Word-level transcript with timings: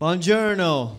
Buongiorno. 0.00 0.96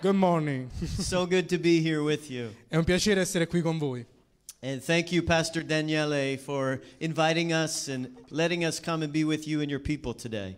Good 0.00 0.16
morning. 0.16 0.68
so 0.98 1.24
good 1.24 1.48
to 1.50 1.56
be 1.56 1.80
here 1.80 2.02
with 2.02 2.28
you. 2.28 2.52
È 2.68 2.74
un 2.74 2.82
piacere 2.82 3.20
essere 3.20 3.46
qui 3.46 3.60
con 3.62 3.78
voi. 3.78 4.04
And 4.58 4.82
thank 4.82 5.12
you, 5.12 5.22
Pastor 5.22 5.62
Daniele, 5.62 6.36
for 6.36 6.80
inviting 6.98 7.52
us 7.52 7.86
and 7.86 8.10
letting 8.30 8.64
us 8.64 8.80
come 8.80 9.04
and 9.04 9.12
be 9.12 9.22
with 9.22 9.46
you 9.46 9.60
and 9.60 9.70
your 9.70 9.80
people 9.80 10.12
today. 10.14 10.56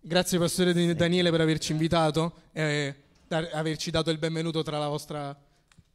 Grazie 0.00 0.38
Pastore 0.38 0.72
Daniele 0.94 1.30
per 1.32 1.40
averci 1.40 1.72
invitato 1.72 2.32
e 2.52 2.94
averci 3.28 3.90
dato 3.90 4.10
il 4.10 4.18
benvenuto 4.18 4.62
tra 4.62 4.78
la 4.78 4.86
vostra, 4.86 5.36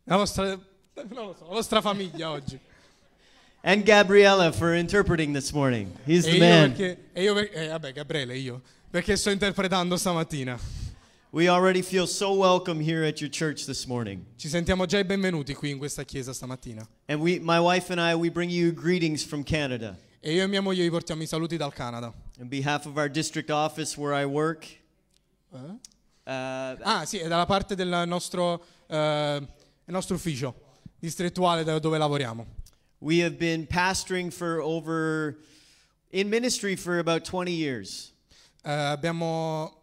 la 0.04 0.18
vostra, 0.18 0.48
non 0.48 1.28
lo 1.28 1.36
so, 1.40 1.46
la 1.46 1.54
vostra 1.54 1.80
famiglia 1.80 2.30
oggi. 2.30 2.60
And 3.64 3.86
Gabriella 3.86 4.52
for 4.52 4.74
interpreting 4.76 5.34
this 5.34 5.54
morning. 5.54 5.90
He's 6.06 6.26
E 6.26 6.32
the 6.32 6.36
io 6.36 6.44
man. 6.44 6.74
perché, 6.74 6.98
e 7.14 7.24
io 7.24 7.34
per- 7.34 7.50
eh, 7.54 7.68
vabbè, 7.70 7.94
Gabriele, 7.94 8.38
io, 8.38 8.62
perché 8.94 9.16
sto 9.18 9.32
interpretando 9.32 9.98
stamattina. 9.98 10.56
We 11.32 11.48
already 11.48 11.82
feel 11.82 12.06
so 12.06 12.32
welcome 12.36 12.80
here 12.80 13.04
at 13.08 13.20
your 13.22 13.32
church 13.32 13.66
this 13.66 13.88
morning. 13.88 14.24
Ci 14.36 14.48
sentiamo 14.48 14.86
già 14.86 15.00
i 15.00 15.04
benvenuti 15.04 15.56
qui 15.56 15.72
in 15.72 15.80
questa 15.80 16.04
chiesa 16.04 16.32
stamattina. 16.32 16.88
And 17.08 17.20
we, 17.20 17.40
my 17.40 17.58
wife 17.58 17.92
and 17.92 18.00
I, 18.00 18.14
we 18.14 18.30
bring 18.30 18.52
you 18.52 18.72
greetings 18.72 19.24
from 19.24 19.42
Canada. 19.44 19.98
E 20.20 20.34
io 20.34 20.44
e 20.44 20.48
mia 20.48 20.62
moglie 20.62 20.84
vi 20.84 20.92
portiamo 20.92 21.24
i 21.24 21.26
saluti 21.26 21.58
dal 21.58 21.74
Canada. 21.74 22.14
On 22.40 22.48
behalf 22.48 22.86
of 22.86 22.96
our 22.96 23.10
district 23.10 23.50
office 23.50 23.98
where 24.00 24.14
I 24.16 24.26
work, 24.26 24.68
Eh? 25.52 25.58
uh, 25.58 26.78
Ah, 26.84 27.04
sì, 27.08 27.18
è 27.18 27.28
dalla 27.28 27.48
parte 27.48 27.74
del 27.74 28.04
nostro, 28.06 28.64
eh, 28.86 29.38
il 29.86 29.92
nostro 29.92 30.14
ufficio 30.18 30.54
distrettuale 31.00 31.64
dove 31.64 31.98
lavoriamo. 31.98 32.46
we 33.00 33.24
have 33.24 33.38
been 33.38 33.66
pastoring 33.66 34.30
for 34.32 34.62
over, 34.62 35.40
in 36.12 36.30
ministry 36.30 36.76
for 36.76 37.00
about 37.00 37.24
20 37.24 37.52
years. 37.52 38.13
Eh, 38.66 38.72
abbiamo 38.72 39.82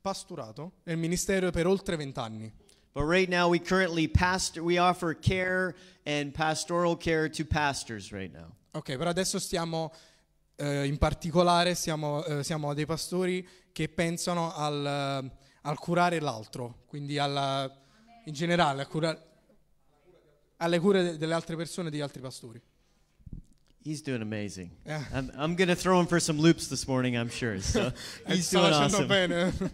pasturato 0.00 0.72
nel 0.84 0.96
ministero 0.96 1.50
per 1.50 1.66
oltre 1.66 1.96
vent'anni. 1.96 2.50
But 2.92 3.04
right 3.04 3.28
now, 3.28 3.48
we 3.50 3.60
currently 3.60 4.08
pastor, 4.08 4.62
we 4.62 4.78
offer 4.78 5.16
care 5.18 5.74
and 6.04 6.32
pastoral 6.32 6.96
care 6.96 7.28
to 7.28 7.44
pastors 7.44 8.10
right 8.12 8.32
now. 8.32 8.54
Ok, 8.72 8.96
però 8.96 9.10
adesso 9.10 9.40
stiamo, 9.40 9.92
eh, 10.56 10.86
in 10.86 10.96
particolare, 10.96 11.74
siamo, 11.74 12.24
eh, 12.24 12.44
siamo 12.44 12.72
dei 12.72 12.86
pastori 12.86 13.46
che 13.72 13.88
pensano 13.88 14.54
al, 14.54 14.86
eh, 15.24 15.30
al 15.62 15.78
curare 15.78 16.20
l'altro, 16.20 16.82
quindi 16.86 17.18
alla- 17.18 17.68
in 18.26 18.32
generale 18.32 18.82
a 18.82 18.86
curare- 18.86 19.26
alle 20.58 20.78
cure 20.78 21.02
de- 21.02 21.16
delle 21.16 21.34
altre 21.34 21.56
persone 21.56 21.88
e 21.88 21.90
degli 21.90 22.00
altri 22.00 22.20
pastori. 22.20 22.60
He's 23.82 24.02
doing 24.02 24.20
amazing. 24.20 24.70
Yeah. 24.86 25.02
I'm, 25.12 25.30
I'm 25.36 25.54
going 25.56 25.68
to 25.68 25.74
throw 25.74 25.98
him 26.00 26.06
for 26.06 26.20
some 26.20 26.38
loops 26.38 26.68
this 26.68 26.86
morning, 26.86 27.16
I'm 27.16 27.30
sure. 27.30 27.60
So 27.60 27.92
Eh, 28.26 28.34
he's 28.34 28.46
sta 28.46 28.60
doing 28.60 28.72
facendo 28.74 29.46
awesome. 29.48 29.70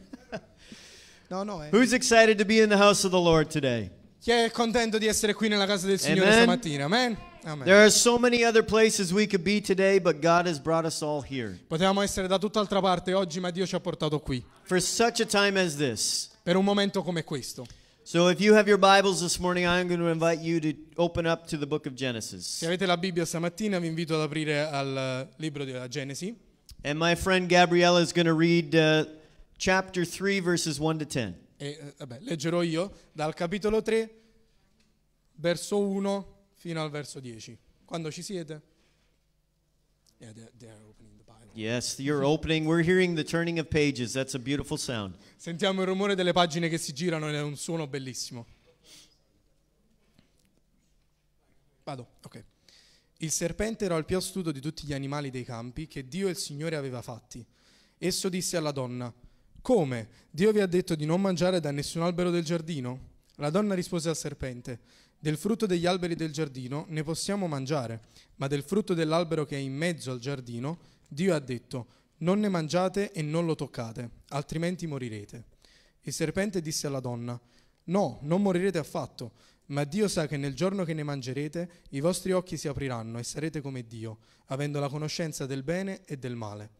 no, 1.31 1.43
no, 1.43 1.61
eh. 1.61 1.71
Who's 1.71 1.93
excited 1.93 2.39
to 2.39 2.45
be 2.45 2.61
in 2.61 2.69
the 2.69 2.77
house 2.77 3.05
of 3.05 3.11
the 3.11 3.21
Lord 3.21 3.51
today? 3.51 3.91
Chi 4.23 4.31
è 4.31 4.51
contento 4.53 4.99
di 4.99 5.07
essere 5.07 5.35
qui 5.35 5.49
nella 5.49 5.67
casa 5.67 5.87
del 5.87 5.99
Signore 5.99 6.29
Amen. 6.29 6.43
stamattina? 6.43 6.85
Amen? 6.85 7.17
Amen. 7.45 7.65
There 7.65 7.81
are 7.83 7.91
so 7.91 8.19
many 8.19 8.45
other 8.45 8.63
places 8.65 9.13
we 9.13 9.27
could 9.27 9.45
be 9.45 9.61
today, 9.61 9.99
but 10.01 10.21
God 10.21 10.47
has 10.47 10.59
brought 10.59 10.85
us 10.85 11.01
all 11.03 11.23
here 11.23 11.59
Potevamo 11.69 12.01
essere 12.01 12.27
da 12.27 12.39
tutt'altra 12.39 12.81
parte 12.81 13.13
oggi, 13.13 13.39
ma 13.41 13.51
Dio 13.51 13.67
ci 13.67 13.75
ha 13.77 13.81
portato 13.81 14.19
qui, 14.21 14.45
for 14.63 14.81
such 14.81 15.21
a 15.21 15.27
time 15.27 15.61
as 15.61 15.77
this. 15.77 16.31
per 16.43 16.57
un 16.57 16.65
momento 16.65 17.03
come 17.03 17.23
questo. 17.25 17.67
So 18.07 18.29
if 18.29 18.41
you 18.41 18.55
have 18.55 18.69
your 18.69 18.79
Bibles 18.79 19.21
this 19.21 19.41
morning, 19.41 19.67
I'm 19.67 19.89
going 19.89 19.99
to 19.99 20.07
invite 20.07 20.39
you 20.39 20.61
to 20.61 20.75
open 20.97 21.27
up 21.27 21.49
to 21.49 21.57
the 21.57 21.67
book 21.67 21.87
of 21.87 21.97
Genesis. 21.97 22.47
Se 22.47 22.65
avete 22.65 22.87
la 22.87 22.97
Bibbia 22.97 23.25
stamattina 23.25 23.81
vi 23.81 23.89
invito 23.89 24.15
ad 24.15 24.21
aprire 24.21 24.61
al 24.61 24.97
eh, 24.97 25.29
libro 25.39 25.65
della 25.65 25.89
Genesi 25.89 26.33
And 26.85 27.01
my 27.01 27.17
friend 27.17 27.49
Gabriella 27.49 28.01
is 28.01 28.13
going 28.13 28.27
to 28.27 28.33
read 28.35 28.77
uh, 28.77 29.07
chapter 29.59 30.05
3, 30.05 30.39
verses 30.39 30.79
1 30.79 30.99
to 30.99 31.05
10. 31.05 31.35
e 31.57 31.67
eh, 31.67 31.95
vabbè, 31.99 32.19
leggerò 32.21 32.63
io 32.63 32.93
dal 33.11 33.35
capitolo 33.35 33.83
3, 33.83 34.09
verso 35.39 35.81
1 35.81 36.27
fino 36.55 36.81
al 36.81 36.91
verso 36.91 37.19
10. 37.19 37.59
Quando 37.85 38.13
ci 38.13 38.23
siete? 38.23 38.63
Yeah, 40.19 40.33
they- 40.33 40.49
they 40.61 40.69
are 40.69 40.81
opening 40.89 41.17
the 41.17 41.25
Bible. 41.25 41.46
Yes, 41.57 41.99
you're 41.99 42.23
opening. 42.23 42.67
We're 42.67 42.83
hearing 42.83 43.17
the 43.17 43.25
turning 43.25 43.59
of 43.59 43.71
pages. 43.71 44.13
That's 44.13 44.35
a 44.35 44.39
beautiful 44.39 44.77
sound. 44.77 45.17
Sentiamo 45.37 45.81
il 45.81 45.87
rumore 45.87 46.15
delle 46.15 46.35
pagine 46.35 46.69
che 46.69 46.77
si 46.77 46.93
girano 46.93 47.31
è 47.31 47.41
un 47.41 47.57
suono 47.57 47.87
bellissimo. 47.87 48.45
Vado, 51.83 52.09
ok. 52.25 52.45
Il 53.21 53.31
serpente 53.31 53.87
era 53.87 53.97
il 53.97 54.05
più 54.05 54.19
astuto 54.19 54.53
di 54.53 54.61
tutti 54.61 54.87
gli 54.87 54.93
animali 54.93 55.31
dei 55.31 55.45
campi 55.45 55.87
che 55.87 56.07
Dio 56.07 56.27
e 56.27 56.33
il 56.33 56.37
Signore 56.37 56.77
aveva 56.77 57.01
fatti. 57.01 57.43
Esso 57.97 58.29
disse 58.29 58.59
alla 58.59 58.73
donna, 58.73 59.11
come? 59.63 60.09
Dio 60.31 60.53
vi 60.53 60.61
ha 60.61 60.67
detto 60.67 60.95
di 60.95 61.07
non 61.07 61.23
mangiare 61.23 61.59
da 61.61 61.71
nessun 61.71 62.03
albero 62.03 62.29
del 62.29 62.45
giardino? 62.45 63.15
La 63.37 63.49
donna 63.49 63.75
rispose 63.75 64.11
al 64.11 64.17
serpente, 64.17 64.81
del 65.19 65.39
frutto 65.39 65.65
degli 65.65 65.87
alberi 65.87 66.17
del 66.17 66.33
giardino 66.33 66.85
ne 66.91 67.03
possiamo 67.03 67.47
mangiare, 67.47 68.09
ma 68.35 68.47
del 68.47 68.63
frutto 68.63 68.93
dell'albero 68.93 69.47
che 69.47 69.57
è 69.57 69.61
in 69.61 69.75
mezzo 69.75 70.11
al 70.11 70.19
giardino, 70.19 70.96
Dio 71.09 71.35
ha 71.35 71.39
detto, 71.39 71.87
non 72.19 72.41
ne 72.41 72.49
mangiate 72.49 73.13
e 73.13 73.23
non 73.23 73.47
lo 73.47 73.55
toccate, 73.55 74.11
altrimenti 74.29 74.87
morirete. 74.87 75.45
Il 76.03 76.13
serpente 76.13 76.61
disse 76.61 76.87
alla 76.87 77.01
donna, 77.01 77.39
no, 77.85 78.19
non 78.23 78.43
morirete 78.43 78.79
affatto, 78.79 79.33
ma 79.67 79.85
Dio 79.85 80.09
sa 80.09 80.27
che 80.27 80.37
nel 80.37 80.55
giorno 80.55 80.85
che 80.85 80.95
ne 80.95 81.03
mangerete 81.03 81.83
i 81.91 82.01
vostri 82.01 82.33
occhi 82.33 82.57
si 82.57 82.69
apriranno 82.69 83.19
e 83.19 83.25
sarete 83.25 83.61
come 83.61 83.87
Dio, 83.87 84.19
avendo 84.47 84.79
la 84.79 84.89
conoscenza 84.89 85.47
del 85.47 85.63
bene 85.63 86.05
e 86.05 86.17
del 86.17 86.37
male. 86.37 86.71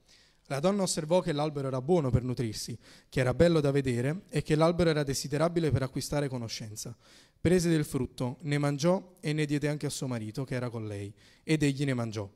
La 0.49 0.61
donna 0.61 0.83
osservò 0.83 1.21
che 1.21 1.33
l'albero 1.33 1.67
era 1.67 1.81
buono 1.81 2.11
per 2.11 2.23
nutrirsi, 2.23 2.79
che 3.09 3.19
era 3.19 3.35
bello 3.35 3.61
da 3.61 3.73
vedere 3.73 4.23
e 4.29 4.43
che 4.43 4.55
l'albero 4.55 4.91
era 4.91 5.03
desiderabile 5.03 5.73
per 5.73 5.83
acquistare 5.83 6.29
conoscenza. 6.29 6.97
Prese 7.41 7.69
del 7.69 7.85
frutto, 7.85 8.39
ne 8.43 8.59
mangiò 8.59 9.17
e 9.21 9.33
ne 9.33 9.45
diede 9.45 9.69
anche 9.69 9.87
a 9.87 9.91
suo 9.91 10.07
marito, 10.07 10.45
che 10.45 10.55
era 10.55 10.71
con 10.71 10.87
lei, 10.87 11.13
ed 11.43 11.65
egli 11.65 11.85
ne 11.85 11.95
mangiò. 11.95 12.31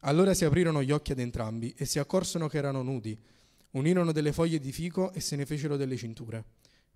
Allora 0.00 0.34
si 0.34 0.44
aprirono 0.44 0.82
gli 0.82 0.90
occhi 0.90 1.12
ad 1.12 1.18
entrambi 1.18 1.74
e 1.76 1.84
si 1.84 1.98
accorsero 1.98 2.48
che 2.48 2.58
erano 2.58 2.82
nudi. 2.82 3.18
Unirono 3.70 4.12
delle 4.12 4.32
foglie 4.32 4.58
di 4.58 4.72
fico 4.72 5.12
e 5.12 5.20
se 5.20 5.36
ne 5.36 5.46
fecero 5.46 5.76
delle 5.76 5.96
cinture. 5.96 6.44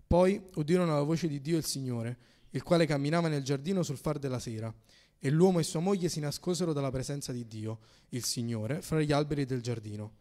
Poi 0.07 0.41
udirono 0.55 0.95
la 0.95 1.03
voce 1.03 1.29
di 1.29 1.41
Dio 1.41 1.57
il 1.57 1.65
Signore, 1.65 2.17
il 2.51 2.63
quale 2.63 2.87
camminava 2.87 3.29
nel 3.29 3.45
giardino 3.45 3.83
sul 3.83 3.97
far 3.97 4.19
della 4.19 4.39
sera. 4.39 4.75
E 5.19 5.31
l'uomo 5.31 5.59
e 5.59 5.63
sua 5.63 5.81
moglie 5.81 6.09
si 6.09 6.21
nascosero 6.21 6.73
dalla 6.73 6.91
presenza 6.91 7.33
di 7.33 7.47
Dio, 7.47 7.81
il 8.11 8.25
Signore, 8.25 8.81
fra 8.81 9.01
gli 9.03 9.13
alberi 9.13 9.45
del 9.45 9.61
giardino. 9.61 10.15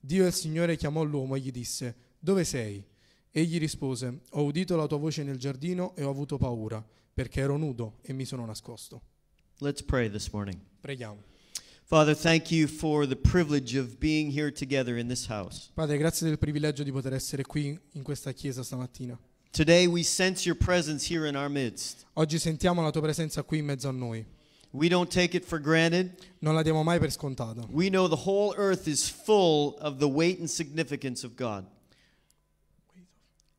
Dio 0.00 0.26
il 0.26 0.32
Signore 0.32 0.76
chiamò 0.76 1.02
l'uomo 1.02 1.34
e 1.34 1.40
gli 1.40 1.50
disse, 1.50 1.94
Dove 2.18 2.44
sei? 2.44 2.84
Egli 3.30 3.58
rispose, 3.58 4.20
Ho 4.30 4.44
udito 4.44 4.74
la 4.76 4.86
tua 4.86 4.98
voce 4.98 5.22
nel 5.22 5.36
giardino 5.36 5.94
e 5.96 6.02
ho 6.02 6.10
avuto 6.10 6.38
paura, 6.38 6.84
perché 7.12 7.40
ero 7.40 7.56
nudo 7.56 7.98
e 8.02 8.12
mi 8.12 8.24
sono 8.24 8.46
nascosto. 8.46 9.02
Let's 9.58 9.82
pray 9.82 10.08
this 10.08 10.30
morning. 10.30 10.58
Preghiamo. 10.80 11.22
Father, 11.88 12.14
thank 12.14 12.50
you 12.50 12.66
for 12.66 13.06
the 13.06 13.16
privilege 13.16 13.74
of 13.74 13.98
being 13.98 14.30
here 14.30 14.50
together 14.50 14.98
in 14.98 15.08
this 15.08 15.26
house. 15.26 15.70
Padre, 15.72 15.96
grazie 15.96 16.26
del 16.26 16.36
privilegio 16.36 16.84
di 16.84 16.92
poter 16.92 17.14
essere 17.14 17.44
qui 17.44 17.80
in 17.92 18.02
questa 18.02 18.30
chiesa 18.32 18.62
stamattina. 18.62 19.18
Today, 19.52 19.86
we 19.86 20.02
sense 20.02 20.46
your 20.46 20.54
presence 20.54 21.10
here 21.10 21.26
in 21.26 21.34
our 21.34 21.48
midst. 21.48 22.04
Oggi 22.12 22.38
sentiamo 22.38 22.82
la 22.82 22.90
tua 22.90 23.00
presenza 23.00 23.42
qui 23.42 23.60
in 23.60 23.64
mezzo 23.64 23.88
a 23.88 23.92
noi. 23.92 24.22
We 24.72 24.88
don't 24.88 25.10
take 25.10 25.34
it 25.34 25.46
for 25.46 25.58
granted. 25.58 26.12
Non 26.40 26.52
la 26.52 26.60
diamo 26.62 26.82
mai 26.82 26.98
per 26.98 27.10
scontata. 27.10 27.66
We 27.70 27.88
know 27.88 28.06
the 28.06 28.28
whole 28.28 28.54
earth 28.58 28.86
is 28.86 29.08
full 29.08 29.78
of 29.80 29.96
the 29.96 30.08
weight 30.08 30.40
and 30.40 30.48
significance 30.50 31.24
of 31.24 31.36
God, 31.36 31.64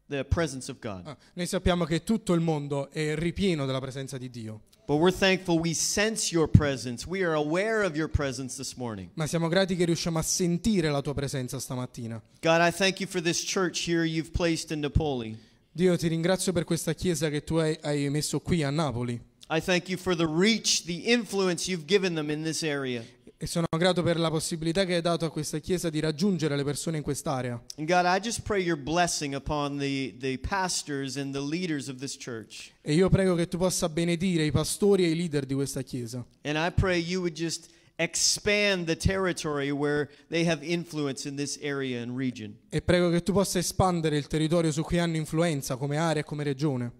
the 0.07 0.23
presence 0.23 0.69
of 0.69 0.77
God. 0.79 1.07
Ah, 1.07 1.17
noi 1.33 1.47
sappiamo 1.47 1.83
che 1.83 2.03
tutto 2.03 2.33
il 2.33 2.41
mondo 2.41 2.91
è 2.91 3.15
ripieno 3.15 3.65
della 3.65 3.79
presenza 3.79 4.19
di 4.19 4.29
Dio, 4.29 4.65
But 4.89 4.97
we're 4.97 5.11
thankful 5.11 5.59
we 5.59 5.75
sense 5.75 6.31
your 6.31 6.47
presence. 6.47 7.05
We 7.05 7.21
are 7.21 7.35
aware 7.35 7.83
of 7.83 7.95
your 7.95 8.09
presence 8.09 8.57
this 8.57 8.75
morning. 8.75 9.11
ma 9.13 9.27
siamo 9.27 9.47
grati 9.47 9.75
che 9.75 9.85
riusciamo 9.85 10.17
a 10.17 10.23
sentire 10.23 10.89
la 10.89 11.01
tua 11.01 11.13
presenza 11.13 11.59
stamattina. 11.59 12.19
God, 12.41 12.59
I 12.59 12.71
thank 12.71 12.99
you 12.99 13.07
for 13.07 13.21
this 13.21 13.39
church 13.43 13.87
here 13.87 14.03
you've 14.03 14.31
placed 14.31 14.71
in 14.71 14.79
Napoli. 14.79 15.37
Dio, 15.71 15.95
ti 15.95 16.07
ringrazio 16.07 16.53
per 16.53 16.63
questa 16.63 16.95
chiesa 16.95 17.29
che 17.29 17.43
tu 17.43 17.57
hai, 17.57 17.77
hai 17.83 18.09
messo 18.09 18.39
qui 18.39 18.63
a 18.63 18.71
Napoli 18.71 19.21
I 19.51 19.59
thank 19.59 19.89
you 19.89 19.97
for 19.97 20.15
the 20.15 20.27
reach, 20.27 20.85
the 20.85 21.11
influence 21.11 21.67
you've 21.67 21.87
given 21.87 22.13
them 22.13 22.29
in 22.29 22.43
this 22.43 22.63
area. 22.63 23.03
E 23.41 23.47
sono 23.47 23.67
grato 23.77 24.03
per 24.03 24.19
la 24.19 24.29
possibilità 24.29 24.83
che 24.83 24.95
hai 24.95 25.01
dato 25.01 25.23
a 25.23 25.31
questa 25.31 25.59
chiesa 25.59 25.89
di 25.89 26.01
raggiungere 26.01 26.57
le 26.57 26.65
persone 26.65 26.97
in 26.97 27.03
quest'area. 27.03 27.53
And 27.77 27.87
God, 27.87 28.03
I 28.03 28.19
just 28.19 28.41
pray 28.41 28.61
your 28.61 28.77
blessing 28.77 29.33
upon 29.33 29.77
the, 29.77 30.13
the 30.19 30.37
pastors 30.39 31.15
and 31.15 31.31
the 31.31 31.39
leaders 31.39 31.87
of 31.87 31.99
this 31.99 32.17
church. 32.17 32.73
E 32.81 32.93
io 32.93 33.07
prego 33.07 33.35
che 33.35 33.47
tu 33.47 33.57
possa 33.57 33.87
benedire 33.87 34.43
i 34.43 34.51
pastori 34.51 35.05
e 35.05 35.11
i 35.11 35.15
leader 35.15 35.45
di 35.45 35.53
questa 35.53 35.83
chiesa. 35.83 36.25
And 36.41 36.57
I 36.57 36.69
pray 36.69 36.99
you 36.99 37.21
would 37.21 37.33
just 37.33 37.69
expand 37.95 38.87
the 38.87 38.97
territory 38.97 39.71
where 39.71 40.09
they 40.27 40.45
have 40.45 40.61
influence 40.61 41.25
in 41.25 41.37
this 41.37 41.57
area 41.61 42.01
and 42.01 42.17
region. 42.17 42.57
E 42.67 42.81
prego 42.81 43.09
che 43.09 43.23
tu 43.23 43.31
possa 43.31 43.57
espandere 43.57 44.17
il 44.17 44.27
territorio 44.27 44.73
su 44.73 44.81
cui 44.81 44.99
hanno 44.99 45.15
influenza 45.15 45.77
come 45.77 45.95
area 45.95 46.23
e 46.23 46.25
come 46.25 46.43
regione. 46.43 46.91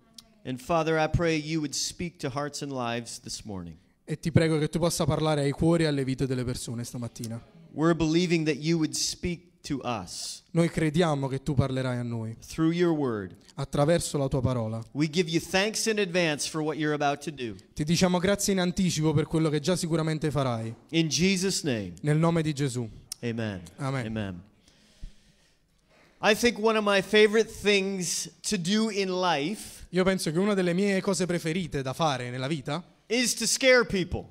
And 0.46 0.58
Father, 0.58 0.98
I 0.98 1.10
pray 1.10 1.36
you 1.36 1.60
would 1.60 1.74
speak 1.74 2.18
to 2.20 2.30
hearts 2.30 2.62
and 2.62 2.72
lives 2.72 3.20
this 3.20 3.44
morning. 3.44 3.76
E 4.12 4.18
ti 4.20 4.32
prego 4.32 4.58
che 4.58 4.70
tu 4.70 4.80
possa 4.80 5.06
parlare 5.06 5.42
ai 5.42 5.52
cuori 5.52 5.84
e 5.84 5.86
alle 5.86 6.04
vite 6.04 6.26
delle 6.26 6.44
persone 6.44 6.84
stamattina. 6.84 7.40
We're 7.74 7.94
believing 7.94 8.44
that 8.48 8.56
you 8.56 8.78
would 8.80 8.94
speak 8.94 9.62
to 9.68 9.80
us 9.84 10.42
Noi 10.52 10.68
crediamo 10.70 11.28
che 11.28 11.44
tu 11.44 11.54
parlerai 11.54 11.98
a 11.98 12.02
noi 12.02 12.36
through 12.48 12.72
your 12.74 12.92
word. 12.98 13.36
attraverso 13.54 14.18
la 14.18 14.28
tua 14.28 14.42
parola. 14.42 14.84
We 14.94 15.08
give 15.12 15.30
you 15.30 15.40
thanks 15.40 15.86
in 15.86 16.00
advance 16.00 16.50
for 16.50 16.60
what 16.62 16.78
you're 16.78 16.96
about 16.96 17.24
to 17.26 17.32
do. 17.32 17.54
Ti 17.76 17.84
diciamo 17.84 18.18
grazie 18.18 18.54
in 18.54 18.60
anticipo 18.60 19.14
per 19.14 19.28
quello 19.28 19.50
che 19.50 19.60
già 19.60 19.76
sicuramente 19.76 20.32
farai. 20.32 20.74
In 20.90 21.08
Jesus' 21.08 21.62
name, 21.62 21.94
Nel 22.02 22.18
nome 22.18 22.42
di 22.42 22.52
Gesù. 22.54 22.90
amen. 23.22 23.62
Amen. 23.76 24.06
Amen. 24.08 24.42
I 26.22 26.34
think 26.36 26.58
one 26.58 26.76
of 26.78 26.84
my 26.84 27.04
favorite 27.04 27.48
things 27.62 28.28
to 28.50 28.58
do 28.58 28.90
in 28.90 29.12
life 29.22 29.86
Io 29.90 30.04
penso 30.04 30.32
che 30.32 30.40
una 30.40 30.56
delle 30.56 30.74
mie 30.74 31.00
cose 31.00 31.28
preferite 31.28 31.84
da 31.84 31.94
fare 31.94 32.32
nella 32.32 32.48
vita 32.48 32.84
is 33.10 33.34
to 33.36 33.46
scare 33.48 33.84
people. 33.84 34.30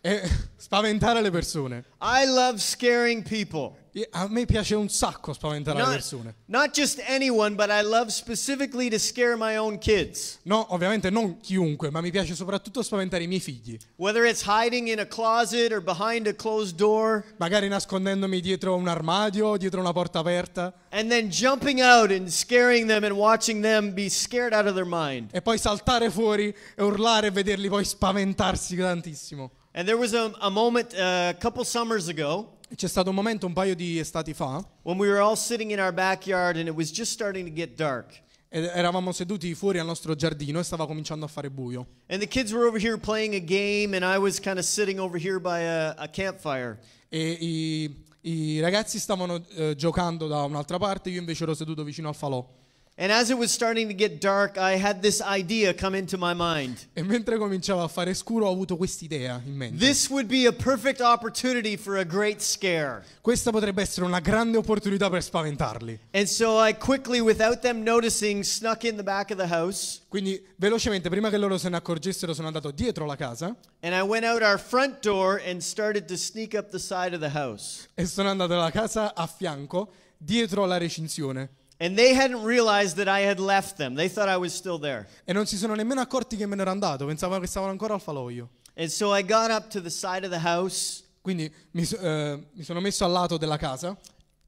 è 0.00 0.28
spaventare 0.56 1.20
le 1.22 1.30
persone. 1.30 1.84
I 2.00 2.26
love 2.26 2.58
scaring 2.58 3.22
people. 3.22 3.76
A 4.10 4.26
me 4.28 4.44
piace 4.44 4.74
un 4.74 4.88
sacco 4.88 5.32
spaventare 5.32 5.76
le 5.78 5.84
Not, 5.84 5.92
persone. 5.94 6.34
not 6.46 6.72
just 6.76 7.00
anyone, 7.06 7.54
but 7.54 7.70
I 7.70 7.80
love 7.82 8.10
specifically 8.10 8.90
to 8.90 8.98
scare 8.98 9.36
my 9.36 9.56
own 9.56 9.78
kids. 9.78 10.40
No, 10.42 10.66
ovviamente 10.70 11.10
non 11.10 11.38
chiunque, 11.40 11.90
ma 11.90 12.00
mi 12.00 12.10
piace 12.10 12.34
soprattutto 12.34 12.82
spaventare 12.82 13.22
i 13.22 13.28
miei 13.28 13.38
figli. 13.38 13.78
Whether 13.94 14.24
it's 14.24 14.42
hiding 14.44 14.88
in 14.88 14.98
a 14.98 15.06
closet 15.06 15.70
or 15.70 15.80
behind 15.80 16.26
a 16.26 16.34
closed 16.34 16.74
door, 16.74 17.24
Magari 17.36 17.68
nascondendomi 17.68 18.40
dietro 18.40 18.74
un 18.74 18.88
armadio, 18.88 19.56
dietro 19.56 19.78
una 19.78 19.92
porta 19.92 20.18
aperta, 20.18 20.74
and 20.90 21.08
then 21.08 21.28
jumping 21.30 21.80
out 21.80 22.10
and 22.10 22.26
scaring 22.28 22.88
them 22.88 23.04
and 23.04 23.14
watching 23.16 23.62
them 23.62 23.92
be 23.94 24.08
scared 24.08 24.52
out 24.52 24.66
of 24.66 24.74
their 24.74 24.84
mind. 24.86 25.28
e 25.32 25.40
poi 25.40 25.56
saltare 25.56 26.10
fuori 26.10 26.52
e 26.74 26.82
urlare 26.82 27.28
e 27.28 27.30
vederli 27.30 27.68
poi 27.68 27.84
spaventarsi 27.84 28.74
tantissimo. 28.74 29.52
And 29.76 29.86
there 29.86 29.96
was 29.98 30.12
a, 30.14 30.32
a 30.40 30.50
moment 30.50 30.92
uh, 30.94 31.28
a 31.30 31.36
couple 31.38 31.64
summers 31.64 32.08
ago 32.08 32.53
C'è 32.74 32.88
stato 32.88 33.10
un 33.10 33.14
momento 33.14 33.46
un 33.46 33.52
paio 33.52 33.74
di 33.74 33.98
estati 33.98 34.34
fa 34.34 34.64
when 34.82 34.98
we 34.98 35.08
were 35.08 35.20
all 35.20 35.36
sitting 35.36 35.70
in 35.70 35.78
our 35.78 35.92
backyard 35.92 36.56
and 36.56 36.66
it 36.66 36.74
was 36.74 36.90
just 36.90 37.12
starting 37.12 37.46
to 37.46 37.52
get 37.52 37.76
dark. 37.76 38.22
ed 38.48 38.70
eravamo 38.72 39.10
seduti 39.10 39.52
fuori 39.56 39.80
al 39.80 39.86
nostro 39.86 40.14
giardino 40.14 40.60
e 40.60 40.62
stava 40.62 40.86
cominciando 40.86 41.24
a 41.24 41.28
fare 41.28 41.50
buio. 41.50 41.86
And 42.06 42.20
the 42.20 42.28
kids 42.28 42.52
were 42.52 42.64
over 42.64 42.80
here 42.80 42.96
playing 42.96 43.34
a 43.34 43.40
game, 43.40 43.96
and 43.96 44.04
I 44.04 44.16
was 44.16 44.38
kind 44.38 44.58
of 44.58 44.64
sitting 44.64 45.00
over 45.00 45.20
here 45.20 45.40
by 45.40 45.60
a, 45.62 45.90
a 45.98 46.08
campfire. 46.08 46.78
E 47.08 47.36
i, 47.40 48.04
i 48.20 48.60
ragazzi 48.60 49.00
stavano 49.00 49.44
eh, 49.56 49.74
giocando 49.74 50.28
da 50.28 50.44
un'altra 50.44 50.78
parte, 50.78 51.10
io 51.10 51.18
invece 51.18 51.42
ero 51.42 51.54
seduto 51.54 51.82
vicino 51.82 52.06
al 52.08 52.14
falò. 52.14 52.48
And 52.96 53.10
as 53.10 53.28
it 53.28 53.36
was 53.36 53.50
starting 53.50 53.88
to 53.88 53.92
get 53.94 54.20
dark, 54.20 54.56
I 54.56 54.76
had 54.76 55.00
this 55.00 55.20
idea 55.20 55.74
come 55.74 55.98
into 55.98 56.16
my 56.16 56.32
mind. 56.32 56.78
E 56.92 57.02
mentre 57.02 57.36
cominciava 57.38 57.82
a 57.82 57.88
fare 57.88 58.14
scuro 58.14 58.46
ho 58.46 58.52
avuto 58.52 58.76
quest'idea 58.76 59.42
in 59.44 59.56
mente. 59.56 59.84
This 59.84 60.08
would 60.10 60.28
be 60.28 60.46
a 60.46 60.52
perfect 60.52 61.00
opportunity 61.00 61.76
for 61.76 61.96
a 61.96 62.04
great 62.04 62.40
scare. 62.40 63.02
Questa 63.20 63.50
potrebbe 63.50 63.82
essere 63.82 64.06
una 64.06 64.20
grande 64.20 64.58
opportunità 64.58 65.10
per 65.10 65.24
spaventarli. 65.24 65.98
And 66.12 66.26
so 66.26 66.64
I 66.64 66.76
quickly, 66.76 67.18
without 67.18 67.62
them 67.62 67.82
noticing, 67.82 68.44
snuck 68.44 68.84
in 68.84 68.94
the 68.94 69.02
back 69.02 69.32
of 69.32 69.38
the 69.38 69.52
house. 69.52 70.02
Quindi 70.06 70.40
velocemente, 70.54 71.08
prima 71.08 71.30
che 71.30 71.36
loro 71.36 71.58
se 71.58 71.68
ne 71.70 71.76
accorgessero, 71.78 72.32
sono 72.32 72.46
andato 72.46 72.70
dietro 72.70 73.06
la 73.06 73.16
casa 73.16 73.56
And 73.80 73.92
I 73.92 74.02
went 74.02 74.24
out 74.24 74.40
our 74.40 74.56
front 74.56 75.00
door 75.02 75.42
and 75.44 75.60
started 75.60 76.06
to 76.06 76.16
sneak 76.16 76.54
up 76.54 76.70
the 76.70 76.78
side 76.78 77.12
of 77.12 77.18
the 77.20 77.36
house. 77.36 77.88
e 77.94 78.06
sono 78.06 78.28
andato 78.28 78.54
alla 78.54 78.70
casa 78.70 79.16
a 79.16 79.26
fianco, 79.26 79.90
dietro 80.16 80.64
la 80.64 80.76
recinzione. 80.76 81.50
And 81.84 81.96
they 81.98 82.14
hadn't 82.14 82.42
realized 82.42 82.96
that 82.96 83.08
I 83.08 83.26
had 83.26 83.38
left 83.38 83.76
them. 83.76 83.94
They 83.94 84.08
thought 84.08 84.28
I 84.30 84.38
was 84.38 84.54
still 84.54 84.78
there. 84.78 85.06
E 85.26 85.34
non 85.34 85.44
si 85.44 85.58
sono 85.58 85.74
nemmeno 85.74 86.00
accorti 86.00 86.34
che 86.34 86.46
me 86.46 86.56
ne 86.56 86.62
ero 86.62 86.70
andato, 86.70 87.04
pensavano 87.04 87.40
che 87.40 87.46
stavano 87.46 87.72
ancora 87.72 87.92
al 87.92 88.00
falò 88.00 88.30
io. 88.30 88.48
And 88.74 88.88
so 88.88 89.14
I 89.14 89.22
got 89.22 89.50
up 89.50 89.68
to 89.68 89.82
the 89.82 89.90
side 89.90 90.24
of 90.24 90.30
the 90.30 90.40
house 90.40 91.02
Quindi 91.20 91.52
mi, 91.72 91.84
so- 91.84 91.98
eh, 91.98 92.42
mi 92.54 92.62
sono 92.62 92.80
messo 92.80 93.04
al 93.04 93.12
lato 93.12 93.36
della 93.36 93.58
casa 93.58 93.96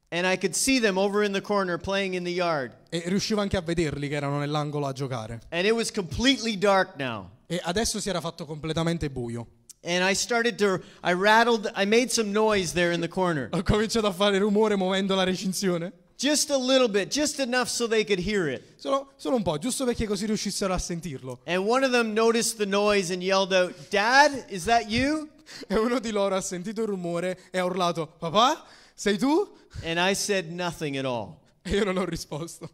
and 0.09 0.27
I 0.27 0.38
could 0.38 0.55
see 0.55 0.81
them 0.81 0.97
over 0.97 1.23
in 1.25 1.33
the 1.33 1.43
corner 1.43 1.79
playing 1.79 2.15
in 2.15 2.25
the 2.25 2.33
yard. 2.33 2.73
e 2.88 3.03
riuscivo 3.06 3.41
anche 3.43 3.59
a 3.59 3.61
vederli 3.61 4.09
che 4.09 4.15
erano 4.15 4.39
nell'angolo 4.39 4.87
a 4.87 4.93
giocare. 4.93 5.41
And 5.50 5.67
it 5.67 5.73
was 5.73 5.93
completely 5.93 6.56
dark 6.56 6.97
now. 6.97 7.29
E 7.47 7.61
adesso 7.62 8.00
si 8.00 8.09
era 8.09 8.21
fatto 8.21 8.47
completamente 8.47 9.11
buio. 9.11 9.47
And 9.82 10.03
I 10.03 10.15
started 10.15 10.56
to, 10.56 10.81
I 11.05 11.12
rattled, 11.12 11.71
I 11.77 11.85
made 11.85 12.11
some 12.11 12.31
noise 12.31 12.73
there 12.73 12.93
in 12.93 13.00
the 13.00 13.09
corner. 13.09 13.50
Ho 13.53 13.62
cominciato 13.62 14.06
a 14.06 14.12
fare 14.12 14.39
rumore 14.39 14.75
muovendo 14.77 15.15
la 15.15 15.25
recinzione. 15.25 15.93
Just 16.19 16.51
a 16.51 16.57
little 16.57 16.89
bit, 16.89 17.11
just 17.11 17.41
enough 17.41 17.69
so 17.69 17.87
they 17.87 18.03
could 18.03 18.19
hear 18.19 18.49
it. 18.49 18.63
Solo, 18.77 19.13
solo 19.17 19.37
un 19.37 19.43
po', 19.43 19.59
giusto 19.59 19.85
perché 19.85 20.07
così 20.07 20.25
riuscissero 20.25 20.73
a 20.73 20.79
sentirlo. 20.79 21.41
And 21.45 21.67
one 21.67 21.85
of 21.85 21.93
them 21.93 22.15
noticed 22.15 22.57
the 22.57 22.65
noise 22.65 23.13
and 23.13 23.23
yelled 23.23 23.53
out, 23.53 23.75
Dad, 23.91 24.47
is 24.49 24.65
that 24.65 24.89
you? 24.89 25.29
E 25.69 25.77
uno 25.77 26.01
di 26.01 26.11
loro 26.11 26.35
ha 26.35 26.41
sentito 26.41 26.83
il 26.83 26.89
rumore 26.89 27.39
e 27.51 27.59
ha 27.59 27.65
urlato: 27.65 28.15
Papà, 28.19 28.65
sei 28.95 29.17
tu? 29.17 29.49
And 29.85 29.99
I 29.99 30.15
said 30.15 30.51
nothing 30.51 30.97
at 30.97 31.05
all. 31.05 31.39
E 31.63 31.71
io 31.71 31.85
non 31.85 31.99
ho 31.99 32.05
risposto. 32.05 32.69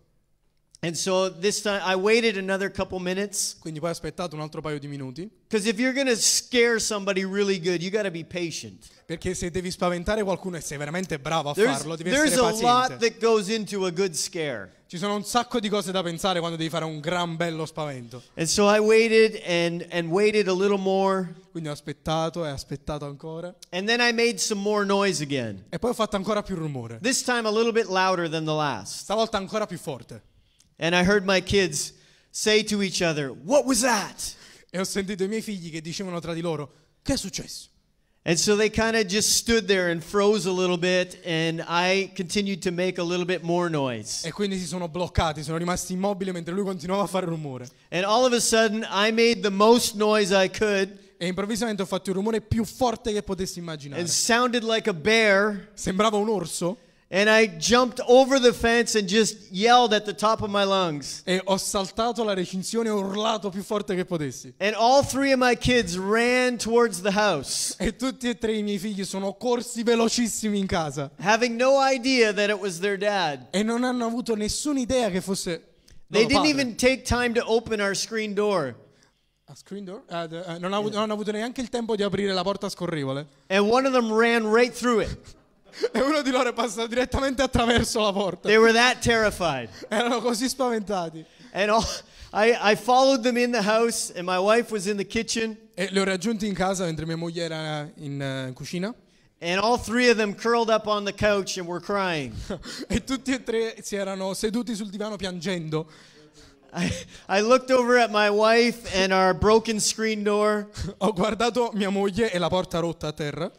And 0.85 0.97
so 0.97 1.29
this 1.31 1.61
time 1.63 1.81
I 1.85 1.95
waited 1.95 2.37
another 2.37 2.69
couple 2.69 2.99
minutes 2.99 3.57
Quindi 3.61 3.79
poi 3.79 3.91
ho 3.91 3.93
aspettato 3.93 4.35
un 4.35 4.41
altro 4.41 4.61
paio 4.61 4.81
di 4.81 4.89
minuti. 4.89 5.31
because 5.49 5.65
if 5.69 5.79
you're 5.79 5.93
going 5.95 6.09
to 6.09 6.17
scare 6.17 6.81
somebody 6.81 7.25
really 7.25 7.61
good, 7.61 7.81
you 7.81 7.89
got 7.89 8.03
to 8.03 8.11
be 8.11 8.25
patient. 8.25 8.89
Perché 9.07 9.35
se 9.35 9.51
devi 9.53 9.71
spaventare 9.71 10.25
qualcuno 10.25 10.57
e 10.57 10.61
sei 10.61 10.79
veramente 10.79 11.21
bravo 11.21 11.51
a 11.51 11.55
There's, 11.55 11.77
farlo, 11.79 11.95
devi 11.95 12.11
there's 12.11 12.33
essere 12.33 12.47
a 12.47 12.51
lot 12.51 12.89
paziente. 12.89 13.11
that 13.11 13.21
goes 13.21 13.49
into 13.49 13.85
a 13.87 13.93
good 13.93 14.15
scare. 14.15 14.73
Ci 14.89 14.99
sono 14.99 15.15
un 15.15 15.25
sacco 15.25 15.61
di 15.61 15.69
cose 15.69 15.93
da 15.93 16.03
pensare 16.03 16.41
quando 16.41 16.57
devi 16.57 16.69
fare 16.69 16.85
un 16.85 16.99
gran 16.99 17.37
bello 17.37 17.65
spavento. 17.65 18.21
And 18.35 18.47
so 18.49 18.69
I 18.69 18.81
waited 18.81 19.41
and, 19.47 19.87
and 19.93 20.09
waited 20.11 20.49
a 20.49 20.53
little 20.53 20.79
more. 20.79 21.33
Quindi 21.53 21.69
ho 21.69 21.73
aspettato 21.73 22.45
e 22.45 22.49
aspettato 22.49 23.05
ancora. 23.05 23.55
And 23.71 23.87
then 23.87 24.01
I 24.01 24.13
made 24.13 24.39
some 24.39 24.61
more 24.61 24.85
noise 24.85 25.23
again. 25.23 25.65
E 25.69 25.79
poi 25.79 25.91
ho 25.91 25.95
fatto 25.95 26.17
ancora 26.17 26.43
più 26.43 26.57
rumore. 26.57 26.99
This 27.01 27.23
time 27.23 27.47
a 27.47 27.53
little 27.53 27.71
bit 27.73 27.87
louder 27.87 28.29
than 28.29 28.45
the 28.45 28.53
last. 28.53 29.03
Stavolta 29.03 29.37
ancora 29.37 29.67
più 29.67 29.79
forte. 29.79 30.31
And 30.79 30.95
I 30.95 31.05
heard 31.05 31.25
my 31.25 31.41
kids 31.41 31.93
say 32.31 32.63
to 32.65 32.83
each 32.83 33.03
other, 33.03 33.29
What 33.31 33.65
was 33.67 33.81
that? 33.83 34.35
E 34.71 34.79
ho 34.79 34.85
sentito 34.85 35.23
i 35.25 35.29
miei 35.29 35.43
figli 35.43 35.71
che 35.71 35.81
dicevano 35.81 36.19
tra 36.21 36.33
di 36.35 36.41
loro: 36.41 36.71
Che 37.03 37.13
è 37.15 37.17
successo? 37.17 37.69
And 38.25 38.37
so 38.39 38.55
they 38.57 38.71
kind 38.71 38.95
of 38.95 39.07
just 39.07 39.31
stood 39.31 39.67
there 39.67 39.91
and 39.91 40.01
froze 40.01 40.47
a 40.47 40.53
little 40.53 40.79
bit, 40.79 41.19
and 41.27 41.61
I 41.67 42.13
continued 42.15 42.63
to 42.63 42.71
make 42.71 42.99
a 43.01 43.03
little 43.03 43.25
bit 43.25 43.43
more 43.43 43.69
noise. 43.69 44.25
E 44.27 44.31
quindi 44.31 44.59
si 44.59 44.67
sono 44.67 44.89
bloccati, 44.89 45.43
sono 45.43 45.57
rimasti 45.59 45.93
immobili 45.95 46.31
mentre 46.31 46.55
lui 46.55 46.63
continuava 46.65 47.03
a 47.03 47.07
fare 47.09 47.27
rumore. 47.27 47.67
And 47.91 48.05
all 48.05 48.25
of 48.25 48.33
a 48.33 48.39
sudden, 48.41 48.87
I 48.89 49.11
made 49.11 49.41
the 49.41 49.51
most 49.51 49.97
noise 49.97 50.33
I 50.33 50.49
could 50.49 51.01
E 51.19 51.27
improvvisamente 51.27 51.83
ho 51.83 51.87
fatto 51.87 52.11
il 52.11 52.17
rumore 52.17 52.41
più 52.41 52.65
forte 52.65 53.13
che 53.13 53.23
potessi 53.23 53.59
immaginare. 53.61 54.01
and 54.01 54.09
sounded 54.09 54.63
like 54.65 54.89
a 54.89 54.95
bear. 54.95 55.71
Sembrava 55.75 56.17
un 56.17 56.29
orso 56.29 56.79
And 57.15 57.29
I 57.29 57.47
jumped 57.59 58.01
over 58.07 58.41
the 58.41 58.55
fence 58.55 58.95
and 58.99 59.07
just 59.07 59.51
yelled 59.53 59.93
at 59.93 60.07
the 60.07 60.15
top 60.15 60.41
of 60.41 60.49
my 60.49 60.65
lungs. 60.65 61.21
e 61.27 61.43
ho 61.45 61.59
saltato 61.59 62.25
la 62.25 62.33
recinzione 62.33 62.89
e 62.89 62.91
ho 62.91 63.01
urlato 63.01 63.51
più 63.51 63.63
forte 63.63 63.95
che 63.95 64.07
potessi. 64.07 64.55
And 64.59 64.73
all 64.75 65.05
three 65.05 65.31
of 65.33 65.39
my 65.39 65.55
kids 65.55 65.99
ran 65.99 66.57
towards 66.57 67.03
the 67.03 67.11
house, 67.15 67.75
E 67.79 67.97
tutti 67.97 68.31
e 68.31 68.39
tre 68.39 68.55
i 68.57 68.63
miei 68.63 68.79
figli 68.79 69.05
sono 69.05 69.35
corsi 69.35 69.83
velocissimi 69.83 70.59
in 70.59 70.67
casa 70.67 71.11
having 71.19 71.57
no 71.61 71.79
idea 71.87 72.33
that 72.33 72.49
it 72.49 72.59
was 72.59 72.79
their 72.79 72.97
dad. 72.97 73.49
e 73.51 73.63
non 73.63 73.85
hanno 73.85 74.07
avuto 74.07 74.35
nessuna 74.35 74.81
idea 74.81 75.11
che 75.11 75.21
fosse 75.21 75.63
They 76.11 76.25
didn't 76.25 76.43
padre. 76.45 76.51
even 76.51 76.77
take 76.77 77.03
time 77.03 77.35
to 77.35 77.43
open 77.47 77.81
our 77.83 77.95
screen 77.95 78.33
door. 78.33 78.75
A 79.49 79.55
screen 79.55 79.85
door? 79.85 80.03
Eh, 80.09 80.29
d- 80.29 80.33
eh, 80.47 80.59
non, 80.59 80.73
ha 80.73 80.79
avuto- 80.79 80.95
non 80.95 81.03
hanno 81.03 81.13
avuto 81.13 81.31
neanche 81.31 81.61
il 81.61 81.69
tempo 81.69 81.95
di 81.95 82.03
aprire 82.03 82.33
la 82.33 82.43
porta 82.43 82.71
scorrevole. 82.71 83.27
And 83.49 83.69
one 83.71 83.87
of 83.87 83.93
them 83.93 84.11
ran 84.11 84.51
right 84.51 84.73
through 84.75 85.03
it. 85.03 85.19
E 85.93 86.01
uno 86.01 86.23
di 86.23 86.31
loro 86.31 86.51
è 86.51 86.53
passato 86.53 86.87
direttamente 86.87 87.43
attraverso 87.43 88.01
la 88.01 88.13
porta. 88.13 88.49
They 88.49 88.59
were 88.59 88.73
that 88.73 89.01
terrified. 89.01 89.69
Erano 89.89 90.21
così 90.21 90.49
spaventati. 90.49 91.25
And 91.53 91.71
all, 91.71 91.85
I, 92.33 92.73
I 92.73 92.77
followed 92.77 93.23
them 93.23 93.37
in 93.37 93.51
the 93.53 93.63
house, 93.63 94.13
and 94.15 94.25
my 94.27 94.39
wife 94.39 94.71
was 94.73 94.87
in 94.87 94.97
the 94.97 95.07
kitchen, 95.07 95.57
E 95.75 95.89
li 95.91 95.99
ho 95.99 96.05
raggiunti 96.05 96.47
in 96.47 96.55
casa 96.55 96.85
mentre 96.85 97.07
mia 97.07 97.17
moglie 97.17 97.43
era 97.45 97.91
in, 97.97 98.21
in 98.21 98.53
cucina. 98.55 98.95
and 99.41 99.59
all 99.59 99.77
three 99.77 100.09
of 100.09 100.17
them 100.17 100.35
curled 100.35 100.71
up 100.71 100.87
on 100.87 101.05
the 101.05 101.13
couch 101.13 101.57
and 101.59 101.67
were 101.67 101.81
crying. 101.81 102.33
e 102.89 103.03
tutti 103.03 103.33
e 103.33 103.43
tre 103.43 103.77
si 103.83 103.97
erano 103.97 104.35
seduti 104.35 104.75
sul 104.75 104.89
divano 104.89 105.17
piangendo. 105.17 105.87
I, 106.75 106.91
I 107.29 107.41
looked 107.43 107.71
over 107.71 107.99
at 107.99 108.11
my 108.11 108.31
wife 108.31 108.87
and 108.95 109.13
our 109.13 109.35
broken 109.35 109.79
screen 109.79 110.23
door, 110.23 110.69
Ho 111.01 111.13
guardato 111.13 111.71
mia 111.75 111.91
moglie 111.91 112.31
e 112.31 112.39
la 112.39 112.49
porta 112.49 112.79
rotta 112.79 113.09
a 113.09 113.13
terra. 113.13 113.51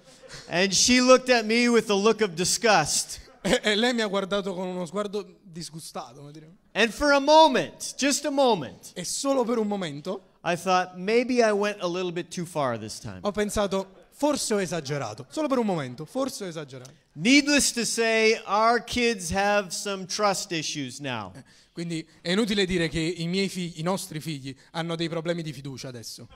And 0.48 0.72
she 0.74 1.00
looked 1.02 1.30
at 1.30 1.46
me 1.46 1.68
with 1.68 1.90
a 1.90 1.96
look 1.96 2.22
of 2.22 2.32
disgust. 2.34 3.20
E, 3.42 3.60
e 3.62 3.75
lei 3.75 3.94
mi 3.94 4.02
ha 4.02 4.08
guardato 4.08 4.54
con 4.54 4.68
uno 4.68 4.86
sguardo 4.86 5.40
disgustato. 5.44 6.20
come 6.20 6.32
dire. 6.32 6.50
And 6.74 6.92
for 6.92 7.12
a 7.12 7.20
moment, 7.20 7.96
just 7.98 8.25
a 8.25 8.32
moment, 8.32 8.92
E 8.94 9.04
solo 9.04 9.44
per 9.44 9.58
un 9.58 9.68
momento 9.68 10.32
I 10.46 10.56
thought 10.56 10.96
maybe 10.98 11.42
I 11.42 11.52
went 11.52 11.78
a 11.82 11.88
little 11.88 12.12
bit 12.12 12.30
too 12.34 12.46
far 12.46 12.78
this 12.78 13.00
time. 13.00 13.20
ho 13.22 13.32
pensato, 13.32 14.08
forse 14.12 14.54
ho 14.54 14.60
esagerato. 14.60 15.25
Solo 15.30 15.48
per 15.48 15.58
un 15.58 15.66
momento, 15.66 16.06
forse 16.06 16.46
ho 16.46 16.48
esagerato. 16.48 16.92
Needless 17.13 17.72
to 17.74 17.86
say, 17.86 18.42
our 18.46 18.84
kids 18.84 19.32
have 19.32 19.72
some 19.72 20.06
trust 20.06 20.52
issues 20.52 21.00
now. 21.00 21.32
Quindi 21.72 22.06
è 22.22 22.32
inutile 22.32 22.66
dire 22.66 22.88
che 22.88 23.00
i 23.00 23.28
miei 23.28 23.50
figli, 23.50 23.80
i 23.80 23.84
nostri 23.84 24.20
figli, 24.20 24.56
hanno 24.72 24.96
dei 24.96 25.10
problemi 25.10 25.42
di 25.42 25.52
fiducia 25.54 25.88
adesso. 25.88 26.28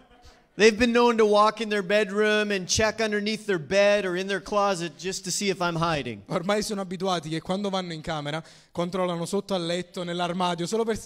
They've 0.57 0.75
been 0.75 0.91
known 0.91 1.17
to 1.17 1.25
walk 1.27 1.61
in 1.61 1.69
their 1.69 1.83
bedroom 1.83 2.49
and 2.49 2.67
check 2.67 2.99
underneath 2.99 3.45
their 3.45 3.59
bed 3.59 4.05
or 4.05 4.15
in 4.15 4.25
their 4.25 4.41
closet 4.41 4.97
just 4.97 5.23
to 5.25 5.29
see 5.29 5.49
if 5.49 5.61
I'm 5.61 5.75
hiding. 5.75 6.23
Ormai 6.29 6.63
sono 6.63 6.81
abituati 6.81 7.29
che 7.29 7.41
quando 7.41 7.69
vanno 7.69 7.93
in 7.93 8.01
camera 8.01 8.43
controllano 8.71 9.27
sotto 9.27 9.53
al 9.53 9.63
letto, 9.63 10.01
nell'armadio, 10.01 10.65
solo 10.65 10.83
per 10.83 10.97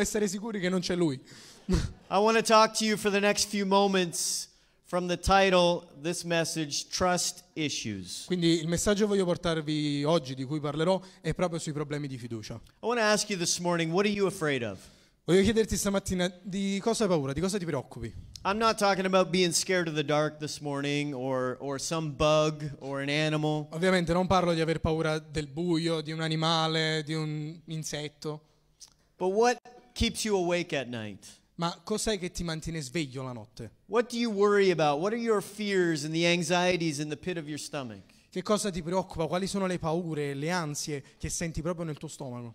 essere 0.00 0.26
sicuri 0.26 0.58
che 0.58 0.68
non 0.68 0.80
c'è 0.80 0.96
lui. 0.96 1.14
I 2.10 2.18
want 2.18 2.36
to 2.38 2.42
talk 2.42 2.76
to 2.78 2.84
you 2.84 2.96
for 2.96 3.12
the 3.12 3.20
next 3.20 3.48
few 3.48 3.64
moments 3.64 4.48
from 4.86 5.06
the 5.06 5.16
title, 5.16 5.86
this 6.02 6.24
message, 6.24 6.88
Trust 6.88 7.44
Issues. 7.54 8.24
Quindi 8.26 8.58
il 8.58 8.66
messaggio 8.66 9.02
che 9.02 9.10
voglio 9.10 9.26
portarvi 9.26 10.02
oggi, 10.02 10.34
di 10.34 10.42
cui 10.42 10.58
parlerò, 10.58 11.00
è 11.20 11.34
proprio 11.34 11.60
sui 11.60 11.72
problemi 11.72 12.08
di 12.08 12.18
fiducia. 12.18 12.54
I 12.54 12.86
want 12.86 12.98
to 12.98 13.04
ask 13.04 13.28
you 13.30 13.38
this 13.38 13.60
morning, 13.60 13.92
what 13.92 14.06
are 14.06 14.12
you 14.12 14.26
afraid 14.26 14.64
of? 14.64 14.80
Voglio 15.28 15.42
chiederti 15.42 15.76
stamattina 15.76 16.32
di 16.42 16.80
cosa 16.82 17.04
hai 17.04 17.10
paura, 17.10 17.32
di 17.34 17.40
cosa 17.40 17.58
ti 17.58 17.66
preoccupi. 17.66 18.12
I'm 18.44 18.58
not 18.58 18.78
talking 18.78 19.04
about 19.04 19.30
being 19.30 19.52
scared 19.52 19.88
of 19.88 19.94
the 19.94 20.04
dark 20.04 20.38
this 20.38 20.60
morning 20.62 21.12
or, 21.12 21.56
or 21.60 21.78
some 21.78 22.12
bug 22.12 22.64
or 22.80 23.00
an 23.00 23.10
animal. 23.10 23.68
Ovviamente 23.72 24.12
non 24.12 24.26
parlo 24.26 24.54
di 24.54 24.60
aver 24.60 24.80
paura 24.80 25.18
del 25.18 25.48
buio, 25.48 26.00
di 26.00 26.12
un 26.12 26.20
animale, 26.20 27.02
di 27.04 27.14
un 27.14 27.60
insetto, 27.66 28.40
But 29.18 29.28
what 29.32 29.58
keeps 29.92 30.24
you 30.24 30.36
awake 30.36 30.72
at 30.72 30.88
night? 30.88 31.26
ma 31.56 31.76
cos'è 31.82 32.20
che 32.20 32.30
ti 32.30 32.44
mantiene 32.44 32.80
sveglio 32.80 33.24
la 33.24 33.32
notte? 33.32 33.72
What 33.86 34.08
do 34.10 34.16
you 34.16 34.30
worry 34.30 34.70
about? 34.70 35.00
What 35.00 35.12
are 35.12 35.20
your 35.20 35.42
fears 35.42 36.04
and 36.04 36.14
the 36.14 36.24
anxieties 36.24 37.00
in 37.00 37.08
the 37.08 37.16
pit 37.16 37.36
of 37.36 37.48
your 37.48 37.58
stomach? 37.58 38.02
Che 38.30 38.42
cosa 38.42 38.70
ti 38.70 38.80
preoccupa? 38.80 39.26
Quali 39.26 39.48
sono 39.48 39.66
le 39.66 39.80
paure, 39.80 40.34
le 40.34 40.50
ansie 40.50 41.02
che 41.18 41.28
senti 41.28 41.60
proprio 41.60 41.84
nel 41.84 41.98
tuo 41.98 42.06
stomaco? 42.06 42.54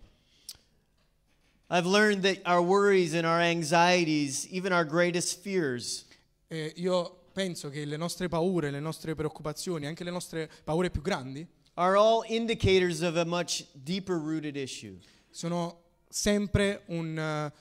I've 1.70 1.86
learned 1.86 2.22
that 2.22 2.40
our 2.44 2.60
worries 2.62 3.14
and 3.14 3.24
our 3.26 3.40
anxieties, 3.40 4.46
even 4.50 4.72
our 4.72 4.84
greatest 4.84 5.40
fears, 5.42 6.04
E 6.46 6.72
io 6.76 7.22
penso 7.32 7.70
che 7.70 7.84
le 7.84 7.96
nostre 7.96 8.28
paure, 8.28 8.70
le 8.70 8.78
nostre 8.80 9.14
preoccupazioni, 9.14 9.86
anche 9.86 10.04
le 10.04 10.10
nostre 10.10 10.48
paure 10.62 10.90
più 10.90 11.00
grandi, 11.02 11.44
are 11.74 11.96
all 11.96 12.22
indicators 12.28 13.00
of 13.00 13.16
a 13.16 13.24
much 13.24 13.64
deeper 13.72 14.16
rooted 14.16 14.56
issue. 14.56 14.98
sono 15.30 15.80
sempre 16.08 16.82
un, 16.88 17.18
eh, 17.18 17.52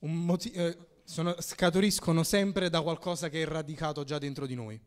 un 0.00 0.14
moti- 0.14 0.52
eh, 0.52 0.76
sono- 1.04 1.34
scaturiscono 1.40 2.22
sempre 2.22 2.68
da 2.70 2.82
qualcosa 2.82 3.28
che 3.28 3.42
è 3.42 3.46
radicato 3.46 4.04
già 4.04 4.18
dentro 4.18 4.46
di 4.46 4.54
noi. 4.54 4.78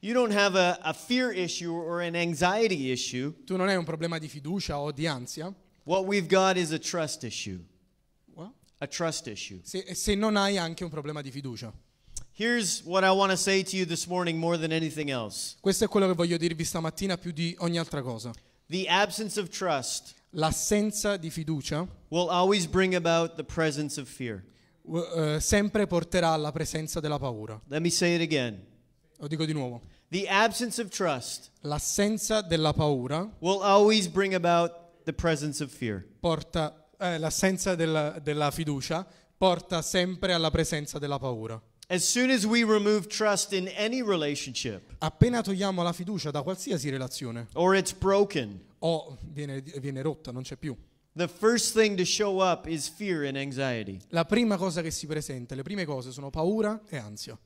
You 0.00 0.12
don't 0.12 0.34
have 0.34 0.58
a, 0.58 0.78
a 0.82 0.92
fear 0.92 1.30
issue 1.32 1.70
or 1.70 2.00
an 2.00 2.14
anxiety 2.16 2.90
issue. 2.90 3.32
Tu 3.44 3.54
non 3.56 3.68
hai 3.68 3.76
un 3.76 3.84
problema 3.84 4.18
di 4.18 4.28
fiducia 4.28 4.78
o 4.80 4.90
di 4.90 5.06
ansia, 5.06 5.54
What 5.84 6.06
we've 6.06 6.26
got 6.26 6.56
is 6.56 6.72
a 6.72 6.78
trust 6.78 7.22
issue. 7.22 7.60
A 8.84 8.86
trust 8.86 9.26
issue. 9.28 9.60
se, 9.62 9.94
se 9.94 10.14
non 10.14 10.36
hai 10.36 10.58
anche 10.58 10.84
un 10.84 10.90
problema 10.90 11.22
di 11.22 11.30
fiducia. 11.30 11.72
Here's 12.36 12.82
what 12.84 13.02
I 13.02 13.08
want 13.10 13.30
to 13.30 13.36
say 13.36 13.62
to 13.62 13.76
you 13.76 13.86
this 13.86 14.06
morning 14.06 14.38
more 14.38 14.58
than 14.58 14.72
anything 14.72 15.08
else 15.08 15.56
Questo 15.60 15.84
è 15.84 15.88
quello 15.88 16.06
che 16.08 16.12
voglio 16.14 16.36
dirvi 16.36 16.64
stamattina 16.64 17.16
più 17.16 17.30
di 17.32 17.54
ogni 17.60 17.78
altra 17.78 18.02
cosa. 18.02 18.32
the 18.68 18.86
absence 18.88 19.38
of 19.40 19.48
trust 19.48 20.14
L'assenza 20.30 21.16
di 21.16 21.30
fiducia 21.30 21.86
will 22.08 22.28
always 22.28 22.66
bring 22.66 22.94
about 22.94 23.36
the 23.36 23.44
presence 23.44 23.98
of 24.00 24.08
fear. 24.08 24.44
eh, 25.16 25.38
sempre 25.40 25.86
porterà 25.86 26.30
alla 26.32 26.50
presenza 26.52 26.98
della 27.00 27.18
paura. 27.18 27.58
Let 27.68 27.80
me 27.80 27.88
say 27.90 28.16
it 28.16 28.20
again. 28.20 28.60
Lo 29.18 29.28
dico 29.28 29.44
di 29.46 29.52
nuovo. 29.52 29.80
The 30.08 30.26
absence 30.28 30.80
of 30.82 30.88
trust 30.90 31.50
L'assenza 31.60 32.42
della 32.42 32.72
paura 32.72 33.30
will 33.38 33.62
always 33.62 34.08
bring 34.08 34.34
about 34.34 35.04
the 35.04 35.12
presence 35.12 35.62
of 35.62 35.70
fear. 35.70 36.04
porta, 36.20 36.83
eh, 37.04 37.18
l'assenza 37.18 37.74
della, 37.74 38.18
della 38.22 38.50
fiducia 38.50 39.06
porta 39.36 39.82
sempre 39.82 40.32
alla 40.32 40.50
presenza 40.50 40.98
della 40.98 41.18
paura. 41.18 41.60
As 41.88 42.02
soon 42.02 42.30
as 42.30 42.44
we 42.44 42.64
remove 42.64 43.06
trust 43.08 43.52
in 43.52 43.70
any 43.76 44.02
relationship 44.02 44.94
Appena 44.98 45.42
togliamo 45.42 45.82
la 45.82 45.92
fiducia 45.92 46.30
da 46.30 46.40
qualsiasi 46.40 46.88
relazione 46.88 47.48
or 47.54 47.76
it's 47.76 47.92
broken, 47.92 48.58
o 48.78 49.18
viene, 49.32 49.62
viene 49.80 50.00
rotta, 50.00 50.32
non 50.32 50.42
c'è 50.42 50.56
più, 50.56 50.74
the 51.14 51.28
first 51.28 51.76
thing 51.76 51.94
to 51.98 52.04
show 52.04 52.40
up 52.40 52.66
is 52.66 52.88
fear 52.88 53.26
and 53.26 53.36
anxiety. 53.36 54.00
la 54.08 54.24
prima 54.24 54.56
cosa 54.56 54.80
che 54.80 54.90
si 54.90 55.06
presenta, 55.06 55.54
le 55.54 55.62
prime 55.62 55.84
cose 55.84 56.10
sono 56.10 56.30
paura 56.30 56.80
e 56.88 56.96
ansia. 56.96 57.38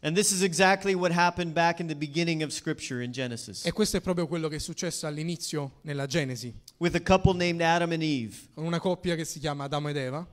And 0.00 0.14
this 0.14 0.30
is 0.30 0.42
exactly 0.42 0.92
what 0.92 1.10
happened 1.10 1.52
back 1.54 1.80
in 1.80 1.86
the 1.86 1.96
beginning 1.96 2.42
of 2.42 2.50
Scripture 2.50 3.02
in 3.02 3.12
Genesis 3.12 3.64
E 3.64 3.72
questo 3.72 3.96
è 3.96 4.00
proprio 4.02 4.26
quello 4.26 4.46
che 4.46 4.56
è 4.56 4.58
successo 4.58 5.06
all'inizio 5.06 5.78
nella 5.82 6.04
Genesi, 6.04 6.54
with 6.78 6.94
a 6.94 7.00
couple 7.00 7.32
named 7.34 7.60
Adam 7.60 7.92
and 7.92 8.02
Eve. 8.02 8.48
con 8.54 8.64
una 8.64 8.80
coppia 8.80 9.14
che 9.14 9.24
si 9.24 9.38
chiama 9.38 9.64
Adamo 9.64 9.88
ed 9.88 9.96
Eva. 9.96 10.26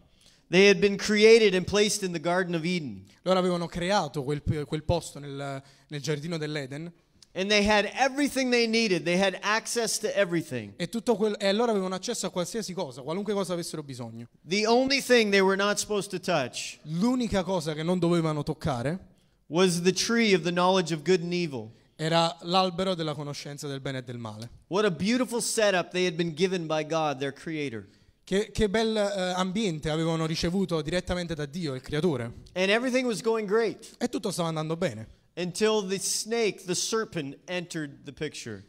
They 0.49 0.67
had 0.67 0.79
been 0.79 0.97
created 0.97 1.55
and 1.55 1.65
placed 1.65 2.03
in 2.03 2.11
the 2.11 2.19
Garden 2.19 2.53
of 2.53 2.63
Eden, 2.63 3.05
Loro 3.23 3.39
avevano 3.39 3.67
creato 3.67 4.23
quel, 4.23 4.41
quel 4.65 4.83
posto 4.83 5.19
nel, 5.19 5.63
nel 5.87 6.01
giardino 6.01 6.37
dell'Eden 6.37 6.91
and 7.35 7.49
they 7.49 7.63
had 7.63 7.89
everything 7.95 8.51
they 8.51 8.67
needed. 8.67 9.05
They 9.05 9.17
had 9.17 9.39
access 9.41 9.97
to 9.99 10.15
everything. 10.15 10.73
e, 10.77 10.87
tutto 10.87 11.15
quel- 11.15 11.35
e 11.39 11.47
allora 11.47 11.71
avevano 11.71 11.95
accesso 11.95 12.27
a 12.27 12.29
qualsiasi 12.29 12.73
cosa, 12.73 13.01
qualunque 13.01 13.33
cosa 13.33 13.53
avessero 13.53 13.81
bisogno. 13.83 14.27
The 14.47 14.67
only 14.67 15.01
thing 15.01 15.31
they 15.31 15.41
were 15.41 15.55
not 15.55 15.79
supposed 15.79 16.11
to 16.11 16.19
touch 16.19 16.77
L'unica 16.83 17.43
cosa 17.43 17.73
che 17.73 17.81
non 17.83 17.97
dovevano 17.99 18.43
toccare 18.43 18.99
was 19.47 19.81
the 19.81 19.91
tree 19.91 20.35
of 20.35 20.43
the 20.43 20.51
knowledge 20.51 20.93
of 20.93 21.01
good 21.03 21.21
and 21.21 21.33
evil. 21.33 21.71
Era 21.95 22.35
l'albero 22.41 22.95
della 22.95 23.13
conoscenza 23.13 23.67
del 23.67 23.79
bene 23.79 23.99
e 23.99 24.03
del 24.03 24.17
male. 24.17 24.49
What 24.67 24.85
a 24.85 24.91
beautiful 24.91 25.41
setup 25.41 25.91
they 25.91 26.05
had 26.05 26.15
been 26.15 26.33
given 26.33 26.65
by 26.65 26.85
God, 26.85 27.19
their 27.19 27.33
Creator. 27.33 27.87
Che, 28.23 28.51
che 28.51 28.69
bel 28.69 28.95
eh, 28.95 29.33
ambiente 29.35 29.89
avevano 29.89 30.25
ricevuto 30.25 30.81
direttamente 30.81 31.35
da 31.35 31.45
Dio, 31.45 31.73
il 31.73 31.81
creatore. 31.81 32.23
And 32.53 32.69
everything 32.69 33.05
was 33.05 33.21
going 33.21 33.47
great 33.47 33.95
E 33.97 34.07
tutto 34.07 34.31
stava 34.31 34.47
andando 34.47 34.77
bene, 34.77 35.07
until 35.35 35.85
the 35.85 35.99
snake, 35.99 36.63
the 36.65 36.75
serpent, 36.75 37.37
entered 37.45 38.03
the 38.03 38.13
picture. 38.13 38.63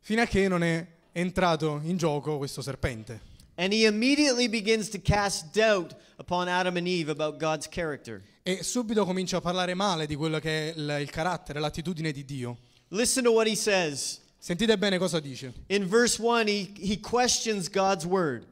fino 0.00 0.22
a 0.22 0.24
che 0.24 0.48
non 0.48 0.62
è 0.62 0.86
entrato 1.12 1.80
in 1.84 1.96
gioco 1.96 2.38
questo 2.38 2.62
serpente. 2.62 3.34
And 3.56 3.72
he 3.72 3.86
immediately 3.86 4.48
begins 4.48 4.90
to 4.90 4.98
cast 4.98 5.52
doubt 5.52 5.94
upon 6.18 6.48
Adam 6.48 6.76
and 6.76 6.86
Eve 6.86 7.08
about 7.08 7.38
God's 7.38 7.66
character. 7.66 8.22
E 8.42 8.62
subito 8.62 9.04
comincia 9.04 9.38
a 9.38 9.40
parlare 9.40 9.74
male 9.74 10.06
di 10.06 10.14
quello 10.14 10.38
che 10.38 10.72
è 10.72 10.74
il, 10.76 10.98
il 11.00 11.10
carattere, 11.10 11.58
l'attitudine 11.58 12.12
di 12.12 12.24
Dio. 12.24 12.58
Listen 12.88 13.24
to 13.24 13.32
what 13.32 13.46
he 13.46 13.56
says. 13.56 14.20
Sentite 14.38 14.76
bene 14.78 14.98
cosa 14.98 15.18
dice. 15.18 15.52
In 15.68 15.88
verse 15.88 16.20
1, 16.20 16.46
he, 16.46 16.72
he 16.78 17.00
questions 17.00 17.68
God's 17.68 18.04
word. 18.04 18.46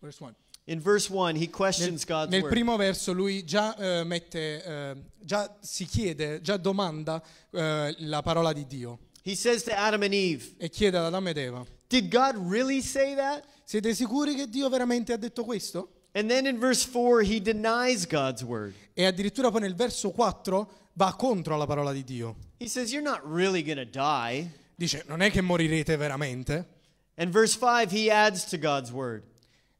Verse 0.00 0.20
one. 0.22 0.34
In 0.66 0.80
verse 0.80 1.10
1, 1.10 1.34
he 1.34 1.48
questions 1.48 2.06
Nel, 2.06 2.18
God's 2.18 2.30
nel 2.30 2.42
word. 2.42 2.52
primo 2.52 2.76
verso 2.76 3.12
lui 3.12 3.44
già 3.44 3.74
eh, 3.76 4.04
mette, 4.04 4.62
eh, 4.62 4.96
già 5.18 5.56
si 5.60 5.86
chiede, 5.86 6.40
già 6.40 6.56
domanda 6.56 7.20
eh, 7.50 7.94
la 7.98 8.22
parola 8.22 8.52
di 8.52 8.66
Dio 8.66 8.98
He 9.24 9.36
says 9.36 9.62
to 9.64 9.72
Adam 9.76 10.02
and 10.02 10.14
Eve, 10.14 10.54
e 10.58 10.68
chiede 10.68 10.98
ad 10.98 11.04
Adamo 11.04 11.28
ed 11.28 11.38
Eva, 11.38 11.64
Did 11.88 12.10
God 12.10 12.36
really 12.36 12.80
say 12.80 13.14
that? 13.14 13.44
Siete 13.72 13.94
sicuri 13.94 14.34
che 14.34 14.50
Dio 14.50 14.68
veramente 14.68 15.14
ha 15.14 15.16
detto 15.16 15.44
questo? 15.44 16.08
And 16.12 16.28
then 16.28 16.44
in 16.44 16.58
verse 16.58 16.86
4, 16.86 17.22
he 17.22 17.40
denies 17.40 18.06
God's 18.06 18.42
word. 18.42 18.74
E 18.92 19.06
addirittura 19.06 19.50
poi 19.50 19.62
nel 19.62 19.74
verso 19.74 20.10
4 20.10 20.90
va 20.92 21.14
contro 21.14 21.56
la 21.56 21.64
parola 21.64 21.90
di 21.90 22.04
Dio. 22.04 22.36
He 22.58 22.68
says, 22.68 22.92
You're 22.92 23.08
not 23.08 23.22
really 23.24 23.62
going 23.62 23.78
to 23.78 23.86
die. 23.86 24.46
Dice, 24.74 25.04
non 25.06 25.22
è 25.22 25.30
che 25.30 25.40
morirete 25.40 25.96
veramente. 25.96 26.66
And 27.14 27.30
verse 27.30 27.56
5, 27.56 27.90
he 27.90 28.10
adds 28.10 28.44
to 28.50 28.58
God's 28.58 28.90
word. 28.90 29.22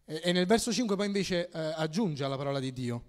E, 0.07 0.23
e 0.25 0.33
nel 0.33 0.47
verso 0.47 0.73
5 0.73 0.97
poi 0.97 1.05
invece 1.05 1.51
eh, 1.51 1.75
aggiunge 1.77 2.25
alla 2.25 2.39
parola 2.39 2.61
di 2.61 2.73
Dio 2.73 3.03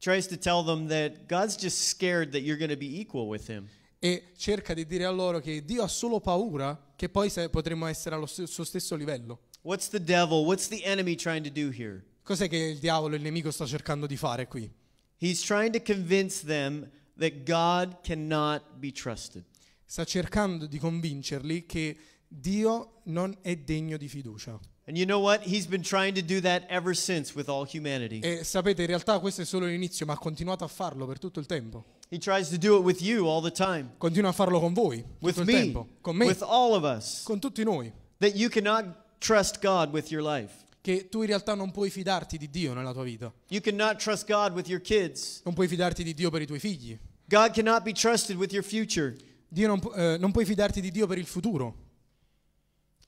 Tries 0.00 0.26
to 0.26 0.36
tell 0.36 0.64
them 0.64 0.88
that 0.88 1.28
God's 1.28 1.54
just 1.54 1.86
scared 1.86 2.32
that 2.32 2.40
you're 2.40 2.58
going 2.58 2.72
to 2.72 2.76
be 2.76 2.98
equal 2.98 3.28
with 3.28 3.48
him. 3.48 3.68
e 4.00 4.32
cerca 4.36 4.74
di 4.74 4.86
dire 4.86 5.04
a 5.04 5.10
loro 5.10 5.38
che 5.38 5.64
Dio 5.64 5.84
ha 5.84 5.88
solo 5.88 6.18
paura 6.18 6.92
che 6.96 7.08
poi 7.08 7.30
potremmo 7.48 7.86
essere 7.86 8.16
allo 8.16 8.26
stesso 8.26 8.96
livello. 8.96 9.52
What's 9.64 9.88
the 9.88 9.98
devil? 9.98 10.44
What's 10.44 10.68
the 10.68 10.84
enemy 10.84 11.16
trying 11.16 11.42
to 11.42 11.50
do 11.50 11.70
here? 11.70 12.04
Cos'è 12.22 12.48
che 12.48 12.56
il 12.58 12.78
diavolo, 12.78 13.14
il 13.16 13.22
nemico, 13.22 13.50
sta 13.50 13.64
cercando 13.64 14.06
di 14.06 14.16
fare 14.16 14.46
qui? 14.46 14.70
He's 15.16 15.40
trying 15.40 15.72
to 15.72 15.80
convince 15.80 16.44
them 16.44 16.90
that 17.18 17.44
God 17.44 18.02
cannot 18.02 18.62
be 18.78 18.92
trusted. 18.92 19.42
Sta 19.86 20.04
cercando 20.04 20.66
di 20.66 20.78
convincerli 20.78 21.64
che 21.64 21.96
Dio 22.28 23.00
non 23.04 23.34
è 23.40 23.56
degno 23.56 23.96
di 23.96 24.06
fiducia. 24.08 24.60
And 24.86 24.98
you 24.98 25.06
know 25.06 25.18
what? 25.18 25.46
He's 25.46 25.64
been 25.64 25.80
trying 25.80 26.14
to 26.14 26.20
do 26.20 26.42
that 26.42 26.66
ever 26.68 26.94
since 26.94 27.34
with 27.34 27.48
all 27.48 27.66
humanity. 27.66 28.20
E 28.20 28.44
sapete, 28.44 28.82
in 28.82 28.88
realtà 28.88 29.18
questo 29.18 29.40
è 29.40 29.44
solo 29.46 29.64
l'inizio, 29.64 30.04
ma 30.04 30.12
ha 30.12 30.18
continuato 30.18 30.64
a 30.64 30.68
farlo 30.68 31.06
per 31.06 31.18
tutto 31.18 31.40
il 31.40 31.46
tempo. 31.46 31.84
He 32.10 32.18
tries 32.18 32.50
to 32.50 32.58
do 32.58 32.76
it 32.76 32.84
with 32.84 33.00
you 33.00 33.26
all 33.26 33.40
the 33.42 33.50
time, 33.50 33.94
Continua 33.96 34.28
a 34.28 34.32
farlo 34.34 34.60
con 34.60 34.74
voi, 34.74 35.02
with 35.20 35.36
tutto 35.36 35.40
il 35.40 35.46
me, 35.46 35.62
tempo, 35.62 35.88
con 36.02 36.16
me, 36.16 36.26
with 36.26 36.42
all 36.42 36.74
of 36.74 36.82
us, 36.84 37.22
con 37.22 37.38
tutti 37.38 37.64
noi. 37.64 37.90
that 38.18 38.34
you 38.36 38.50
cannot 38.50 38.84
trust 39.24 39.60
God 39.60 39.92
with 39.92 40.10
your 40.10 40.22
life. 40.22 40.52
Che 40.82 41.08
tu 41.08 41.22
in 41.22 41.28
realtà 41.28 41.54
non 41.54 41.70
puoi 41.70 41.88
fidarti 41.88 42.36
di 42.36 42.50
Dio 42.50 42.74
nella 42.74 42.92
tua 42.92 43.04
vita. 43.04 43.32
You 43.48 43.62
cannot 43.62 43.96
trust 43.96 44.26
God 44.26 44.52
with 44.52 44.68
your 44.68 44.82
kids. 44.82 45.40
Non 45.44 45.54
puoi 45.54 45.66
fidarti 45.66 46.02
di 46.04 46.12
Dio 46.12 46.30
per 46.30 46.42
i 46.42 46.46
tuoi 46.46 46.58
figli. 46.58 46.98
God 47.26 47.52
cannot 47.52 47.82
be 47.82 47.92
trusted 47.92 48.36
with 48.36 48.52
your 48.52 48.62
future. 48.64 49.16
Dio 49.48 49.66
non, 49.66 49.80
eh, 49.96 50.18
non 50.18 50.30
puoi 50.30 50.44
fidarti 50.44 50.82
di 50.82 50.90
Dio 50.90 51.06
per 51.06 51.16
il 51.16 51.24
futuro. 51.26 51.82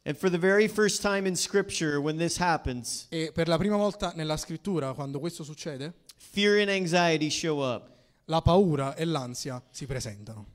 And 0.04 0.16
for 0.16 0.30
the 0.30 0.38
very 0.38 0.68
first 0.68 1.02
time 1.02 1.26
in 1.26 1.36
Scripture, 1.36 1.98
when 1.98 2.16
this 2.16 2.38
happens, 2.38 3.06
E 3.10 3.30
per 3.34 3.46
la 3.48 3.58
prima 3.58 3.76
volta 3.76 4.12
nella 4.14 4.36
scrittura, 4.36 4.94
quando 4.94 5.18
questo 5.18 5.42
succede, 5.44 5.92
fear 6.16 6.60
and 6.60 6.70
anxiety 6.70 7.28
show 7.28 7.58
up. 7.58 7.90
la 8.26 8.40
paura 8.40 8.94
e 8.94 9.04
l'ansia 9.04 9.62
si 9.70 9.84
presentano. 9.84 10.46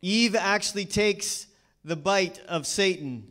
Eve 0.00 0.38
actually 0.38 0.86
takes 0.86 1.48
the 1.82 1.96
bite 1.96 2.40
of 2.46 2.64
Satan, 2.64 3.26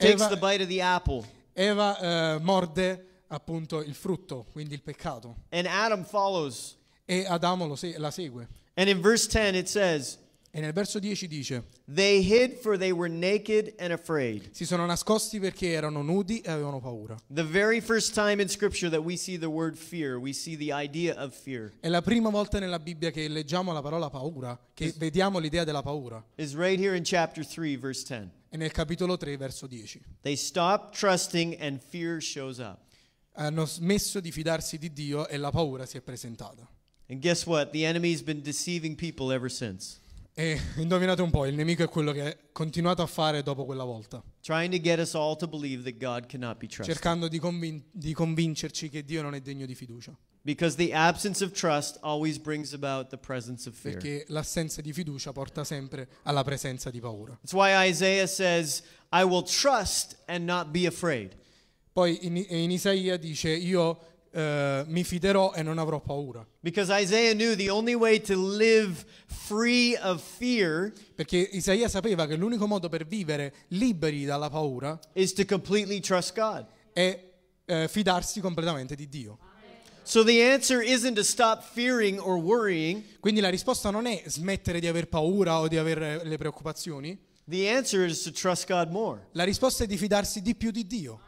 takes 0.00 0.20
Eva- 0.22 0.28
the 0.34 0.36
bite 0.40 0.62
of 0.62 0.68
the 0.68 0.80
apple, 0.82 1.24
Eva 1.52 1.98
eh, 2.34 2.38
morde 2.40 3.06
appunto 3.28 3.80
il 3.82 3.94
frutto, 3.94 4.46
quindi 4.52 4.74
il 4.74 4.82
peccato, 4.82 5.36
and 5.50 5.66
Adam 5.66 6.04
follows. 6.04 6.76
e 7.04 7.24
Adamo 7.26 7.66
lo 7.66 7.76
se- 7.76 7.96
la 7.98 8.10
segue. 8.10 8.48
And 8.74 8.88
in 8.88 9.00
verse 9.00 9.26
10, 9.28 9.56
it 9.58 9.68
says, 9.68 10.18
E 10.52 10.60
nel 10.60 10.72
verso 10.72 10.98
10 10.98 11.28
dice, 11.28 11.62
They 11.86 12.22
hid 12.24 12.54
for 12.60 12.76
they 12.76 12.90
were 12.90 13.08
naked 13.08 13.74
and 13.78 13.92
afraid. 13.92 14.48
si 14.52 14.64
sono 14.64 14.84
nascosti 14.84 15.38
perché 15.38 15.70
erano 15.70 16.02
nudi 16.02 16.40
e 16.40 16.50
avevano 16.50 16.80
paura. 16.80 17.16
The 17.32 17.44
very 17.44 17.80
first 17.80 18.14
time 18.14 18.42
in 18.42 18.48
Scripture 18.48 18.90
that 18.90 19.00
we 19.04 19.16
see 19.16 19.38
the 19.38 19.46
word 19.46 19.76
fear, 19.76 20.16
we 20.16 20.32
see 20.32 20.56
the 20.56 20.72
idea 20.72 21.14
of 21.22 21.32
fear, 21.34 21.70
È 21.78 21.88
la 21.88 22.02
prima 22.02 22.30
volta 22.30 22.58
nella 22.58 22.80
Bibbia 22.80 23.12
che 23.12 23.28
leggiamo 23.28 23.72
la 23.72 23.80
parola 23.80 24.10
paura, 24.10 24.58
che 24.74 24.92
vediamo 24.96 25.38
l'idea 25.38 25.62
della 25.62 25.82
paura. 25.82 26.20
is 26.36 26.54
right 26.56 26.80
here 26.80 26.96
in 26.96 27.04
chapter 27.04 27.46
3, 27.46 27.76
verse 27.76 28.04
10. 28.04 28.30
È 28.52 28.56
nel 28.56 28.72
capitolo 28.72 29.16
3, 29.16 29.36
verso 29.36 29.68
10. 29.68 30.02
They 30.22 30.34
stop 30.34 30.90
trusting 30.90 31.56
and 31.60 31.78
fear 31.78 32.20
shows 32.20 32.58
up. 32.58 32.80
Hanno 33.34 33.64
smesso 33.64 34.18
di 34.18 34.32
fidarsi 34.32 34.76
di 34.76 34.92
Dio 34.92 35.28
e 35.28 35.36
la 35.36 35.50
paura 35.50 35.86
si 35.86 35.96
è 35.96 36.00
presentata. 36.00 36.68
And 37.08 37.20
guess 37.20 37.46
what? 37.46 37.70
The 37.70 37.86
enemy's 37.86 38.22
been 38.22 38.42
deceiving 38.42 38.96
people 38.96 39.32
ever 39.32 39.48
since, 39.48 40.00
E 40.34 40.58
indovinate 40.78 41.22
un 41.22 41.30
po', 41.30 41.46
il 41.46 41.54
nemico 41.54 41.84
è 41.84 41.88
quello 41.88 42.10
che 42.10 42.22
ha 42.22 42.36
continuato 42.50 43.02
a 43.02 43.06
fare 43.06 43.44
dopo 43.44 43.64
quella 43.64 43.84
volta, 43.84 44.20
cercando 46.80 47.28
di, 47.28 47.38
convin- 47.38 47.84
di 47.92 48.12
convincerci 48.12 48.88
che 48.88 49.04
Dio 49.04 49.22
non 49.22 49.36
è 49.36 49.40
degno 49.40 49.64
di 49.64 49.76
fiducia. 49.76 50.12
Because 50.42 50.76
the 50.76 50.92
absence 50.92 51.44
of 51.44 51.52
trust 51.52 51.98
always 52.02 52.38
brings 52.38 52.72
about 52.72 53.10
the 53.10 53.18
presence 53.18 53.68
of 53.68 53.74
fear. 53.74 53.98
Perché 53.98 54.24
l'assenza 54.28 54.80
di 54.80 54.92
fiducia 54.92 55.32
porta 55.32 55.64
sempre 55.64 56.08
alla 56.22 56.42
presenza 56.42 56.90
di 56.90 57.00
paura. 57.00 57.36
That's 57.40 57.52
why 57.52 57.86
Isaiah 57.86 58.26
says, 58.26 58.82
I 59.12 59.24
will 59.24 59.42
trust 59.42 60.16
and 60.26 60.46
not 60.46 60.70
be 60.70 60.86
afraid. 60.86 61.36
Poi 61.92 62.18
in, 62.22 62.36
in 62.36 62.70
Isaia 62.70 63.18
dice 63.18 63.50
io 63.50 63.98
eh, 64.32 64.84
mi 64.86 65.02
fiderò 65.02 65.52
e 65.54 65.62
non 65.62 65.78
avrò 65.78 66.00
paura. 66.00 66.46
Because 66.60 66.90
Isaiah 66.90 67.34
knew 67.34 67.54
the 67.54 67.68
only 67.68 67.94
way 67.94 68.20
to 68.20 68.36
live 68.36 69.04
free 69.26 69.96
of 69.96 70.22
fear 70.22 70.92
Perché 71.14 71.36
Isaia 71.36 71.88
sapeva 71.88 72.26
che 72.26 72.36
l'unico 72.36 72.66
modo 72.66 72.88
per 72.88 73.06
vivere 73.06 73.52
liberi 73.68 74.24
dalla 74.24 74.48
paura 74.48 74.98
is 75.14 75.32
to 75.32 75.44
completely 75.44 76.00
trust 76.00 76.34
God. 76.34 76.66
è 76.92 77.28
eh, 77.64 77.88
fidarsi 77.88 78.40
completamente 78.40 78.94
di 78.94 79.08
Dio. 79.08 79.38
So 80.02 80.24
the 80.24 80.42
answer 80.42 80.82
isn't 80.82 81.14
to 81.14 81.22
stop 81.22 81.62
fearing 81.62 82.18
or 82.18 82.36
worrying. 82.36 83.04
Quindi 83.20 83.40
la 83.40 83.48
risposta 83.50 83.90
non 83.90 84.06
è 84.06 84.22
smettere 84.26 84.80
di 84.80 84.86
aver 84.86 85.08
paura 85.08 85.60
o 85.60 85.68
di 85.68 85.76
avere 85.76 86.22
le 86.24 86.36
preoccupazioni, 86.36 87.16
The 87.48 87.68
answer 87.68 88.06
is 88.06 88.22
to 88.22 88.30
trust 88.30 88.66
God 88.66 88.90
more. 88.90 89.26
la 89.32 89.44
risposta 89.44 89.84
è 89.84 89.86
di 89.86 89.96
fidarsi 89.96 90.40
di 90.40 90.54
più 90.54 90.70
di 90.70 90.86
Dio. 90.86 91.20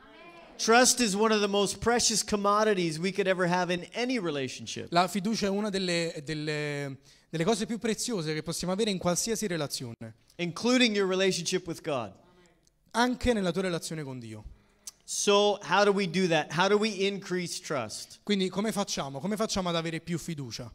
Trust 0.57 1.01
is 1.01 1.15
one 1.15 1.35
of 1.35 1.41
the 1.41 1.49
most 1.49 1.79
precious 1.79 2.23
commodities 2.25 2.99
we 2.99 3.11
could 3.13 3.27
ever 3.27 3.49
have 3.51 3.73
in 3.73 3.85
any 3.95 4.19
relationship. 4.21 4.87
La 4.91 5.09
fiducia 5.09 5.47
è 5.47 5.49
una 5.49 5.71
delle, 5.71 6.23
delle- 6.25 6.99
delle 7.29 7.45
cose 7.45 7.67
più 7.67 7.79
preziose 7.79 8.35
che 8.35 8.43
possiamo 8.43 8.73
avere 8.73 8.91
in 8.91 8.99
qualsiasi 8.99 9.47
relazione, 9.49 10.15
including 10.37 10.95
your 10.95 11.09
relationship 11.09 11.67
with 11.67 11.81
God. 11.83 12.13
anche 12.93 13.33
nella 13.33 13.51
tua 13.51 13.63
relazione 13.63 14.03
con 14.05 14.19
Dio. 14.21 14.45
So, 15.05 15.59
how 15.63 15.85
do 15.85 15.93
we 15.93 16.07
do 16.09 16.29
that? 16.29 16.53
How 16.53 16.69
do 16.69 16.77
we 16.79 17.07
increase 17.07 17.61
trust? 17.61 18.21
Quindi 18.23 18.49
come 18.49 18.73
facciamo? 18.73 19.19
Come 19.21 19.37
facciamo 19.37 19.69
ad 19.69 19.77
avere 19.77 20.01
più 20.01 20.19
fiducia? 20.19 20.73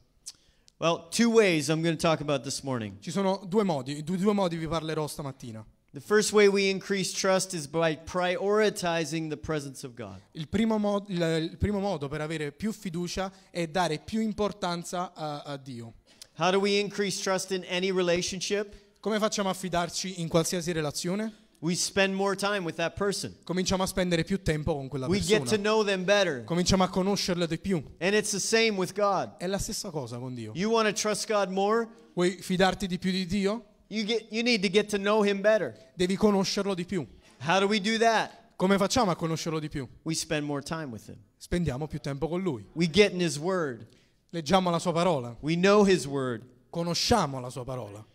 Well, 0.79 1.07
two 1.09 1.29
ways 1.31 1.69
I'm 1.69 1.81
going 1.81 1.95
to 1.97 2.01
talk 2.01 2.19
about 2.21 2.43
this 2.43 2.61
morning. 2.61 2.99
Ci 2.99 3.09
sono 3.09 3.43
due 3.47 3.63
modi, 3.63 4.03
di 4.03 4.17
due 4.17 4.33
modi 4.33 4.57
vi 4.57 4.67
parlerò 4.67 5.07
stamattina. 5.07 5.65
The 5.91 6.01
first 6.01 6.33
way 6.33 6.47
we 6.47 6.69
increase 6.69 7.13
trust 7.13 7.53
is 7.53 7.65
by 7.65 7.95
prioritizing 7.97 9.29
the 9.29 9.37
presence 9.37 9.83
of 9.83 9.95
God. 9.95 10.19
Il 10.33 10.47
primo, 10.47 10.77
mo- 10.77 11.03
il- 11.07 11.49
il 11.51 11.57
primo 11.57 11.79
modo 11.79 12.07
per 12.07 12.21
avere 12.21 12.51
più 12.51 12.71
fiducia 12.71 13.31
è 13.49 13.65
dare 13.67 13.97
più 13.97 14.19
importanza 14.19 15.13
a, 15.15 15.41
a 15.41 15.57
Dio. 15.57 15.93
How 16.37 16.51
do 16.51 16.59
we 16.59 16.77
increase 16.79 17.19
trust 17.23 17.51
in 17.51 17.65
any 17.67 17.89
relationship? 17.91 18.75
Come 18.99 19.17
facciamo 19.17 19.49
a 19.49 19.53
fidarci 19.55 20.21
in 20.21 20.27
qualsiasi 20.27 20.71
relazione? 20.73 21.45
We 21.59 21.73
spend 21.75 22.13
more 22.13 22.35
time 22.35 22.63
with 22.63 22.75
that 22.75 22.95
person. 22.95 23.35
Cominciamo 23.43 23.81
a 23.81 23.87
spendere 23.87 24.23
più 24.23 24.43
tempo 24.43 24.75
con 24.75 24.87
quella 24.87 25.07
We 25.07 25.19
get 25.19 25.37
to 25.37 25.43
persona. 25.43 25.61
know 25.63 25.83
them 25.83 26.03
better. 26.03 26.43
Cominciamo 26.43 26.83
a 26.83 26.87
conoscerlo 26.89 27.47
di 27.47 27.57
più. 27.57 27.83
And 27.99 28.13
it's 28.13 28.31
the 28.31 28.39
same 28.39 28.77
with 28.77 28.93
God. 28.93 29.37
È 29.37 29.47
la 29.47 29.57
stessa 29.57 29.89
cosa 29.89 30.17
con 30.19 30.35
Dio. 30.35 30.51
You 30.53 30.69
want 30.71 30.87
to 30.87 30.93
trust 30.93 31.27
God 31.27 31.49
more? 31.49 31.87
Vuoi 32.13 32.37
fidarti 32.39 32.85
di 32.85 32.99
più 32.99 33.11
di 33.11 33.25
Dio? 33.25 33.63
You 33.87 34.03
get 34.05 34.27
you 34.29 34.43
need 34.43 34.61
to 34.61 34.69
get 34.69 34.87
to 34.89 34.97
know 34.97 35.23
him 35.23 35.41
better. 35.41 35.73
Devi 35.95 36.15
conoscerlo 36.15 36.75
di 36.75 36.85
più. 36.85 37.05
How 37.39 37.59
do 37.59 37.65
we 37.65 37.79
do 37.79 37.97
that? 37.97 38.31
Come 38.55 38.77
facciamo 38.77 39.09
a 39.11 39.15
conoscerlo 39.15 39.59
di 39.59 39.69
più? 39.69 39.87
We 40.03 40.13
spend 40.13 40.43
more 40.45 40.61
time 40.61 40.91
with 40.91 41.07
him. 41.07 41.17
Spendiamo 41.37 41.87
più 41.87 41.99
tempo 41.99 42.27
con 42.27 42.41
Lui. 42.41 42.65
We 42.73 42.87
get 42.89 43.13
in 43.13 43.19
his 43.21 43.37
word. 43.37 43.87
Leggiamo 44.29 44.69
la 44.69 44.79
Sua 44.79 44.91
parola. 44.91 45.35
We 45.39 45.55
know 45.55 45.85
his 45.85 46.05
word. 46.05 46.43
Conosciamo 46.69 47.39
la 47.39 47.49
Sua 47.49 47.63
parola. 47.63 48.05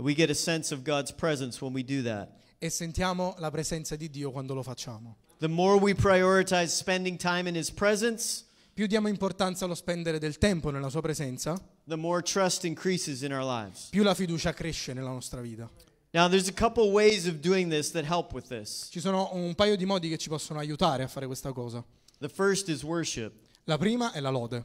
We 0.00 0.14
get 0.14 0.30
a 0.30 0.34
sense 0.34 0.72
of 0.72 0.82
God's 0.82 1.12
presence 1.12 1.60
when 1.62 1.72
we 1.72 1.82
do 1.84 2.02
that. 2.02 2.30
E 2.58 2.68
sentiamo 2.70 3.34
la 3.38 3.50
presenza 3.50 3.96
di 3.96 4.08
Dio 4.10 4.30
quando 4.30 4.54
lo 4.54 4.62
facciamo. 4.62 5.16
The 5.38 5.48
more 5.48 5.78
we 5.78 5.94
prioritize 5.94 6.74
spending 6.74 7.16
time 7.16 7.48
in 7.48 7.54
his 7.54 7.70
presence, 7.70 8.44
Più 8.72 8.86
diamo 8.86 9.08
importanza 9.08 9.64
allo 9.66 9.74
spendere 9.74 10.18
del 10.18 10.38
tempo 10.38 10.70
nella 10.70 10.88
Sua 10.88 11.02
presenza, 11.02 11.60
the 11.86 11.96
more 11.96 12.22
trust 12.22 12.64
increases 12.64 13.20
in 13.22 13.32
our 13.32 13.44
lives. 13.44 13.88
più 13.90 14.02
la 14.02 14.14
fiducia 14.14 14.54
cresce 14.54 14.94
nella 14.94 15.10
nostra 15.10 15.40
vita. 15.42 15.68
Now, 16.12 16.28
there's 16.28 16.48
a 16.48 16.52
couple 16.52 16.90
ways 16.90 17.26
of 17.26 17.40
doing 17.40 17.70
this 17.70 17.90
that 17.90 18.04
help 18.04 18.32
with 18.32 18.46
this. 18.48 18.88
Ci 18.90 19.00
sono 19.00 19.28
un 19.32 19.54
paio 19.54 19.76
di 19.76 19.84
modi 19.84 20.08
che 20.08 20.16
ci 20.16 20.28
possono 20.28 20.58
aiutare 20.60 21.02
a 21.02 21.08
fare 21.08 21.26
questa 21.26 21.52
cosa. 21.52 21.84
The 22.20 22.28
first 22.28 22.68
is 22.68 22.82
worship. 22.82 23.32
La 23.64 23.76
prima 23.76 24.12
è 24.12 24.20
la 24.20 24.30
lode. 24.30 24.64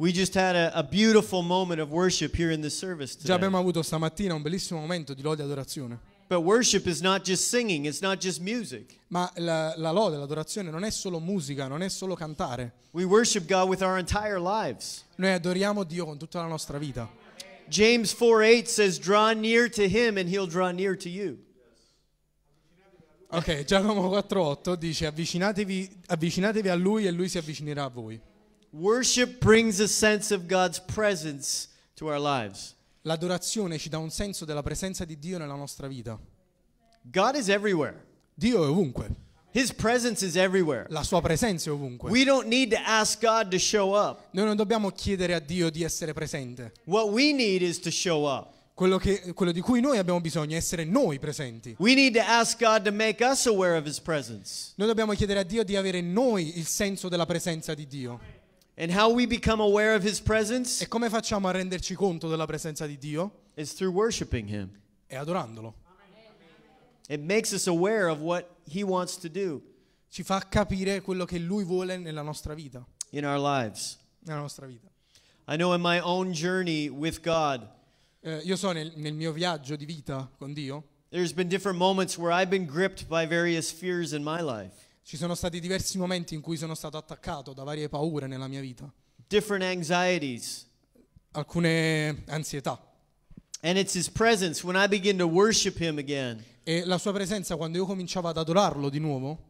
We 0.00 0.12
just 0.12 0.34
had 0.34 0.56
a, 0.56 0.74
a 0.74 0.82
beautiful 0.82 1.42
moment 1.42 1.78
of 1.78 1.92
worship 1.92 2.34
here 2.34 2.50
in 2.50 2.62
this 2.62 2.74
service 2.74 3.16
Già 3.16 3.34
today. 3.34 3.34
abbiamo 3.34 3.58
avuto 3.58 3.82
stamattina 3.82 4.32
un 4.32 4.40
bellissimo 4.40 4.80
momento 4.80 5.12
di 5.12 5.20
lode 5.20 5.42
e 5.42 5.44
adorazione. 5.44 5.98
But 6.26 6.42
worship 6.42 6.86
is 6.86 7.02
not 7.02 7.22
just 7.22 7.48
singing, 7.48 7.84
it's 7.84 8.00
not 8.00 8.18
just 8.18 8.40
music. 8.40 8.98
Ma 9.08 9.30
la, 9.36 9.74
la 9.76 9.90
lode, 9.90 10.16
l'adorazione 10.16 10.70
non 10.70 10.84
è 10.84 10.90
solo 10.90 11.20
musica, 11.20 11.68
non 11.68 11.82
è 11.82 11.90
solo 11.90 12.14
cantare. 12.14 12.72
We 12.92 13.04
worship 13.04 13.46
God 13.46 13.68
with 13.68 13.82
our 13.82 13.98
entire 13.98 14.40
lives. 14.40 15.04
Noi 15.16 15.32
adoriamo 15.32 15.84
Dio 15.84 16.06
con 16.06 16.16
tutta 16.16 16.40
la 16.40 16.46
nostra 16.46 16.78
vita. 16.78 17.06
James 17.68 18.14
4 18.14 18.42
8 18.42 18.66
says, 18.66 18.98
Draw 18.98 19.34
near 19.34 19.68
to 19.68 19.82
him 19.82 20.16
and 20.16 20.30
he'll 20.30 20.48
draw 20.48 20.70
near 20.70 20.96
to 20.96 21.10
you. 21.10 21.36
Ok, 23.32 23.64
Giacomo 23.64 24.08
4.8 24.08 24.76
dice 24.76 25.04
avvicinatevi, 25.04 25.90
avvicinatevi 26.06 26.68
a 26.70 26.74
Lui 26.74 27.06
e 27.06 27.10
Lui 27.10 27.28
si 27.28 27.36
avvicinerà 27.36 27.84
a 27.84 27.88
voi. 27.88 28.18
Worship 28.72 29.40
brings 29.40 29.80
a 29.80 29.88
sense 29.88 30.32
of 30.32 30.46
God's 30.46 30.78
presence 30.80 31.68
to 31.96 32.06
our 32.06 32.20
lives. 32.20 32.74
L'adorazione 33.02 33.78
ci 33.78 33.88
dà 33.88 33.98
un 33.98 34.10
senso 34.10 34.44
della 34.44 34.62
presenza 34.62 35.04
di 35.04 35.18
Dio 35.18 35.38
nella 35.38 35.54
nostra 35.54 35.86
vita. 35.88 36.18
God 37.02 37.34
is 37.36 37.48
everywhere, 37.48 38.04
Dio 38.34 38.62
è 38.62 38.68
ovunque, 38.68 39.08
His 39.52 39.72
presence 39.72 40.24
is 40.24 40.36
everywhere. 40.36 40.86
la 40.90 41.02
sua 41.02 41.20
presenza 41.20 41.70
è 41.70 41.72
ovunque. 41.72 42.10
We 42.10 42.24
don't 42.24 42.46
need 42.46 42.70
to 42.70 42.78
ask 42.84 43.20
God 43.20 43.48
to 43.50 43.58
show 43.58 43.94
up. 43.96 44.28
Noi 44.32 44.44
non 44.44 44.54
dobbiamo 44.54 44.90
chiedere 44.90 45.34
a 45.34 45.40
Dio 45.40 45.70
di 45.70 45.82
essere 45.82 46.12
presente. 46.12 46.72
What 46.84 47.08
we 47.08 47.32
need 47.32 47.62
is 47.62 47.80
to 47.80 47.90
show 47.90 48.24
up. 48.28 48.52
Quello, 48.74 48.98
che- 48.98 49.32
quello 49.34 49.52
di 49.52 49.60
cui 49.60 49.80
noi 49.80 49.98
abbiamo 49.98 50.20
bisogno 50.20 50.54
è 50.54 50.56
essere 50.58 50.84
noi 50.84 51.18
presenti. 51.18 51.74
We 51.78 51.94
need 51.94 52.14
to 52.14 52.22
ask 52.24 52.58
God 52.58 52.84
to 52.84 52.92
make 52.92 53.22
us 53.24 53.46
aware 53.46 53.76
of 53.76 53.84
His 53.86 53.98
presence. 54.00 54.72
Noi 54.76 54.86
dobbiamo 54.86 55.12
chiedere 55.14 55.40
a 55.40 55.42
Dio 55.42 55.64
di 55.64 55.74
avere 55.76 56.00
noi 56.00 56.56
il 56.58 56.66
senso 56.66 57.08
della 57.08 57.26
presenza 57.26 57.74
di 57.74 57.86
Dio. 57.86 58.38
And 58.80 58.90
how 58.90 59.10
we 59.12 59.26
become 59.26 59.60
aware 59.60 59.94
of 59.94 60.02
His 60.02 60.20
presence 60.20 60.80
E 60.82 60.88
come 60.88 61.10
facciamo 61.10 61.48
a 61.48 61.50
renderci 61.50 61.94
conto 61.94 62.28
della 62.30 62.46
presenza 62.46 62.86
di 62.86 62.96
Dio? 62.96 63.30
is 63.54 63.74
through 63.74 63.92
worshiping 63.92 64.48
Him. 64.48 64.70
È 65.06 65.16
adorandolo. 65.16 65.74
It 67.08 67.20
makes 67.20 67.52
us 67.52 67.66
aware 67.66 68.08
of 68.08 68.20
what 68.20 68.48
He 68.64 68.82
wants 68.82 69.18
to 69.18 69.28
do 69.28 69.60
Ci 70.08 70.22
fa 70.22 70.40
capire 70.48 71.02
quello 71.02 71.26
che 71.26 71.38
Lui 71.38 71.64
vuole 71.64 71.98
nella 71.98 72.22
nostra 72.22 72.54
vita. 72.54 72.82
in 73.10 73.24
our 73.26 73.38
lives. 73.38 73.98
Nella 74.20 74.40
nostra 74.40 74.66
vita. 74.66 74.88
I 75.46 75.56
know 75.56 75.74
in 75.74 75.82
my 75.82 76.00
own 76.00 76.32
journey 76.32 76.88
with 76.88 77.20
God, 77.22 77.68
Eh, 78.22 78.40
io 78.44 78.56
so 78.56 78.72
nel, 78.72 78.92
nel 78.96 79.12
mio 79.14 79.32
viaggio 79.32 79.76
di 79.76 79.84
vita 79.84 80.30
con 80.38 80.52
Dio, 80.54 80.84
there's 81.10 81.32
been 81.34 81.48
different 81.48 81.76
moments 81.78 82.16
where 82.16 82.30
I've 82.32 82.48
been 82.50 82.66
gripped 82.66 83.08
by 83.08 83.26
various 83.26 83.70
fears 83.72 84.12
in 84.14 84.22
my 84.22 84.40
life, 84.40 84.88
ci 85.10 85.16
sono 85.16 85.34
stati 85.34 85.58
diversi 85.58 85.98
momenti 85.98 86.36
in 86.36 86.40
cui 86.40 86.56
sono 86.56 86.76
stato 86.76 86.96
attaccato 86.96 87.52
da 87.52 87.64
varie 87.64 87.88
paure 87.88 88.28
nella 88.28 88.46
mia 88.46 88.60
vita, 88.60 88.88
different 89.26 89.64
anxieties. 89.64 90.68
alcune 91.32 92.22
ansietà. 92.28 92.80
And 93.62 93.76
it's 93.76 93.96
His 93.96 94.08
presence 94.08 94.64
when 94.64 94.80
I 94.80 94.86
begin 94.86 95.18
to 95.18 95.26
worship 95.26 95.80
Him 95.80 95.98
again 95.98 96.44
E 96.62 96.84
la 96.84 96.96
sua 96.96 97.10
presenza, 97.10 97.56
quando 97.56 97.78
io 97.78 97.86
cominciavo 97.86 98.28
ad 98.28 98.36
adorarlo 98.36 98.88
di 98.88 99.00
nuovo, 99.00 99.48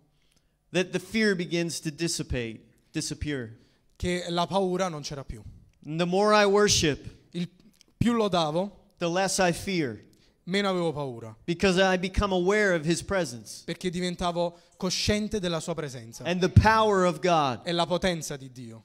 that 0.71 0.93
the 0.93 0.99
fear 0.99 1.37
begins 1.37 1.79
to 1.81 1.91
dissipate, 1.91 2.61
disappear. 2.91 3.55
che 3.97 4.25
la 4.31 4.47
paura 4.47 4.89
non 4.89 5.03
c'era 5.03 5.25
più. 5.25 5.43
And 5.85 5.99
the 5.99 6.07
more 6.07 6.35
I 6.35 6.47
worship, 6.47 7.07
il 7.33 7.51
più 7.99 8.15
lodavo, 8.15 8.95
the 8.97 9.11
less 9.11 9.37
I 9.37 9.53
fear 9.53 10.03
meno 10.51 10.69
avevo 10.69 10.93
paura, 10.93 11.35
because 11.47 11.79
I 11.81 11.97
become 11.97 12.33
aware 12.35 12.75
of 12.75 12.85
his 12.85 13.03
presence 13.03 13.63
perché 13.65 13.89
diventavo 13.91 14.59
cosciente 14.77 15.39
della 15.41 15.61
sua 15.61 15.75
presenza 15.75 16.25
and 16.25 16.41
the 16.41 16.49
power 16.51 17.05
of 17.07 17.21
God. 17.21 17.61
e 17.67 17.73
la 17.73 17.87
potenza 17.87 18.37
di 18.37 18.51
Dio. 18.51 18.85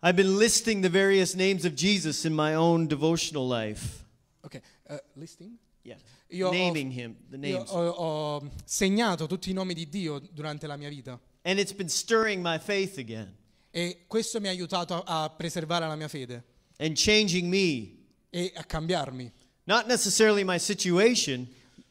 I've 0.00 0.14
been 0.14 0.36
listing 0.38 0.80
the 0.80 0.88
various 0.88 1.34
names 1.34 1.64
of 1.64 1.74
Jesus 1.74 2.24
in 2.24 2.32
my 2.32 2.54
own 2.54 2.86
devotional 2.86 3.46
life. 3.48 4.04
Ok, 4.44 4.60
eh, 4.88 5.02
listing? 5.14 5.58
Yeah. 5.82 5.96
Io 6.30 6.48
ho- 6.48 6.52
Naming 6.52 6.90
him, 6.92 7.16
the 7.30 7.36
names. 7.38 7.68
ho, 7.70 7.90
ho 7.90 8.50
segnato 8.64 9.26
tutti 9.26 9.50
i 9.50 9.52
nomi 9.54 9.74
di 9.74 9.88
Dio 9.88 10.20
durante 10.32 10.66
la 10.66 10.76
mia 10.76 10.88
vita 10.90 11.18
And 11.42 11.58
it's 11.58 11.72
been 11.72 11.88
stirring 11.88 12.42
my 12.42 12.58
faith 12.58 12.98
again 12.98 13.34
e 13.70 14.04
questo 14.06 14.38
mi 14.40 14.48
ha 14.48 14.50
aiutato 14.50 15.02
a, 15.02 15.22
a 15.24 15.30
preservare 15.30 15.86
la 15.86 15.96
mia 15.96 16.08
fede 16.08 16.42
and 16.78 16.94
changing 16.94 17.48
me. 17.48 17.96
e 18.30 18.52
a 18.54 18.62
cambiarmi. 18.64 19.32
Not 19.68 19.86
necessarily 19.86 20.44
my 20.44 20.58
situation, 20.58 21.46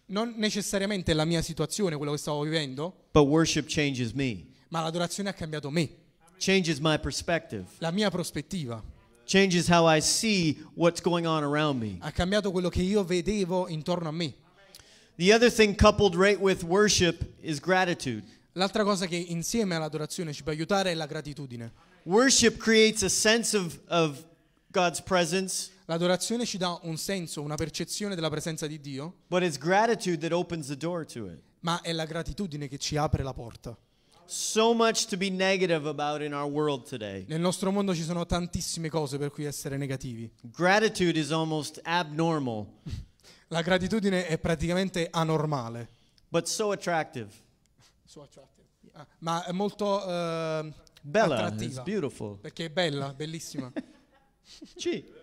Non 0.10 0.34
necessariamente 0.38 1.14
la 1.14 1.26
mia 1.26 1.44
situazione, 1.44 1.96
quello 1.96 2.14
che 2.14 2.18
stavo 2.18 2.42
vivendo, 2.42 2.94
but 3.12 3.28
worship 3.28 3.68
changes 3.68 4.14
me, 4.14 4.46
ma 4.70 4.82
l'adorazione 4.82 5.30
ha 5.30 5.34
cambiato 5.34 5.70
me, 5.70 5.90
changes 6.40 6.80
my 6.80 6.98
perspective, 6.98 7.66
la 7.80 7.92
mia 7.92 8.10
prospettiva, 8.10 8.82
changes 9.26 9.68
how 9.68 9.86
I 9.86 10.00
see 10.00 10.58
what's 10.76 11.02
going 11.02 11.28
on 11.28 11.44
around 11.44 11.80
me. 11.80 11.98
ha 12.00 12.12
cambiato 12.12 12.52
quello 12.52 12.70
che 12.70 12.82
io 12.82 13.04
vedevo 13.04 13.68
intorno 13.68 14.08
a 14.08 14.14
me. 14.14 14.34
The 15.18 15.34
other 15.34 15.52
thing 15.52 15.76
coupled 15.76 16.16
right 16.16 16.40
with 16.40 16.64
worship 16.64 17.22
is 17.42 17.60
gratitude. 17.60 18.24
L'altra 18.54 18.84
cosa 18.84 19.06
che 19.08 19.18
insieme 19.18 19.76
all'adorazione 19.76 20.32
ci 20.34 20.42
può 20.42 20.52
aiutare 20.52 20.92
è 20.92 20.94
la 20.96 21.06
gratitudine. 21.06 21.72
Worship 22.06 22.58
creates 22.58 23.04
a 23.04 23.10
sense 23.10 23.56
of, 23.56 23.78
of 23.90 24.24
God's 24.72 25.02
presence, 25.02 25.70
L'adorazione 25.90 26.46
ci 26.46 26.58
dà 26.58 26.78
un 26.84 26.98
senso, 26.98 27.42
una 27.42 27.56
percezione 27.56 28.14
della 28.14 28.30
presenza 28.30 28.68
di 28.68 28.80
Dio, 28.82 29.20
but 29.28 29.42
it's 29.42 29.58
gratitude 29.58 30.18
that 30.18 30.34
opens 30.34 30.68
the 30.68 30.76
door 30.76 31.06
to 31.06 31.28
it. 31.28 31.42
ma 31.62 31.80
è 31.82 31.94
la 31.94 32.04
gratitudine 32.06 32.68
che 32.68 32.78
ci 32.78 32.98
apre 32.98 33.24
la 33.24 33.34
porta. 33.34 33.78
So 34.26 34.74
much 34.74 35.06
to 35.06 35.16
be 35.16 35.30
negative 35.30 35.88
about 35.88 36.22
in 36.22 36.34
our 36.34 36.52
world 36.52 36.86
today. 36.90 37.24
Nel 37.30 37.40
nostro 37.40 37.72
mondo 37.72 37.96
ci 37.96 38.04
sono 38.04 38.26
tantissime 38.26 38.90
cose 38.90 39.18
per 39.18 39.32
cui 39.32 39.46
essere 39.46 39.78
negativi. 39.78 40.30
Gratitude 40.42 41.18
is 41.18 41.32
almost 41.32 41.80
abnormal, 41.84 42.66
La 43.48 43.62
gratitudine 43.62 44.28
è 44.28 44.38
praticamente 44.38 45.08
anormale, 45.10 45.88
but 46.28 46.48
so 46.48 46.72
attractive. 46.72 47.30
Ah, 48.92 49.08
ma 49.20 49.46
è 49.46 49.54
molto 49.54 50.02
eh, 50.06 50.74
Bella, 51.02 51.36
it's 51.36 51.44
attrattiva 51.44 51.84
beautiful. 51.84 52.38
perché 52.40 52.66
è 52.66 52.70
bella, 52.70 53.14
bellissima. 53.14 53.72
Gee. 54.76 55.14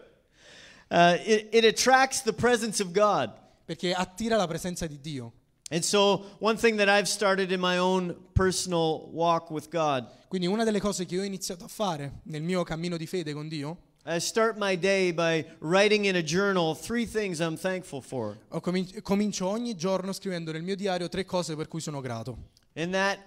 Uh, 0.95 1.19
it, 1.25 1.49
it 1.53 1.65
attracts 1.65 2.23
the 2.23 2.33
presence 2.33 2.81
of 2.81 2.93
God. 2.93 3.33
perché 3.65 3.93
attira 3.93 4.37
la 4.37 4.47
presenza 4.47 4.87
di 4.87 5.01
Dio. 5.01 5.33
And 5.71 5.83
so, 5.83 6.37
one 6.39 6.57
thing 6.57 6.77
that 6.77 6.89
I've 6.89 7.09
started 7.09 7.51
in 7.51 7.59
my 7.59 7.79
own 7.79 8.15
personal 8.33 9.09
walk 9.11 9.51
with 9.51 9.71
God, 9.71 10.07
Quindi 10.29 10.47
una 10.47 10.63
delle 10.63 10.79
cose 10.79 11.05
che 11.05 11.15
io 11.17 11.23
ho 11.23 11.25
iniziato 11.25 11.65
a 11.65 11.69
fare 11.69 12.21
nel 12.25 12.43
mio 12.43 12.63
cammino 12.63 12.97
di 12.97 13.07
fede 13.07 13.33
con 13.33 13.49
Dio, 13.49 13.79
I 14.07 14.21
start 14.21 14.57
my 14.59 14.79
day 14.79 15.13
by 15.13 15.45
writing 15.61 16.05
in 16.05 16.15
a 16.15 16.23
journal 16.23 16.77
three 16.79 17.07
things 17.07 17.41
I'm 17.41 17.57
thankful 17.57 18.03
for. 18.03 18.39
ho 18.51 18.61
comin- 18.61 19.01
comincio 19.03 19.49
ogni 19.49 19.75
giorno 19.75 20.13
scrivendo 20.13 20.53
nel 20.53 20.63
mio 20.63 20.77
diario 20.77 21.09
tre 21.09 21.25
cose 21.25 21.57
per 21.57 21.67
cui 21.67 21.81
sono 21.81 22.01
grato. 22.03 22.37
And 22.75 22.93
that 22.93 23.19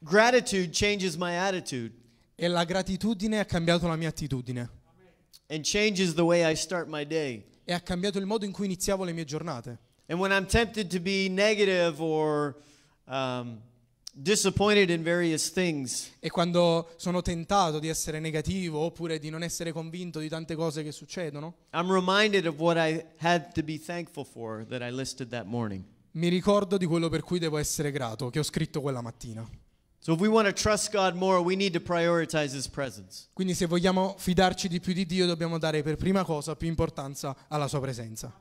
gratitude 0.00 0.70
changes 0.72 1.14
my 1.16 1.36
attitude 1.36 1.92
E 2.34 2.48
la 2.48 2.64
gratitudine 2.64 3.38
ha 3.38 3.44
cambiato 3.44 3.86
la 3.86 3.94
mia 3.96 4.08
attitudine 4.08 4.68
e 7.64 7.72
ha 7.72 7.80
cambiato 7.80 8.18
il 8.18 8.26
modo 8.26 8.44
in 8.44 8.52
cui 8.52 8.66
iniziavo 8.66 9.04
le 9.04 9.12
mie 9.12 9.24
giornate. 9.24 9.78
And 10.06 10.18
when 10.18 10.32
I'm 10.32 10.46
tempted 10.46 10.88
to 10.88 11.00
be 11.00 11.28
negative 11.28 12.02
or 12.02 12.56
um, 13.06 13.60
disappointed 14.12 14.90
in 14.90 15.02
various 15.02 15.52
things, 15.52 16.10
E 16.18 16.28
quando 16.28 16.90
sono 16.96 17.22
tentato 17.22 17.78
di 17.78 17.88
essere 17.88 18.18
negativo 18.18 18.80
oppure 18.80 19.18
di 19.18 19.30
non 19.30 19.42
essere 19.42 19.72
convinto 19.72 20.18
di 20.18 20.28
tante 20.28 20.54
cose 20.54 20.82
che 20.82 20.92
succedono, 20.92 21.54
I'm 21.72 21.90
reminded 21.90 22.46
of 22.46 22.58
what 22.58 22.76
I 22.76 23.04
had 23.18 23.52
to 23.52 23.62
be 23.62 23.78
thankful 23.78 24.24
for 24.24 24.66
that 24.66 24.82
I 24.82 24.90
listed 24.90 25.28
that 25.28 25.46
morning. 25.46 25.84
mi 26.14 26.28
ricordo 26.28 26.76
di 26.76 26.84
quello 26.84 27.08
per 27.08 27.22
cui 27.22 27.38
devo 27.38 27.56
essere 27.56 27.90
grato, 27.90 28.28
che 28.28 28.38
ho 28.38 28.42
scritto 28.42 28.80
quella 28.82 29.00
mattina. 29.00 29.48
So 30.04 30.14
if 30.14 30.18
we 30.18 30.26
want 30.26 30.48
to 30.48 30.52
trust 30.52 30.90
God 30.90 31.14
more, 31.14 31.40
we 31.40 31.54
need 31.54 31.74
to 31.74 31.80
prioritize 31.80 32.52
His 32.52 32.66
presence. 32.66 33.28
Quindi 33.32 33.54
se 33.54 33.66
vogliamo 33.66 34.16
fidarci 34.18 34.66
di 34.66 34.80
più 34.80 34.92
di 34.92 35.06
Dio 35.06 35.26
dobbiamo 35.26 35.58
dare 35.58 35.84
per 35.84 35.94
prima 35.94 36.24
cosa 36.24 36.56
più 36.56 36.66
importanza 36.66 37.36
alla 37.46 37.68
sua 37.68 37.78
presenza. 37.78 38.36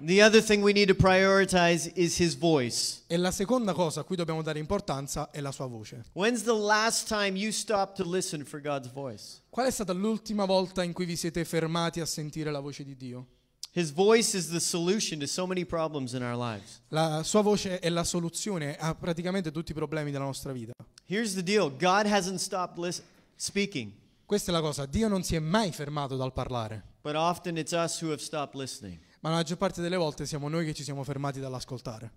The 0.00 0.22
other 0.22 0.44
thing 0.44 0.62
we 0.62 0.72
need 0.72 0.88
to 0.88 0.94
prioritize 0.94 1.90
is 1.94 2.18
His 2.18 2.36
voice. 2.36 3.04
E 3.06 3.16
la 3.16 3.30
seconda 3.30 3.72
cosa 3.72 4.00
a 4.00 4.04
cui 4.04 4.16
dobbiamo 4.16 4.42
dare 4.42 4.58
importanza 4.58 5.30
è 5.30 5.40
la 5.40 5.50
sua 5.50 5.64
voce. 5.64 6.04
When's 6.12 6.42
the 6.42 6.52
last 6.52 7.08
time 7.08 7.38
you 7.38 7.52
stopped 7.52 7.96
to 7.96 8.06
listen 8.06 8.44
for 8.44 8.60
God's 8.60 8.92
voice? 8.92 9.40
Qual 9.48 9.66
è 9.66 9.70
stata 9.70 9.94
l'ultima 9.94 10.44
volta 10.44 10.82
in 10.82 10.92
cui 10.92 11.06
vi 11.06 11.16
siete 11.16 11.42
fermati 11.46 12.00
a 12.00 12.06
sentire 12.06 12.50
la 12.50 12.60
voce 12.60 12.84
di 12.84 12.94
Dio? 12.94 13.26
His 13.72 13.92
voice 13.92 14.36
is 14.36 14.50
the 14.50 14.60
solution 14.60 15.18
to 15.20 15.26
so 15.26 15.46
many 15.46 15.64
problems 15.64 16.12
in 16.12 16.22
our 16.22 16.36
lives. 16.36 16.82
La 16.88 17.22
sua 17.22 17.40
voce 17.40 17.78
è 17.78 17.88
la 17.88 18.04
soluzione 18.04 18.76
a 18.76 18.94
praticamente 18.94 19.50
tutti 19.50 19.70
i 19.70 19.74
problemi 19.74 20.10
della 20.10 20.24
nostra 20.24 20.52
vita. 20.52 20.72
Here's 21.08 21.34
the 21.34 21.42
deal 21.42 21.70
God 21.70 22.06
hasn't 22.06 22.38
stopped 22.38 23.02
speaking, 23.36 23.92
Questa 24.26 24.50
è 24.50 24.54
la 24.54 24.60
cosa, 24.60 24.84
Dio 24.84 25.08
non 25.08 25.22
si 25.22 25.36
è 25.36 25.38
mai 25.38 25.72
fermato 25.72 26.16
dal 26.16 26.34
parlare, 26.34 26.82
but 27.02 27.14
often 27.14 27.56
it's 27.56 27.72
us 27.72 28.02
who 28.02 28.10
have 28.10 28.20
stopped 28.20 28.54
listening. 28.54 28.98
ma 29.20 29.30
la 29.30 29.36
maggior 29.36 29.56
parte 29.56 29.80
delle 29.80 29.96
volte 29.96 30.26
siamo 30.26 30.48
noi 30.48 30.66
che 30.66 30.74
ci 30.74 30.82
siamo 30.82 31.02
fermati 31.04 31.40
dall'ascoltare. 31.40 32.12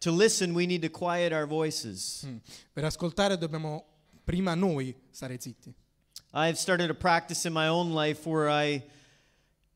To 0.00 0.14
listen, 0.14 0.52
we 0.52 0.66
need 0.66 0.82
to 0.82 0.90
quiet 0.90 1.32
our 1.32 1.46
voices. 1.46 2.22
Mm. 2.26 2.36
Per 2.72 2.84
ascoltare 2.84 3.38
dobbiamo 3.38 3.84
prima 4.22 4.54
noi 4.54 4.94
stare 5.10 5.38
zitti. 5.40 5.72
I've 6.34 6.58
started 6.58 6.90
a 6.90 6.94
practice 6.94 7.48
in 7.48 7.54
my 7.54 7.66
own 7.66 7.94
life 7.94 8.28
where 8.28 8.50
I, 8.50 8.82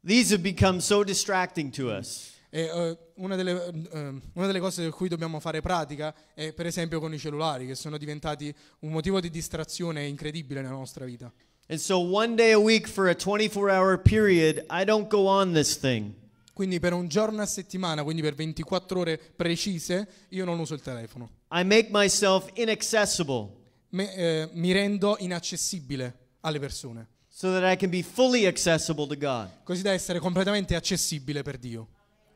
these 0.05 0.31
have 0.31 0.43
become 0.43 0.79
so 0.81 1.03
distracting 1.03 1.71
to 1.73 1.89
us. 1.91 2.32
E, 2.55 2.61
eh, 2.63 2.99
una, 3.15 3.35
delle, 3.35 3.65
eh, 3.65 4.21
una 4.35 4.47
delle 4.47 4.61
cose 4.61 4.83
per 4.83 4.93
cui 4.93 5.09
dobbiamo 5.09 5.41
fare 5.41 5.63
pratica 5.63 6.15
è 6.35 6.53
per 6.53 6.67
esempio 6.67 7.01
con 7.01 7.15
i 7.15 7.19
cellulari, 7.19 7.67
che 7.67 7.75
sono 7.75 7.97
diventati 7.97 8.55
un 8.81 8.91
motivo 8.91 9.21
di 9.21 9.31
distrazione 9.31 10.05
incredibile 10.05 10.61
nella 10.61 10.75
nostra 10.75 11.07
vita. 11.07 11.33
And 11.69 11.79
so 11.79 11.99
one 11.99 12.35
day 12.35 12.53
a 12.53 12.59
week 12.59 12.87
for 12.87 13.09
a 13.09 13.15
24 13.15 13.71
hour 13.71 14.03
period, 14.03 14.67
I 14.69 14.85
don't 14.85 15.09
go 15.09 15.27
on 15.27 15.55
this 15.55 15.79
thing. 15.79 16.13
Quindi 16.53 16.79
per 16.79 16.93
un 16.93 17.09
giorno 17.09 17.41
a 17.41 17.47
settimana, 17.47 18.03
quindi 18.03 18.21
per 18.21 18.35
24 18.35 19.01
ore 19.01 19.19
precise, 19.35 20.07
io 20.29 20.45
non 20.45 20.59
uso 20.59 20.75
il 20.75 20.83
telefono. 20.83 21.31
I 21.53 21.65
make 21.65 21.89
myself 21.91 22.51
inaccessible 22.55 23.61
Me- 23.89 24.15
eh, 24.15 24.49
mi 24.53 24.73
rendo 24.73 25.17
inaccessibile 25.19 26.37
alle 26.41 26.59
persone, 26.59 27.09
so 27.29 27.51
that 27.51 27.71
I 27.71 27.77
can 27.77 27.91
be 27.91 28.03
fully 28.03 28.47
accessible 28.47 29.07
to 29.07 29.17
God. 29.17 29.51
così 29.65 29.83
da 29.83 29.93
essere 29.93 30.19
completamente 30.19 30.75
accessibile 30.75 31.43
per 31.43 31.59
Dio. 31.59 31.89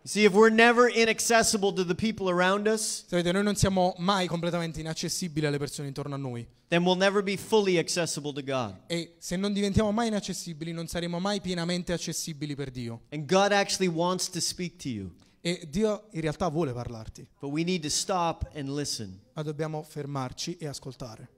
See, 0.07 0.25
if 0.25 0.33
we're 0.35 0.53
never 0.55 0.89
inaccessible 0.89 1.73
to 1.73 1.85
the 1.85 1.95
people 1.95 2.29
around 2.31 2.67
us, 2.69 3.05
Sapete, 3.09 3.33
noi 3.33 3.43
non 3.43 3.57
siamo 3.57 3.95
mai 3.99 4.29
completamente 4.29 4.79
inaccessibili 4.81 5.47
alle 5.47 5.59
persone 5.59 5.89
intorno 5.89 6.15
a 6.15 6.19
noi. 6.19 6.47
then 6.69 6.85
we'll 6.85 6.97
never 6.97 7.23
be 7.23 7.37
fully 7.37 7.77
accessible 7.79 8.33
to 8.33 8.41
God. 8.43 8.77
E 8.87 9.17
se 9.19 9.35
non 9.37 9.53
diventiamo 9.53 9.91
mai 9.91 10.07
inaccessibili, 10.09 10.71
non 10.73 10.87
saremo 10.87 11.19
mai 11.19 11.41
pienamente 11.41 11.93
accessibili 11.93 12.55
per 12.55 12.71
Dio. 12.71 13.03
And 13.11 13.27
God 13.27 13.51
actually 13.53 13.89
wants 13.93 14.31
to 14.31 14.41
speak 14.41 14.77
to 14.83 14.89
you, 14.89 15.13
E 15.41 15.67
Dio 15.69 16.07
in 16.13 16.21
realtà 16.21 16.49
vuole 16.49 16.73
parlarti, 16.73 17.27
but 17.41 17.51
we 17.51 17.65
need 17.65 17.83
to 17.83 17.89
stop 17.91 18.49
and 18.55 18.69
listen 18.69 19.21
ma 19.35 19.43
dobbiamo 19.43 19.83
fermarci 19.83 20.57
e 20.57 20.67
ascoltare. 20.69 21.29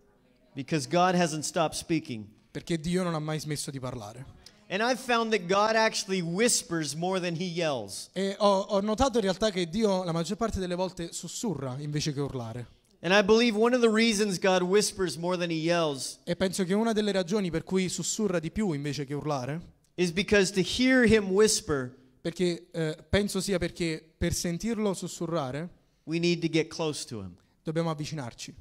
because 0.55 0.87
God 0.87 1.15
hasn't 1.15 1.45
stopped 1.45 1.75
speaking. 1.77 2.27
Perché 2.51 2.79
Dio 2.81 3.03
non 3.03 3.15
ha 3.15 3.19
mai 3.19 3.39
smesso 3.39 3.71
di 3.71 3.79
parlare. 3.79 4.25
And 4.71 4.83
I've 4.83 5.01
found 5.01 5.31
that 5.33 5.47
God 5.47 5.77
actually 5.77 6.21
whispers 6.21 6.95
more 6.95 7.19
than 7.19 7.35
he 7.35 7.47
yells. 7.47 8.11
E 8.13 8.37
ho, 8.39 8.67
ho 8.69 8.81
notato 8.81 9.17
in 9.17 9.25
realtà 9.25 9.51
che 9.51 9.67
Dio 9.69 10.05
la 10.05 10.13
maggior 10.13 10.37
parte 10.37 10.61
delle 10.61 10.75
volte 10.75 11.13
sussurra 11.13 11.77
invece 11.79 12.13
che 12.13 12.21
urlare. 12.21 12.67
And 13.01 13.15
I 13.15 13.23
believe 13.23 13.57
one 13.57 13.75
of 13.75 13.81
the 13.81 13.91
reasons 13.91 14.39
God 14.39 14.61
whispers 14.63 15.17
more 15.17 15.39
than 15.39 15.51
he 15.51 15.55
yells 15.55 16.19
E 16.25 16.37
penso 16.37 16.65
che 16.65 16.75
una 16.75 16.93
delle 16.93 17.13
ragioni 17.13 17.51
per 17.51 17.63
cui 17.63 17.89
sussurra 17.89 18.41
di 18.41 18.51
più 18.51 18.73
invece 18.73 19.05
che 19.07 19.15
urlare, 19.15 19.61
is 19.95 20.11
because 20.13 20.53
to 20.53 20.61
hear 20.61 21.05
him 21.05 21.31
whisper, 21.31 21.95
perché 22.21 22.69
eh, 22.71 22.97
penso 23.09 23.41
sia 23.41 23.59
perché 23.59 24.05
per 24.19 24.35
sentirlo 24.35 24.93
sussurrare 24.93 25.69
we 26.05 26.19
need 26.19 26.41
to 26.41 26.49
get 26.49 26.69
close 26.69 27.07
to 27.07 27.21
him. 27.21 27.37
dobbiamo 27.63 27.91
avvicinarci. 27.91 28.55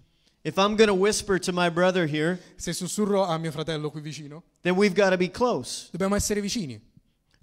If 0.47 0.57
I'm 0.57 0.77
going 0.77 0.87
to 0.87 0.93
whisper 0.93 1.37
to 1.39 1.51
my 1.51 1.67
brother 1.69 2.05
here, 2.05 2.39
Se 2.55 2.71
sussurro 2.71 3.25
a 3.25 3.37
mio 3.37 3.51
fratello 3.51 3.91
qui 3.91 3.99
vicino, 3.99 4.43
then 4.61 4.77
we've 4.77 4.93
got 4.95 5.09
to 5.09 5.17
be 5.17 5.27
close. 5.27 5.89
dobbiamo 5.91 6.15
essere 6.15 6.39
vicini. 6.39 6.79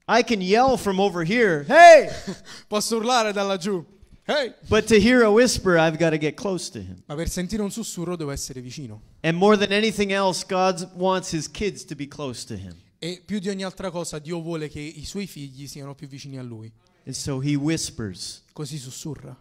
I 0.08 0.22
can 0.22 0.40
yell 0.40 0.78
from 0.78 0.98
over 0.98 1.22
here, 1.22 1.66
hey! 1.68 2.08
Posso 2.66 2.96
urlare 2.98 3.34
da 3.34 3.42
laggiù, 3.42 3.84
hey! 4.26 4.54
But 4.70 4.86
to 4.86 4.98
hear 4.98 5.22
a 5.22 5.30
whisper, 5.30 5.76
I've 5.76 5.98
got 5.98 6.12
to 6.12 6.18
get 6.18 6.34
close 6.34 6.70
to 6.70 6.78
him. 6.80 7.02
Ma 7.04 7.14
per 7.14 7.28
sentire 7.28 7.60
un 7.60 7.70
sussurro 7.70 8.16
devo 8.16 8.30
essere 8.30 8.62
vicino. 8.62 9.02
And 9.22 9.36
more 9.36 9.58
than 9.58 9.70
anything 9.70 10.10
else, 10.10 10.42
God 10.42 10.90
wants 10.96 11.30
his 11.30 11.46
kids 11.46 11.84
to 11.84 11.94
be 11.94 12.06
close 12.06 12.46
to 12.46 12.56
him. 12.56 12.74
E 12.98 13.20
più 13.22 13.38
di 13.38 13.50
ogni 13.50 13.64
altra 13.64 13.90
cosa 13.90 14.18
Dio 14.18 14.40
vuole 14.40 14.70
che 14.70 14.80
i 14.80 15.04
suoi 15.04 15.26
figli 15.26 15.66
siano 15.66 15.94
più 15.94 16.08
vicini 16.08 16.38
a 16.38 16.42
Lui. 16.42 16.72
And 17.04 17.14
so 17.14 17.38
he 17.38 17.54
whispers. 17.54 18.44
Così 18.54 18.78
sussurra. 18.78 19.36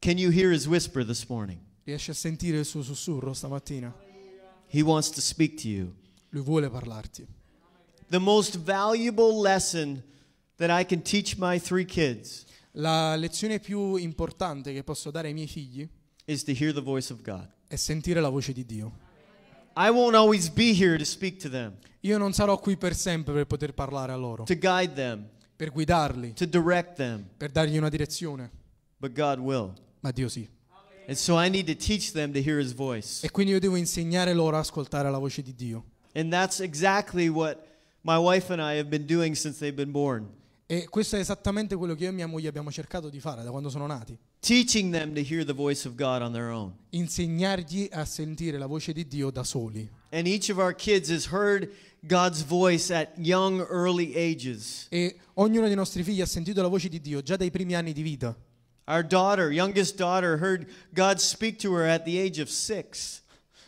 Can 0.00 0.18
you 0.18 0.32
hear 0.32 0.50
his 0.50 0.66
whisper 0.66 1.04
this 1.04 1.28
morning? 1.28 1.60
Riesci 1.84 2.10
a 2.10 2.14
sentire 2.14 2.58
il 2.58 2.64
suo 2.64 2.82
sussurro 2.82 3.32
stamattina? 3.34 3.94
He 4.68 4.80
wants 4.80 5.10
to 5.10 5.20
speak 5.20 5.60
to 5.60 5.68
you. 5.68 5.94
Lui 6.30 6.42
vuole 6.42 6.68
parlarti. 6.70 7.26
The 8.08 8.18
most 8.18 8.58
valuable 8.58 9.40
lesson 9.40 10.02
that 10.56 10.70
I 10.70 10.84
can 10.86 11.02
teach 11.02 11.36
my 11.36 11.58
three 11.60 11.84
kids 11.84 12.44
La 12.72 13.14
lezione 13.16 13.60
più 13.60 13.96
importante 13.96 14.72
che 14.72 14.82
posso 14.82 15.10
dare 15.10 15.28
ai 15.28 15.34
miei 15.34 15.46
figli 15.46 15.88
is 16.24 16.42
to 16.42 16.52
hear 16.52 16.72
the 16.72 16.80
voice 16.80 17.12
of 17.12 17.22
God. 17.22 17.48
è 17.68 17.76
sentire 17.76 18.20
la 18.20 18.28
voce 18.30 18.52
di 18.52 18.64
Dio. 18.64 18.98
I 19.76 19.88
won't 19.90 20.14
always 20.14 20.48
be 20.48 20.72
here 20.72 20.96
to 20.96 21.04
speak 21.04 21.38
to 21.42 21.48
them, 21.48 21.76
Io 22.00 22.18
non 22.18 22.32
sarò 22.32 22.58
qui 22.58 22.76
per 22.76 22.94
sempre 22.94 23.32
per 23.32 23.46
poter 23.46 23.74
parlare 23.74 24.12
a 24.12 24.16
loro, 24.16 24.44
to 24.44 24.54
guide 24.56 24.92
them, 24.94 25.28
per 25.56 25.70
guidarli, 25.70 26.32
to 26.34 26.46
direct 26.46 26.94
them, 26.96 27.24
per 27.36 27.50
dargli 27.50 27.76
una 27.76 27.88
direzione, 27.88 28.50
but 28.96 29.12
God 29.12 29.38
will. 29.38 29.72
ma 30.00 30.10
Dio 30.10 30.28
sì. 30.28 30.48
And 31.06 31.16
so 31.16 31.38
I 31.38 31.48
need 31.48 31.66
to 31.66 31.74
teach 31.74 32.12
them 32.12 32.32
to 32.32 32.40
hear 32.40 32.58
his 32.58 32.72
voice. 32.72 33.24
E 33.24 33.30
quindi 33.30 33.52
io 33.52 33.60
devo 33.60 33.76
insegnare 33.76 34.32
loro 34.32 34.56
a 34.56 34.60
ascoltare 34.60 35.10
la 35.10 35.18
voce 35.18 35.42
di 35.42 35.54
Dio. 35.54 35.84
And 36.14 36.30
that's 36.30 36.60
exactly 36.60 37.28
what 37.28 37.58
my 38.02 38.16
wife 38.16 38.52
and 38.52 38.60
I 38.60 38.76
have 38.78 38.88
been 38.88 39.06
doing 39.06 39.34
since 39.34 39.58
they've 39.58 39.74
been 39.74 39.90
born. 39.90 40.28
E 40.66 40.88
questo 40.88 41.16
è 41.16 41.18
esattamente 41.18 41.76
quello 41.76 41.94
che 41.94 42.04
io 42.04 42.08
e 42.08 42.12
mia 42.12 42.26
moglie 42.26 42.48
abbiamo 42.48 42.70
cercato 42.70 43.10
di 43.10 43.20
fare 43.20 43.42
da 43.42 43.50
quando 43.50 43.68
sono 43.68 43.86
nati. 43.86 44.18
Teaching 44.40 44.92
them 44.92 45.14
to 45.14 45.20
hear 45.20 45.44
the 45.44 45.52
voice 45.52 45.86
of 45.86 45.94
God 45.94 46.22
on 46.22 46.32
their 46.32 46.50
own. 46.50 46.72
Insegnargli 46.90 47.88
a 47.92 48.04
sentire 48.04 48.56
la 48.56 48.66
voce 48.66 48.92
di 48.92 49.06
Dio 49.06 49.30
da 49.30 49.44
soli. 49.44 49.88
And 50.10 50.26
each 50.26 50.48
of 50.50 50.58
our 50.58 50.74
kids 50.74 51.10
has 51.10 51.26
heard 51.30 51.70
God's 52.00 52.42
voice 52.42 52.94
at 52.94 53.10
young, 53.18 53.60
early 53.68 54.14
ages. 54.14 54.86
E 54.90 55.16
ognuno 55.34 55.66
dei 55.66 55.76
nostri 55.76 56.02
figli 56.02 56.20
ha 56.20 56.26
sentito 56.26 56.62
la 56.62 56.68
voce 56.68 56.88
di 56.88 57.00
Dio 57.00 57.20
già 57.22 57.36
dai 57.36 57.50
primi 57.50 57.74
anni 57.74 57.92
di 57.92 58.02
vita. 58.02 58.34
Our 58.86 59.02
daughter, 59.02 59.50
youngest 59.50 59.96
daughter, 59.96 60.36
heard 60.38 60.66
God 60.92 61.18
speak 61.18 61.58
to 61.60 61.72
her 61.74 61.86
at 61.86 62.04
the 62.04 62.18
age 62.18 62.38
of 62.38 62.48
six. 62.50 63.22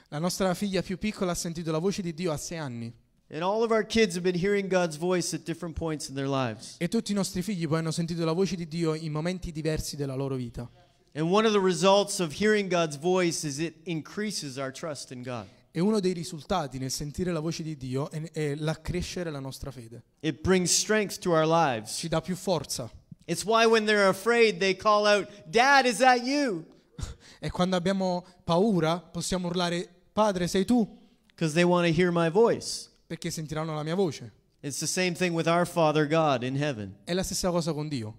La 0.08 0.18
nostra 0.18 0.52
figlia 0.54 0.82
più 0.82 0.98
piccola 0.98 1.32
ha 1.32 1.34
sentito 1.34 1.70
la 1.70 1.78
voce 1.78 2.02
di 2.02 2.12
Dio 2.12 2.32
a 2.32 2.36
sei 2.36 2.58
anni. 2.58 2.92
And 3.28 3.42
all 3.42 3.62
of 3.62 3.70
our 3.72 3.84
kids 3.84 4.14
have 4.14 4.22
been 4.22 4.38
hearing 4.38 4.68
God's 4.68 4.96
voice 4.96 5.34
at 5.34 5.44
different 5.44 5.74
points 5.74 6.08
in 6.08 6.14
their 6.14 6.28
lives. 6.28 6.76
E 6.78 6.88
tutti 6.88 7.12
i 7.12 7.14
nostri 7.14 7.42
figli 7.42 7.66
poi 7.66 7.78
hanno 7.78 7.90
sentito 7.90 8.24
la 8.24 8.32
voce 8.32 8.54
di 8.56 8.68
Dio 8.68 8.94
in 8.94 9.10
momenti 9.10 9.50
diversi 9.50 9.96
della 9.96 10.14
loro 10.14 10.36
vita. 10.36 10.70
And 11.14 11.30
one 11.30 11.46
of 11.46 11.52
the 11.52 11.60
results 11.60 12.20
of 12.20 12.38
hearing 12.38 12.68
God's 12.68 12.98
voice 12.98 13.46
is 13.46 13.58
it 13.58 13.74
increases 13.84 14.58
our 14.58 14.70
trust 14.70 15.10
in 15.10 15.22
God. 15.22 15.46
E 15.72 15.80
uno 15.80 15.98
dei 15.98 16.12
risultati 16.12 16.78
nel 16.78 16.90
sentire 16.90 17.32
la 17.32 17.40
voce 17.40 17.62
di 17.62 17.76
Dio 17.76 18.10
è, 18.10 18.30
è 18.30 18.54
l'accrescere 18.54 19.30
la 19.30 19.40
nostra 19.40 19.70
fede. 19.70 20.02
It 20.20 20.40
brings 20.42 20.70
strength 20.70 21.18
to 21.20 21.32
our 21.32 21.46
lives. 21.46 21.96
Ci 21.96 22.08
dà 22.08 22.20
più 22.20 22.36
forza. 22.36 22.90
It's 23.26 23.44
why 23.44 23.66
when 23.66 23.84
they're 23.86 24.08
afraid, 24.08 24.60
they 24.60 24.74
call 24.74 25.06
out, 25.06 25.28
Dad, 25.50 25.86
is 25.86 25.98
that 25.98 26.22
you? 26.24 26.64
E 27.40 27.50
quando 27.50 27.76
abbiamo 27.76 28.24
paura 28.44 28.98
possiamo 28.98 29.48
urlare 29.48 29.86
Padre 30.12 30.46
sei 30.46 30.64
tu 30.64 30.86
Because 31.28 31.52
they 31.52 31.64
want 31.64 31.86
to 31.86 31.92
hear 31.92 32.10
my 32.10 32.30
voice. 32.30 32.88
perché 33.06 33.30
sentiranno 33.30 33.74
la 33.74 33.82
mia 33.82 33.94
voce. 33.94 34.32
It's 34.62 34.78
the 34.78 34.86
same 34.86 35.12
thing 35.14 35.34
with 35.34 35.46
our 35.46 35.66
Father 35.66 36.06
God 36.06 36.42
in 36.42 36.56
heaven. 36.56 36.96
È 37.04 37.12
la 37.12 37.22
stessa 37.22 37.50
cosa 37.50 37.72
con 37.74 37.88
Dio. 37.88 38.16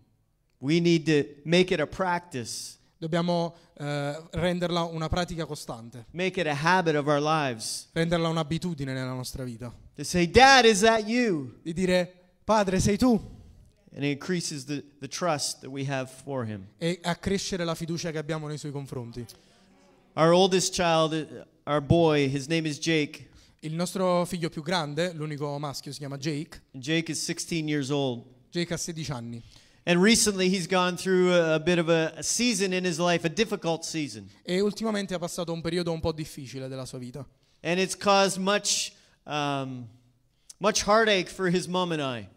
We 0.59 0.79
need 0.79 1.05
to 1.05 1.27
make 1.45 1.73
it 1.73 1.79
a 1.79 1.87
practice, 1.87 2.75
Dobbiamo 2.99 3.53
eh, 3.77 4.23
renderla 4.31 4.83
una 4.83 5.07
pratica 5.07 5.45
costante, 5.45 6.05
make 6.11 6.39
it 6.39 6.47
a 6.47 6.55
habit 6.55 6.95
of 6.95 7.05
our 7.07 7.19
lives 7.21 7.89
renderla 7.93 8.27
un'abitudine 8.29 8.91
nella 8.93 9.13
nostra 9.13 9.43
vita. 9.43 9.71
to 9.95 10.03
say, 10.03 10.27
Dad, 10.29 10.65
is 10.65 10.81
that 10.81 11.07
you? 11.07 11.59
Di 11.63 11.73
dire 11.73 12.11
Padre 12.43 12.79
sei 12.79 12.97
tu 12.97 13.19
the, 13.91 14.84
the 15.00 15.08
trust 15.08 15.62
that 15.62 15.69
we 15.69 15.86
have 15.86 16.10
for 16.10 16.45
Him. 16.45 16.67
e 16.78 17.00
accrescere 17.04 17.63
la 17.63 17.76
fiducia 17.76 18.12
che 18.12 18.17
abbiamo 18.17 18.47
nei 18.47 18.58
suoi 18.58 18.71
confronti. 18.71 19.26
Our 20.15 20.32
oldest 20.34 20.73
child, 20.73 21.13
uh, 21.13 21.69
our 21.69 21.82
boy, 21.82 22.28
his 22.30 22.47
name 22.47 22.67
is 22.67 22.80
Jake. 22.80 23.30
Il 23.62 23.73
nostro 23.73 24.26
figlio 24.26 24.50
più 24.50 24.62
grande, 24.62 25.13
l'unico 25.13 25.58
maschio, 25.60 25.91
si 25.91 26.00
chiama 26.00 26.17
Jake. 26.17 26.62
Jake 26.71 27.12
is 27.12 27.21
16 27.23 27.67
years 27.67 27.89
old. 27.89 28.23
Jake 28.50 28.71
ha 28.73 28.78
16 28.78 29.12
anni 29.13 29.43
And 29.86 30.02
recently 30.02 30.50
he's 30.50 30.67
gone 30.67 30.97
through 30.97 31.32
a, 31.34 31.56
a 31.56 31.60
bit 31.60 31.78
of 31.80 31.88
a, 31.89 32.13
a 32.17 32.23
season 32.23 32.73
in 32.73 32.84
his 32.84 33.00
life, 33.00 33.23
a 33.26 33.30
difficult 33.30 33.86
season. 33.86 34.30
e 34.43 34.60
ultimamente 34.60 35.13
ha 35.13 35.19
passato 35.19 35.54
un 35.54 35.62
periodo 35.62 35.91
un 35.91 36.00
po' 36.02 36.12
difficile 36.12 36.67
della 36.67 36.86
sua 36.86 36.97
vita 36.97 37.26
And 37.62 37.80
it's 37.80 37.95
caused 37.95 38.38
much, 38.39 38.91
um, 39.26 39.88
much 40.60 40.84
heartache 40.84 41.30
for 41.30 41.50
his 41.50 41.67
mom 41.67 41.91
and 41.91 42.02
I. 42.02 42.28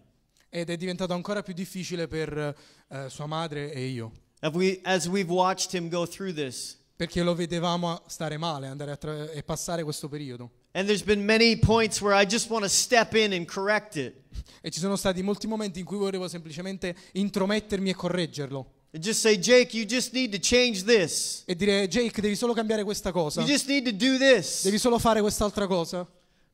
ed 0.50 0.68
è 0.68 0.76
diventato 0.76 1.14
ancora 1.14 1.42
più 1.42 1.54
difficile 1.54 2.06
per 2.08 2.54
eh, 2.88 3.08
sua 3.08 3.26
madre 3.26 3.72
e 3.72 3.86
io, 3.86 4.12
we, 4.52 4.80
as 4.82 5.06
we've 5.06 5.30
watched 5.32 5.72
him 5.72 5.88
go 5.88 6.06
through 6.06 6.34
this. 6.34 6.76
perché 6.96 7.22
lo 7.22 7.34
vedevamo 7.34 8.02
stare 8.08 8.36
male 8.36 8.66
andare 8.66 8.90
attra- 8.90 9.30
e 9.30 9.42
passare 9.42 9.82
questo 9.84 10.08
periodo. 10.08 10.50
And 10.72 10.86
there's 10.86 11.02
been 11.02 11.24
many 11.24 11.56
points 11.56 12.00
where 12.00 12.14
I 12.20 12.26
just 12.26 12.50
want 12.50 12.62
to 12.62 12.68
step 12.68 13.14
in 13.14 13.32
and 13.32 13.46
correct 13.46 13.96
it. 13.96 14.14
E 14.60 14.70
ci 14.70 14.78
sono 14.80 14.96
stati 14.96 15.22
molti 15.22 15.46
momenti 15.46 15.78
in 15.80 15.84
cui 15.86 15.96
volevo 15.96 16.28
semplicemente 16.28 16.94
intromettermi 17.12 17.88
e 17.90 17.94
correggerlo 17.94 18.72
And 18.92 19.02
just 19.02 19.20
say, 19.20 19.38
Jake, 19.38 19.74
you 19.76 19.86
just 19.86 20.12
need 20.12 20.32
to 20.32 20.38
change 20.40 20.82
this. 20.84 21.42
e 21.46 21.54
dire 21.54 21.86
Jake 21.88 22.20
devi 22.20 22.34
solo 22.36 22.52
cambiare 22.52 22.82
questa 22.84 23.12
cosa, 23.12 23.40
You 23.40 23.48
just 23.48 23.66
need 23.68 23.84
to 23.84 23.92
do 23.92 24.18
this. 24.18 24.62
devi 24.64 24.78
solo 24.78 24.98
fare 24.98 25.20
quest'altra 25.20 25.66
cosa. 25.66 26.06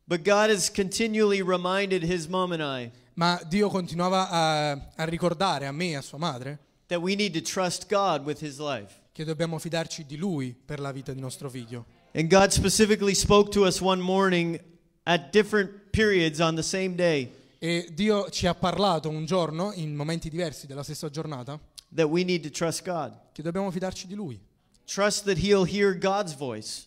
But 0.04 0.20
God 0.22 0.50
has 0.50 0.70
continually 0.70 1.42
reminded 1.42 2.02
his 2.04 2.26
mom 2.26 2.52
and 2.52 2.62
I 2.62 2.90
Ma 3.18 3.40
Dio 3.46 3.68
continuava 3.68 4.28
a, 4.28 4.70
a 4.96 5.04
ricordare 5.04 5.66
a 5.66 5.72
me 5.72 5.90
e 5.90 5.96
a 5.96 6.02
sua 6.02 6.18
madre 6.18 6.58
that 6.88 7.00
we 7.00 7.14
need 7.14 7.32
to 7.32 7.40
trust 7.40 7.86
God 7.88 8.24
with 8.24 8.42
his 8.42 8.58
life. 8.58 8.94
che 9.12 9.24
dobbiamo 9.24 9.58
fidarci 9.58 10.04
di 10.04 10.16
Lui 10.16 10.54
per 10.54 10.78
la 10.78 10.92
vita 10.92 11.12
di 11.12 11.20
nostro 11.20 11.48
figlio. 11.48 11.86
And 12.12 12.28
God 12.28 12.50
specifically 12.50 13.14
spoke 13.14 13.50
to 13.52 13.64
us 13.64 13.80
one 13.80 14.02
morning 14.02 14.60
at 15.04 15.30
different 15.32 15.90
periods 15.90 16.40
on 16.40 16.54
the 16.54 16.62
same 16.62 16.94
day 16.94 17.32
E 17.58 17.88
Dio 17.94 18.28
ci 18.28 18.46
ha 18.46 18.54
parlato 18.54 19.08
un 19.08 19.24
giorno, 19.24 19.72
in 19.74 19.94
momenti 19.94 20.28
diversi 20.28 20.66
della 20.66 20.82
stessa 20.82 21.08
giornata, 21.08 21.58
that 21.94 22.06
we 22.06 22.22
need 22.22 22.42
to 22.42 22.50
trust 22.50 22.84
God. 22.84 23.14
che 23.32 23.42
dobbiamo 23.42 23.70
fidarci 23.70 24.06
di 24.06 24.14
Lui. 24.14 24.38
Trust 24.84 25.24
that 25.24 25.38
he'll 25.38 25.66
hear 25.66 25.96
God's 25.96 26.34
voice. 26.34 26.84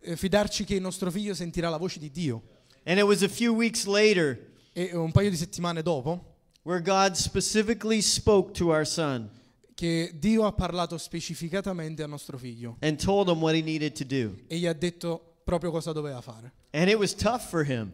E 0.00 0.16
fidarci 0.16 0.64
che 0.64 0.76
il 0.76 0.80
nostro 0.80 1.10
figlio 1.10 1.34
sentirà 1.34 1.68
la 1.68 1.76
voce 1.76 1.98
di 1.98 2.10
Dio. 2.10 2.42
And 2.84 2.98
it 2.98 3.04
was 3.04 3.22
a 3.22 3.28
few 3.28 3.52
weeks 3.52 3.84
later 3.84 4.38
E 4.74 4.94
un 4.94 5.12
paio 5.12 5.30
di 5.30 5.36
settimane 5.36 5.82
dopo 5.82 6.30
where 6.62 6.80
God 6.80 7.14
specifically 7.14 8.00
spoke 8.00 8.52
to 8.52 8.68
our 8.68 8.86
son 8.86 9.28
che 9.74 10.12
Dio 10.18 10.44
ha 10.44 10.52
parlato 10.52 10.96
specificatamente 10.98 12.02
al 12.02 12.08
nostro 12.08 12.38
figlio 12.38 12.76
and 12.80 12.96
told 13.02 13.28
him 13.28 13.40
what 13.40 13.54
he 13.54 13.62
needed 13.62 13.94
to 13.94 14.04
do. 14.04 14.36
e 14.46 14.56
gli 14.58 14.66
ha 14.66 14.72
detto 14.72 15.38
proprio 15.44 15.70
cosa 15.70 15.92
doveva 15.92 16.20
fare. 16.20 16.52
And 16.70 16.88
it 16.88 16.96
was 16.96 17.14
tough 17.14 17.48
for 17.48 17.64
him, 17.64 17.90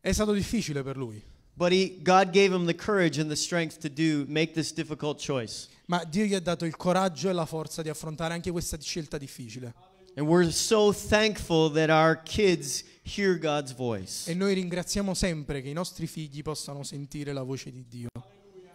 È 0.00 0.12
stato 0.12 0.32
difficile 0.32 0.82
per 0.82 0.96
lui, 0.96 1.22
but 1.54 1.72
he, 1.72 1.98
God 2.02 2.30
gave 2.30 2.54
him 2.54 2.66
the 2.66 2.74
courage 2.74 3.18
and 3.20 3.28
the 3.30 3.36
strength 3.36 3.78
to 3.78 3.88
do 3.88 4.24
make 4.28 4.52
this 4.52 4.72
difficult 4.72 5.18
choice. 5.18 5.68
ma 5.86 6.04
Dio 6.04 6.24
gli 6.26 6.34
ha 6.34 6.40
dato 6.40 6.64
il 6.66 6.76
coraggio 6.76 7.28
e 7.28 7.32
la 7.32 7.46
forza 7.46 7.80
di 7.82 7.88
affrontare 7.88 8.34
anche 8.34 8.50
questa 8.50 8.78
scelta 8.78 9.16
difficile. 9.18 9.72
And 10.16 10.28
we're 10.28 10.50
so 10.52 10.92
thankful 10.92 11.72
that 11.72 11.90
our 11.90 12.20
kids 12.22 12.84
hear 13.04 13.38
God's 13.38 13.74
voice 13.74 14.30
E 14.30 14.34
noi 14.34 14.54
ringraziamo 14.54 15.14
sempre 15.14 15.60
che 15.62 15.68
i 15.68 15.72
nostri 15.72 16.06
figli 16.06 16.42
possano 16.42 16.82
sentire 16.82 17.32
la 17.32 17.42
voce 17.42 17.70
di 17.70 17.84
Dio 17.88 18.08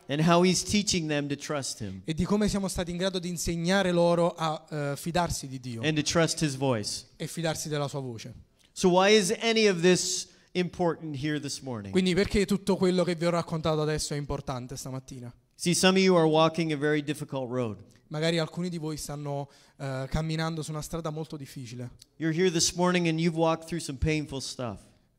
and 0.07 0.21
how 0.21 0.43
he's 0.43 0.63
teaching 0.63 1.07
them 1.07 1.27
to 1.27 1.35
trust 1.35 1.81
him 1.81 2.01
e 2.03 2.13
di 2.13 2.23
come 2.23 2.47
siamo 2.47 2.67
stati 2.67 2.91
in 2.91 2.97
grado 2.97 3.19
di 3.19 3.29
insegnare 3.29 3.91
loro 3.91 4.33
a 4.35 4.65
eh, 4.69 4.93
fidarsi 4.95 5.47
di 5.47 5.59
Dio 5.59 5.81
and 5.83 5.95
to 5.95 6.01
trust 6.01 6.41
his 6.41 6.55
voice. 6.55 7.05
e 7.15 7.27
fidarsi 7.27 7.69
della 7.69 7.87
sua 7.87 7.99
voce. 7.99 8.33
So, 8.71 8.89
why 8.89 9.09
is 9.15 9.35
any 9.41 9.67
of 9.67 9.81
this 9.81 10.29
important 10.53 11.15
here 11.21 11.39
this 11.39 11.59
morning? 11.59 11.91
Quindi 11.91 12.13
perché 12.13 12.45
tutto 12.45 12.75
quello 12.75 13.03
che 13.03 13.15
vi 13.15 13.25
ho 13.25 13.29
raccontato 13.29 13.81
adesso 13.81 14.13
è 14.13 14.17
importante 14.17 14.75
stamattina? 14.77 15.33
See, 15.55 15.73
some 15.75 15.99
of 15.99 16.03
you 16.03 16.15
are 16.15 16.25
walking 16.25 16.71
a 16.71 16.77
very 16.77 17.03
difficult 17.03 17.51
road. 17.51 17.77
Magari 18.09 18.37
alcuni 18.39 18.69
di 18.69 18.77
voi 18.77 18.97
stanno 18.97 19.49
eh, 19.77 20.07
camminando 20.09 20.61
su 20.61 20.71
una 20.71 20.81
strada 20.81 21.09
molto 21.09 21.37
difficile. 21.37 21.91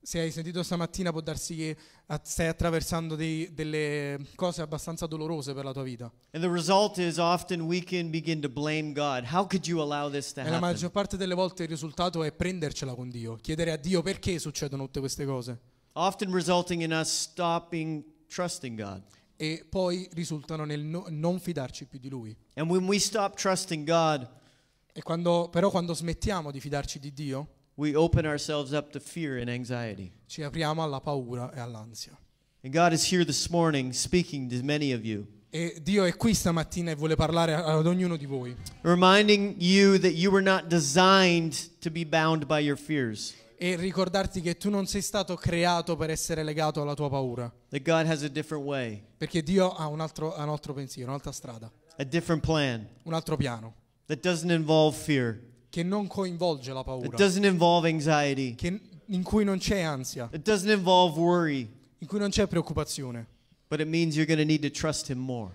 Se 0.03 0.19
hai 0.19 0.31
sentito 0.33 0.63
stamattina 0.63 1.11
può 1.13 1.21
darsi 1.21 1.55
che 1.57 1.77
stai 2.23 2.47
attraversando 2.49 3.17
dei- 3.17 3.53
delle 3.53 4.19
cose 4.35 4.63
abbastanza 4.63 5.07
dolorose 5.07 5.53
per 5.53 5.63
la 5.65 5.73
tua 5.73 5.83
vita. 5.83 6.11
E 10.41 10.45
la 10.51 10.59
maggior 10.59 10.91
parte 10.91 11.17
delle 11.19 11.35
volte 11.35 11.65
il 11.65 11.69
risultato 11.69 12.25
è 12.25 12.33
prendercela 12.33 12.95
con 12.95 13.11
Dio, 13.11 13.37
chiedere 13.37 13.73
a 13.73 13.77
Dio 13.77 14.01
perché 14.03 14.39
succedono 14.39 14.85
tutte 14.87 15.01
queste 15.01 15.27
cose. 15.27 15.59
Often 15.93 16.33
resulting 16.33 16.83
in 16.83 16.93
us 16.93 17.11
stopping 17.11 18.03
trusting 18.27 18.81
God. 18.81 19.03
E 19.43 19.65
poi 19.67 20.07
risultano 20.13 20.67
nel 20.67 20.81
no- 20.81 21.07
non 21.09 21.41
fidarci 21.41 21.87
più 21.87 21.99
di 21.99 22.11
Lui. 22.11 22.37
God, 23.85 24.29
E 24.93 25.03
quando, 25.03 25.49
però 25.51 25.71
quando 25.71 25.95
smettiamo 25.95 26.51
di 26.51 26.61
fidarci 26.61 26.99
di 26.99 27.11
Dio, 27.15 27.49
ci 30.27 30.43
apriamo 30.43 30.83
alla 30.83 31.01
paura 31.01 31.51
e 31.55 31.59
all'ansia. 31.59 32.15
E 35.49 35.79
Dio 35.83 36.05
è 36.05 36.15
qui 36.17 36.35
stamattina 36.35 36.91
e 36.91 36.95
vuole 36.95 37.17
parlare 37.17 37.55
ad 37.55 37.87
ognuno 37.87 38.17
di 38.17 38.27
voi, 38.27 38.55
reminding 38.83 39.55
you 39.59 39.99
that 39.99 40.13
you 40.13 40.31
were 40.31 40.45
not 40.45 40.67
designed 40.67 41.55
to 41.79 41.91
be 41.91 42.05
bound 42.05 42.45
by 42.45 42.59
your 42.63 42.77
fears, 42.77 43.35
e 43.63 43.77
ricordarti 43.77 44.41
che 44.41 44.57
tu 44.57 44.71
non 44.71 44.87
sei 44.87 45.03
stato 45.03 45.35
creato 45.37 45.95
per 45.95 46.09
essere 46.09 46.43
legato 46.43 46.81
alla 46.81 46.95
tua 46.95 47.11
paura, 47.11 47.53
perché 49.19 49.43
Dio 49.43 49.75
ha 49.75 49.87
un 49.87 50.01
altro, 50.01 50.35
ha 50.35 50.43
un 50.45 50.49
altro 50.49 50.73
pensiero, 50.73 51.11
un'altra 51.11 51.31
strada, 51.31 51.71
plan. 52.41 52.89
Un 53.03 53.13
altro 53.13 53.37
piano, 53.37 53.75
fear, 54.95 55.39
che 55.69 55.83
non 55.83 56.07
coinvolge 56.07 56.73
la 56.73 56.83
paura, 56.83 57.15
anxiety, 57.91 58.55
che- 58.55 58.81
in 59.09 59.23
cui 59.23 59.45
non 59.45 59.59
c'è 59.59 59.83
ansia, 59.83 60.31
worry, 61.19 61.71
in 61.99 62.07
cui 62.07 62.19
non 62.19 62.31
c'è 62.31 62.47
preoccupazione, 62.47 63.27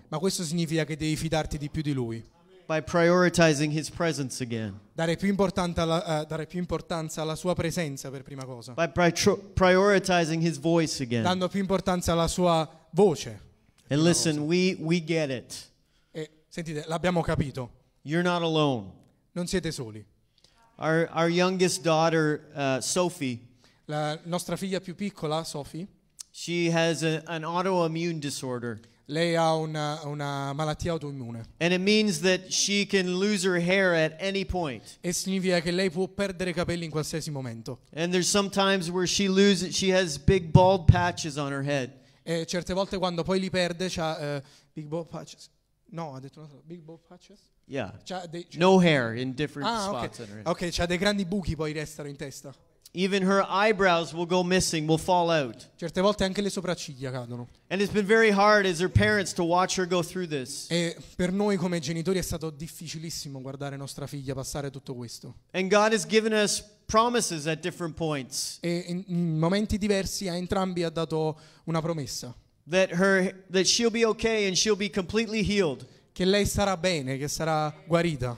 ma 0.06 0.18
questo 0.20 0.44
significa 0.44 0.84
che 0.84 0.96
devi 0.96 1.16
fidarti 1.16 1.58
di 1.58 1.68
più 1.68 1.82
di 1.82 1.92
Lui, 1.92 2.24
by 2.66 2.80
prioritizing 2.80 3.70
His 3.70 3.88
presence 3.90 4.42
again, 4.42 4.78
dare 4.94 5.16
più, 5.16 5.34
alla, 5.36 6.22
eh, 6.22 6.26
dare 6.26 6.46
più 6.46 6.58
importanza 6.58 7.22
alla 7.22 7.36
sua 7.36 7.54
presenza 7.54 8.10
per 8.10 8.22
prima 8.22 8.44
cosa, 8.44 8.72
by 8.72 8.88
prioritizing 9.54 10.42
His 10.42 10.58
voice 10.58 11.02
again. 11.02 11.22
dando 11.22 11.48
più 11.48 11.60
importanza 11.60 12.12
alla 12.12 12.28
sua 12.28 12.68
voce. 12.90 13.40
And 13.88 14.02
listen, 14.02 14.40
we, 14.40 14.76
we 14.80 15.02
get 15.02 15.30
it. 15.30 15.70
E 16.10 16.28
sentite, 16.48 16.84
l'abbiamo 16.88 17.22
capito, 17.22 17.70
You're 18.02 18.22
not 18.22 18.42
alone. 18.42 18.90
non 19.32 19.46
siete 19.46 19.70
soli. 19.70 20.04
Our, 20.78 21.08
our 21.12 21.28
youngest 21.28 21.82
daughter, 21.82 22.50
uh, 22.54 22.80
Sophie, 22.80 23.40
La 23.88 24.18
nostra 24.24 24.56
figlia 24.56 24.80
più 24.80 24.94
piccola, 24.96 25.44
Sophie, 25.44 25.86
she 26.32 26.70
has 26.72 27.02
a, 27.04 27.22
an 27.26 27.44
autoimmune 27.44 28.18
disorder. 28.18 28.80
Lei 29.06 29.36
ha 29.36 29.54
una, 29.54 30.00
una 30.04 30.52
malattia 30.52 30.92
autoimmune 30.92 31.44
And 31.58 31.72
it 31.72 31.80
means 31.80 32.20
that 32.20 32.50
she 32.50 32.86
can 32.86 33.18
lose 33.18 33.46
her 33.46 33.60
hair 33.60 33.94
at 33.94 34.16
any 34.20 34.44
point. 34.44 34.98
e 35.00 35.12
significa 35.12 35.60
che 35.60 35.70
lei 35.70 35.90
può 35.90 36.08
perdere 36.08 36.50
i 36.50 36.52
capelli 36.52 36.84
in 36.84 36.90
qualsiasi 36.90 37.30
momento. 37.30 37.80
And 37.94 38.10
there's 38.12 38.28
some 38.28 38.48
times 38.50 38.90
where 38.90 39.06
she 39.06 39.28
loses, 39.28 39.74
she 39.76 39.92
has 39.94 40.18
big 40.18 40.50
bald 40.50 40.86
patches 40.86 41.36
on 41.36 41.52
her 41.52 41.62
head. 41.62 41.92
E 42.24 42.44
certe 42.46 42.74
volte 42.74 42.98
quando 42.98 43.22
poi 43.22 43.38
li 43.38 43.50
perde 43.50 43.88
c'ha 43.88 44.18
eh, 44.36 44.42
big 44.72 44.86
ball 44.86 45.06
patches. 45.06 45.48
No, 45.90 46.14
ha 46.14 46.18
detto 46.20 46.40
una 46.40 46.48
cosa. 46.48 46.62
Big 46.64 46.80
ball 46.80 46.98
patches? 46.98 47.38
Yeah. 47.66 47.96
C'ha 48.04 48.26
dei, 48.26 48.46
c'ha- 48.48 48.58
No 48.58 48.80
hair 48.80 49.14
in 49.14 49.34
different 49.34 49.68
ah, 49.68 49.82
spots 49.86 50.18
on 50.18 50.26
her 50.26 50.36
head. 50.38 50.46
Ok, 50.48 50.68
c'ha 50.70 50.86
dei 50.86 50.98
grandi 50.98 51.24
buchi 51.24 51.54
poi 51.54 51.72
restano 51.72 52.08
in 52.08 52.16
testa. 52.16 52.52
Even 52.92 53.22
her 53.22 53.44
eyebrows 53.48 54.14
will 54.14 54.26
go 54.26 54.42
missing, 54.42 54.86
will 54.86 54.98
fall 54.98 55.30
out. 55.30 55.68
Certe 55.76 56.00
volte 56.00 56.24
anche 56.24 56.40
le 56.40 56.48
sopracciglia 56.48 57.10
cadono. 57.10 57.48
And 57.68 57.80
it's 57.80 57.92
been 57.92 58.06
very 58.06 58.30
hard 58.30 58.64
as 58.64 58.80
her 58.80 58.88
parents 58.88 59.32
to 59.34 59.44
watch 59.44 59.76
her 59.76 59.86
go 59.86 60.02
through 60.02 60.28
this. 60.28 60.66
E 60.70 60.96
per 61.14 61.30
noi 61.30 61.56
come 61.56 61.78
genitori 61.78 62.18
è 62.18 62.22
stato 62.22 62.50
difficilissimo 62.50 63.40
guardare 63.42 63.76
nostra 63.76 64.06
figlia 64.06 64.34
passare 64.34 64.70
tutto 64.70 64.94
questo. 64.94 65.34
And 65.52 65.70
God 65.70 65.92
has 65.92 66.06
given 66.06 66.32
us 66.32 66.62
promises 66.86 67.46
at 67.46 67.60
different 67.60 67.96
points 67.96 68.58
E 68.60 68.84
in, 69.08 69.38
momenti 69.38 69.76
diversi 69.76 70.28
a 70.28 70.34
entrambi 70.36 70.84
ha 70.84 70.90
dato 70.90 71.38
una 71.64 71.82
promessa. 71.82 72.34
that 72.68 72.90
her 72.90 73.32
that 73.50 73.66
she'll 73.66 73.90
be 73.90 74.04
okay 74.04 74.46
and 74.46 74.56
she'll 74.56 74.76
be 74.76 74.88
completely 74.88 75.42
healed. 75.42 75.86
Che 76.12 76.24
lei 76.24 76.46
sarà 76.46 76.76
bene, 76.76 77.18
che 77.18 77.28
sarà 77.28 77.72
guarita. 77.86 78.36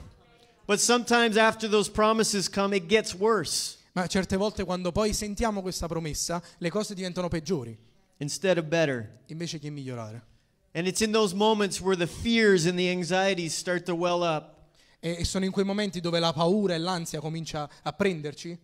But 0.65 0.79
sometimes 0.79 1.37
after 1.37 1.69
those 1.69 1.89
promises 1.89 2.49
come, 2.49 2.75
it 2.75 2.87
gets 2.87 3.15
worse 3.15 3.77
Ma 3.99 4.07
certe 4.07 4.37
volte 4.37 4.63
quando 4.63 4.93
poi 4.93 5.11
sentiamo 5.11 5.61
questa 5.61 5.87
promessa, 5.87 6.41
le 6.59 6.69
cose 6.69 6.93
diventano 6.93 7.27
peggiori, 7.27 7.77
instead 8.17 8.57
of 8.57 8.63
better. 8.63 9.23
invece 9.25 9.59
che 9.59 9.69
migliorare. 9.69 10.25
And 10.71 10.87
it's 10.87 11.01
in 11.01 11.11
those 11.11 11.35
moments 11.35 11.81
where 11.81 11.97
the 11.97 12.07
fears 12.07 12.65
and 12.65 12.77
the 12.77 12.89
anxieties 12.89 13.53
start 13.53 13.83
to 13.83 13.93
well 13.93 14.21
up. 14.21 14.55
E 15.01 15.25
sono 15.25 15.43
in 15.43 15.51
quei 15.51 15.65
momenti 15.65 15.99
dove 15.99 16.19
la 16.19 16.31
paura 16.31 16.75
e 16.75 16.77
l'ansia 16.77 17.19
comincia 17.19 17.69
a 17.83 17.91
prenderci, 17.91 18.57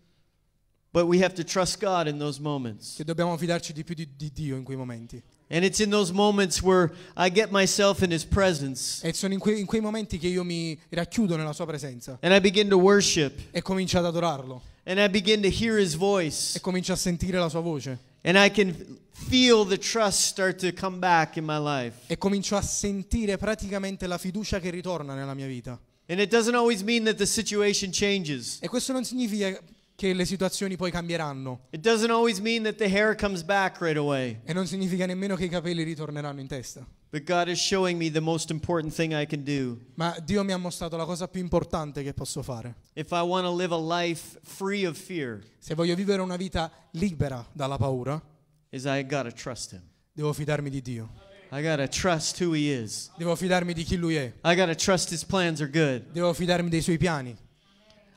But 0.91 1.07
we 1.07 1.21
have 1.21 1.33
to 1.33 1.43
trust 1.43 1.79
God 1.79 2.07
in 2.07 2.17
those 2.17 2.39
moments. 2.39 2.95
che 2.95 3.03
dobbiamo 3.03 3.35
fidarci 3.35 3.73
di 3.73 3.83
più 3.83 3.93
di, 3.93 4.15
di 4.15 4.31
Dio 4.31 4.55
in 4.55 4.63
quei 4.63 4.77
momenti. 4.77 5.21
And 5.49 5.65
it's 5.65 5.79
in 5.79 5.89
those 5.89 6.13
moments 6.13 6.61
where 6.61 6.93
I 7.17 7.29
get 7.29 7.49
myself 7.51 8.01
in 8.03 8.11
His 8.13 8.23
presence 8.23 9.05
E 9.05 9.11
sono 9.11 9.33
in 9.33 9.39
quei, 9.39 9.59
in 9.59 9.65
quei 9.65 9.81
momenti 9.81 10.17
che 10.17 10.27
io 10.27 10.45
mi 10.45 10.79
racchiudo 10.89 11.35
nella 11.35 11.51
sua 11.51 11.65
presenza 11.65 12.17
and 12.21 12.33
I 12.33 12.39
begin 12.39 12.69
to 12.69 12.77
worship 12.77 13.37
e 13.51 13.61
comincio 13.61 13.97
ad 13.97 14.05
adorarlo 14.05 14.73
and 14.85 14.99
I 14.99 15.09
begin 15.09 15.41
to 15.41 15.49
hear 15.49 15.77
His 15.79 15.95
voice 15.95 16.57
e 16.57 16.61
comincio 16.61 16.93
a 16.93 16.95
sentire 16.95 17.37
la 17.39 17.49
sua 17.49 17.61
voce 17.61 17.97
and 18.23 18.37
I 18.37 18.49
can 18.49 18.99
feel 19.11 19.65
the 19.65 19.77
trust 19.77 20.21
start 20.27 20.57
to 20.59 20.73
come 20.73 20.97
back 20.99 21.37
in 21.37 21.45
my 21.45 21.57
life. 21.59 21.97
e 22.07 22.17
comincio 22.17 22.55
a 22.55 22.61
sentire 22.61 23.37
praticamente 23.37 24.07
la 24.07 24.17
fiducia 24.17 24.59
che 24.59 24.69
ritorna 24.69 25.13
nella 25.13 25.33
mia 25.33 25.47
vita. 25.47 25.79
And 26.07 26.19
it 26.19 26.29
doesn't 26.29 26.55
always 26.55 26.81
mean 26.83 27.03
that 27.05 27.15
the 27.15 27.25
situation 27.25 27.89
changes. 27.91 28.59
E 28.61 28.67
questo 28.67 28.91
non 28.93 29.03
significa 29.05 29.59
che 29.95 30.13
le 30.13 30.25
situazioni 30.25 30.75
poi 30.75 30.91
cambieranno 30.91 31.67
It 31.69 31.79
doesn't 31.79 32.11
always 32.11 32.39
mean 32.39 32.63
that 32.63 32.75
the 32.75 32.85
hair 32.85 33.15
comes 33.15 33.41
back 33.43 33.79
right 33.79 33.97
away. 33.97 34.39
e 34.43 34.53
non 34.53 34.67
significa 34.67 35.05
nemmeno 35.05 35.35
che 35.35 35.45
i 35.45 35.49
capelli 35.49 35.83
ritorneranno 35.83 36.41
in 36.41 36.47
testa. 36.47 36.85
But 37.15 37.23
God 37.23 37.47
is 37.47 37.57
showing 37.59 37.97
me 37.97 38.09
the 38.09 38.19
most 38.19 38.51
important 38.51 38.93
thing 38.93 39.13
I 39.13 39.25
can 39.25 39.45
do. 39.45 39.79
Ma 39.93 40.17
Dio 40.21 40.43
mi 40.43 40.51
ha 40.51 40.57
mostrato 40.57 40.97
la 40.97 41.05
cosa 41.05 41.29
più 41.29 41.39
importante 41.39 42.03
che 42.03 42.13
posso 42.13 42.43
fare. 42.43 42.75
If 42.93 43.11
I 43.11 43.21
want 43.21 43.45
to 43.45 43.53
live 43.55 43.73
a 43.73 43.77
life 43.77 44.37
free 44.43 44.85
of 44.85 44.97
fear, 44.97 45.39
Se 45.59 45.75
voglio 45.75 45.95
vivere 45.95 46.21
una 46.21 46.35
vita 46.35 46.69
libera 46.91 47.47
dalla 47.53 47.77
paura, 47.77 48.21
is 48.69 48.83
I 48.83 49.05
got 49.05 49.23
to 49.23 49.31
trust 49.31 49.71
Him. 49.71 49.81
devo 50.11 50.33
fidarmi 50.33 50.69
di 50.69 50.81
Dio. 50.81 51.09
I 51.53 51.61
got 51.61 51.77
to 51.77 51.87
trust 51.87 52.37
who 52.41 52.51
He 52.53 52.69
is. 52.69 53.09
Devo 53.17 53.33
fidarmi 53.37 53.71
di 53.71 53.83
chi 53.85 53.95
Lui 53.95 54.15
è. 54.15 54.33
I 54.43 54.53
got 54.53 54.67
to 54.67 54.75
trust 54.75 55.09
His 55.13 55.23
plans 55.23 55.61
are 55.61 55.69
good. 55.69 56.11
Devo 56.11 56.33
fidarmi 56.33 56.67
dei 56.67 56.81
Suoi 56.81 56.97
piani. 56.97 57.33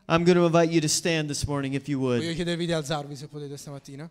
I'm 0.08 0.24
going 0.24 0.34
to 0.38 0.44
invite 0.44 0.72
you 0.72 0.80
to 0.80 0.88
stand 0.88 1.28
this 1.28 1.44
morning 1.44 1.74
if 1.74 1.86
you 1.86 2.00
Voglio 2.00 2.24
would. 2.24 2.34
chiedervi 2.34 2.66
di 2.66 2.72
alzarvi 2.72 3.14
se 3.14 3.28
potete 3.28 3.56
stamattina. 3.56 4.10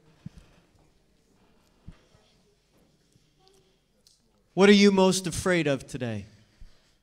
What 4.58 4.70
are 4.70 4.76
you 4.76 4.91
most 4.91 5.28
afraid 5.28 5.67
of 5.67 5.86
today? 5.86 6.26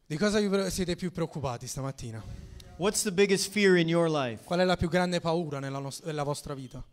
Di 0.09 0.17
cosa 0.17 0.69
siete 0.71 0.97
più 0.97 1.13
preoccupati 1.13 1.69
stamattina? 1.69 2.21
What's 2.79 3.03
the 3.03 3.13
biggest 3.13 3.53
fear 3.53 3.77
in 3.77 3.87
your 3.87 4.11
life? 4.11 4.43
Qual 4.43 4.59
è 4.59 4.65
la 4.65 4.77
più 4.77 4.89
grande 4.89 5.21
paura 5.21 5.61
nella, 5.61 5.81
nella 6.03 6.25
vostra 6.25 6.53
vita? 6.55 6.85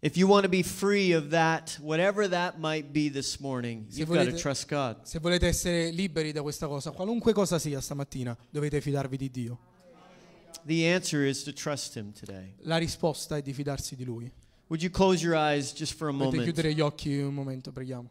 If 0.00 0.16
you 0.16 0.26
want 0.28 0.42
to 0.42 0.48
be 0.48 0.64
free 0.64 1.14
of 1.14 1.28
that, 1.28 1.78
whatever 1.80 2.28
that 2.28 2.56
might 2.58 2.90
be 2.90 3.08
this 3.08 3.38
morning, 3.38 3.86
Se 3.88 4.00
you've 4.00 4.12
got 4.12 4.24
to 4.24 4.30
volete- 4.30 4.40
trust 4.40 4.66
God. 4.66 5.04
Se 5.04 5.20
volete 5.20 5.46
essere 5.46 5.92
liberi 5.92 6.32
da 6.32 6.42
questa 6.42 6.66
cosa, 6.66 6.90
qualunque 6.90 7.32
cosa 7.32 7.60
sia 7.60 7.80
stamattina, 7.80 8.36
dovete 8.50 8.80
fidarvi 8.80 9.16
di 9.16 9.30
Dio. 9.30 9.58
The 10.64 10.92
answer 10.92 11.24
is 11.24 11.44
to 11.44 11.52
trust 11.52 11.94
Him 11.94 12.12
today. 12.12 12.56
La 12.62 12.78
risposta 12.78 13.36
è 13.36 13.42
di 13.42 13.52
fidarsi 13.52 13.94
di 13.94 14.02
Lui. 14.02 14.28
Would 14.66 14.82
you 14.82 14.90
close 14.90 15.24
your 15.24 15.36
eyes 15.36 15.72
just 15.72 15.94
for 15.94 16.08
a 16.08 16.10
Potete 16.10 16.24
moment? 16.24 16.42
chiudere 16.42 16.74
gli 16.74 16.80
occhi 16.80 17.16
un 17.16 17.32
momento, 17.32 17.70
preghiamo. 17.70 18.10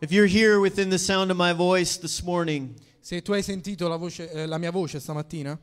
If 0.00 0.12
you're 0.12 0.26
here 0.26 0.58
within 0.60 0.88
the 0.88 0.98
sound 0.98 1.30
of 1.30 1.36
my 1.36 1.52
voice 1.52 1.98
this 1.98 2.22
morning, 2.22 2.74
Se 3.00 3.20
tu 3.20 3.32
hai 3.32 3.42
sentito 3.42 3.86
la, 3.86 3.96
voce- 3.96 4.30
eh, 4.32 4.46
la 4.46 4.56
mia 4.58 4.70
voce 4.70 4.98
stamattina 4.98 5.58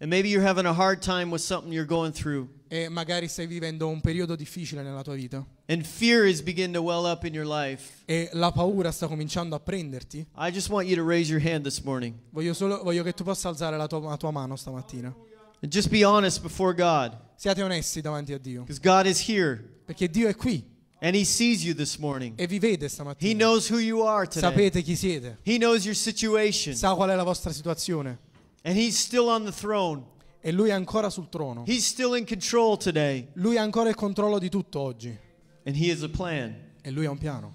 and 0.00 0.08
maybe 0.10 0.28
you're 0.28 0.44
having 0.44 0.64
a 0.66 0.72
hard 0.72 1.00
time 1.00 1.30
with 1.30 1.40
something 1.42 1.72
you're 1.72 1.86
going 1.86 2.12
through, 2.12 2.48
e 2.68 2.88
magari 2.88 3.28
stai 3.28 3.46
vivendo 3.46 3.88
un 3.88 4.00
periodo 4.00 4.36
difficile 4.36 4.82
nella 4.82 5.02
tua 5.02 5.14
vita 5.14 5.44
and 5.66 5.84
fear 5.84 6.24
is 6.24 6.40
beginning 6.40 6.72
to 6.74 6.82
well 6.82 7.04
up 7.04 7.24
in 7.24 7.34
your 7.34 7.46
life, 7.46 8.02
e 8.06 8.28
la 8.32 8.50
paura 8.52 8.90
sta 8.92 9.06
cominciando 9.06 9.54
a 9.54 9.60
prenderti, 9.60 10.26
I 10.36 10.50
just 10.52 10.70
want 10.70 10.86
you 10.88 10.96
to 10.96 11.04
raise 11.04 11.30
your 11.30 11.40
hand 11.40 11.64
this 11.64 11.80
morning. 11.82 12.14
voglio, 12.30 12.54
solo, 12.54 12.82
voglio 12.82 13.02
che 13.04 13.12
tu 13.12 13.22
possa 13.24 13.48
alzare 13.48 13.76
la 13.76 13.86
tua, 13.86 14.00
la 14.00 14.16
tua 14.16 14.30
mano 14.32 14.56
stamattina. 14.56 15.14
And 15.60 15.72
just 15.72 15.88
be 15.88 16.04
honest 16.04 16.42
before 16.42 16.74
God, 16.74 17.16
Siate 17.36 17.62
onesti 17.62 18.00
davanti 18.00 18.32
a 18.32 18.38
Dio, 18.38 18.62
because 18.62 18.80
God 18.80 19.06
is 19.06 19.20
here, 19.28 19.56
perché 19.84 20.08
Dio 20.08 20.28
è 20.28 20.34
qui 20.36 20.64
and 21.00 21.14
He 21.14 21.24
sees 21.24 21.64
you 21.64 21.74
this 21.74 21.96
morning. 21.98 22.34
e 22.36 22.46
vi 22.46 22.58
vede 22.58 22.84
He 22.86 22.88
stamattina. 22.88 23.34
knows 23.44 23.68
who 23.70 23.78
you 23.78 24.02
are 24.04 24.26
today. 24.26 24.40
Sapete 24.50 24.82
chi 24.82 24.96
siete, 24.96 25.38
He 25.44 25.56
knows 25.58 25.84
your 25.84 25.94
situation, 25.96 26.74
sa 26.74 26.94
qual 26.94 27.10
è 27.10 27.14
la 27.14 27.22
vostra 27.24 27.52
situazione 27.52 28.18
and 28.62 28.76
He's 28.76 28.96
still 28.98 29.28
on 29.28 29.44
the 29.44 29.52
throne. 29.52 30.02
e 30.40 30.52
Lui 30.52 30.68
è 30.70 30.72
ancora 30.72 31.10
sul 31.10 31.28
trono. 31.28 31.64
He's 31.66 31.84
still 31.84 32.14
in 32.16 32.24
control 32.26 32.76
today, 32.78 33.28
Lui 33.34 33.56
ha 33.56 33.62
ancora 33.62 33.88
il 33.88 33.94
controllo 33.94 34.38
di 34.38 34.48
tutto 34.48 34.80
oggi 34.80 35.16
and 35.64 35.76
He 35.76 35.90
has 35.90 36.02
a 36.02 36.08
plan. 36.08 36.54
e 36.80 36.90
Lui 36.90 37.06
ha 37.06 37.10
un 37.10 37.18
piano. 37.18 37.54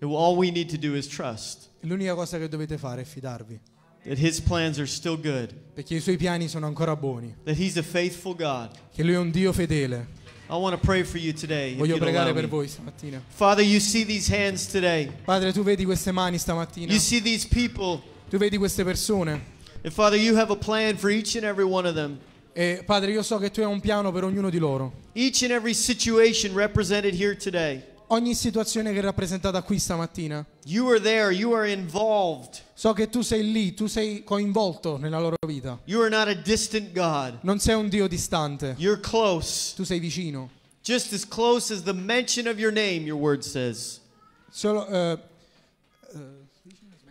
And 0.00 0.10
all 0.12 0.36
we 0.36 0.50
need 0.50 0.68
to 0.70 0.76
do 0.78 0.96
is 0.96 1.06
trust 1.06 1.68
E 1.80 1.86
l'unica 1.86 2.14
cosa 2.14 2.36
che 2.38 2.48
dovete 2.48 2.76
fare 2.78 3.02
è 3.02 3.04
fidarvi, 3.04 3.60
that 4.04 4.18
His 4.18 4.40
plans 4.40 4.78
are 4.78 4.86
still 4.86 5.14
good, 5.20 5.54
perché 5.74 5.94
i 5.96 6.00
Suoi 6.00 6.16
piani 6.16 6.48
sono 6.48 6.66
ancora 6.66 6.96
buoni, 6.96 7.34
that 7.44 7.56
He's 7.58 7.76
a 7.76 7.82
faithful 7.82 8.34
God. 8.34 8.70
che 8.92 9.02
Lui 9.04 9.12
è 9.14 9.18
un 9.18 9.30
Dio 9.30 9.52
fedele. 9.52 10.20
I 10.52 10.56
want 10.56 10.78
to 10.78 10.86
pray 10.86 11.02
for 11.02 11.16
you 11.16 11.32
today. 11.32 11.74
Voglio 11.76 11.96
pregare 11.96 12.34
per 12.34 12.46
voi 12.46 12.68
stamattina. 12.68 13.22
Father, 13.26 13.64
you 13.64 13.80
see 13.80 14.04
these 14.04 14.30
hands 14.30 14.66
today. 14.66 15.10
Padre, 15.24 15.50
tu 15.50 15.62
vedi 15.62 15.86
queste 15.86 16.12
mani 16.12 16.36
stamattina, 16.36 16.92
You 16.92 17.00
see 17.00 17.22
these 17.22 17.48
people. 17.48 18.02
tu 18.28 18.36
vedi 18.36 18.58
queste 18.58 18.84
persone 18.84 19.40
And 19.82 19.90
Father, 19.94 20.18
you 20.18 20.36
have 20.36 20.52
a 20.52 20.56
plan 20.56 20.98
for 20.98 21.08
each 21.08 21.36
and 21.36 21.44
every 21.44 21.64
one 21.64 21.88
of 21.88 21.94
them. 21.94 22.18
E 22.52 22.82
Padre, 22.84 23.12
io 23.12 23.22
so 23.22 23.38
che 23.38 23.50
tu 23.50 23.62
hai 23.62 23.66
un 23.66 23.80
piano 23.80 24.12
per 24.12 24.24
ognuno 24.24 24.50
di 24.50 24.58
loro. 24.58 24.92
Each 25.14 25.42
and 25.42 25.52
every 25.52 25.72
situation 25.72 26.54
represented 26.54 27.14
here 27.14 27.34
today. 27.34 27.82
Ogni 28.12 28.34
situazione 28.34 28.92
che 28.92 28.98
è 28.98 29.00
rappresentata 29.00 29.62
qui 29.62 29.78
stamattina. 29.78 30.44
There. 30.66 31.32
So 32.74 32.92
che 32.92 33.08
tu 33.08 33.22
sei 33.22 33.50
lì, 33.50 33.72
tu 33.72 33.86
sei 33.86 34.22
coinvolto 34.22 34.98
nella 34.98 35.18
loro 35.18 35.36
vita. 35.46 35.80
Non 37.40 37.58
sei 37.58 37.74
un 37.74 37.88
Dio 37.88 38.06
distante, 38.06 38.76
tu 38.76 39.84
sei 39.84 39.98
vicino. 39.98 40.50
Just 40.82 41.14
as 41.14 41.26
close 41.26 41.72
as 41.72 41.84
the 41.84 41.94
mention 41.94 42.46
of 42.48 42.58
your 42.58 42.72
name, 42.72 43.06
your 43.06 43.18
word 43.18 43.42
says. 43.42 44.00
Solo, 44.50 44.86
eh, 44.88 45.18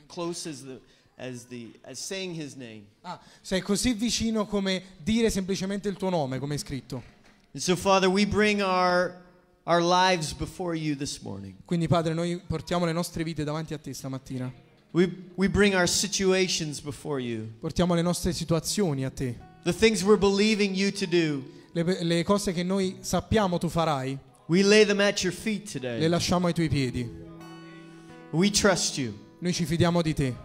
Close 0.06 0.48
as 0.48 0.64
the 0.64 0.80
as 1.18 1.46
the 1.48 1.72
as 1.84 1.98
saying 1.98 2.36
his 2.36 2.54
name. 2.56 2.84
ah, 3.02 3.20
sei 3.42 3.62
così 3.62 3.94
vicino 3.94 4.46
come 4.46 4.84
dire 5.02 5.32
semplicemente 5.32 5.88
il 5.88 5.96
tuo 5.96 6.10
nome, 6.10 6.38
come 6.38 6.56
è 6.56 6.58
scritto. 6.58 7.02
And 7.54 7.64
so 7.64 7.76
Father, 7.76 8.08
we 8.08 8.28
bring 8.28 8.62
our 8.62 9.16
our 9.66 9.82
lives 9.82 10.34
before 10.34 10.76
you 10.76 10.96
this 10.96 11.22
morning. 11.22 11.56
Quindi 11.66 11.88
Padre, 11.88 12.14
noi 12.14 12.42
portiamo 12.46 12.86
le 12.86 12.92
nostre 12.94 13.24
vite 13.24 13.44
davanti 13.44 13.74
a 13.74 13.78
te 13.78 13.94
stamattina. 13.94 14.52
We 14.92 15.10
we 15.36 15.48
bring 15.48 15.74
our 15.74 15.88
situations 15.88 16.82
before 16.82 17.22
you. 17.22 17.48
Portiamo 17.60 17.94
le 17.96 18.02
nostre 18.02 18.34
situazioni 18.34 19.06
a 19.06 19.10
te. 19.10 19.38
The 19.64 19.74
things 19.74 20.04
we're 20.04 20.18
believing 20.18 20.74
you 20.76 20.92
to 20.92 21.06
do. 21.06 21.44
Le, 21.74 22.04
le 22.04 22.24
cose 22.24 22.52
che 22.52 22.64
noi 22.64 22.98
sappiamo 23.02 23.58
tu 23.58 23.70
farai, 23.70 24.18
We 24.48 24.64
lay 24.64 24.84
them 24.84 25.00
at 25.00 25.24
your 25.24 25.34
feet 25.34 25.74
le 25.76 25.80
today. 25.80 26.08
lasciamo 26.10 26.48
ai 26.48 26.54
tuoi 26.54 26.68
piedi. 26.68 27.10
We 28.32 28.50
trust 28.50 28.98
you. 28.98 29.14
Noi 29.40 29.54
ci 29.54 29.66
fidiamo 29.66 30.02
di 30.02 30.14
te. 30.14 30.36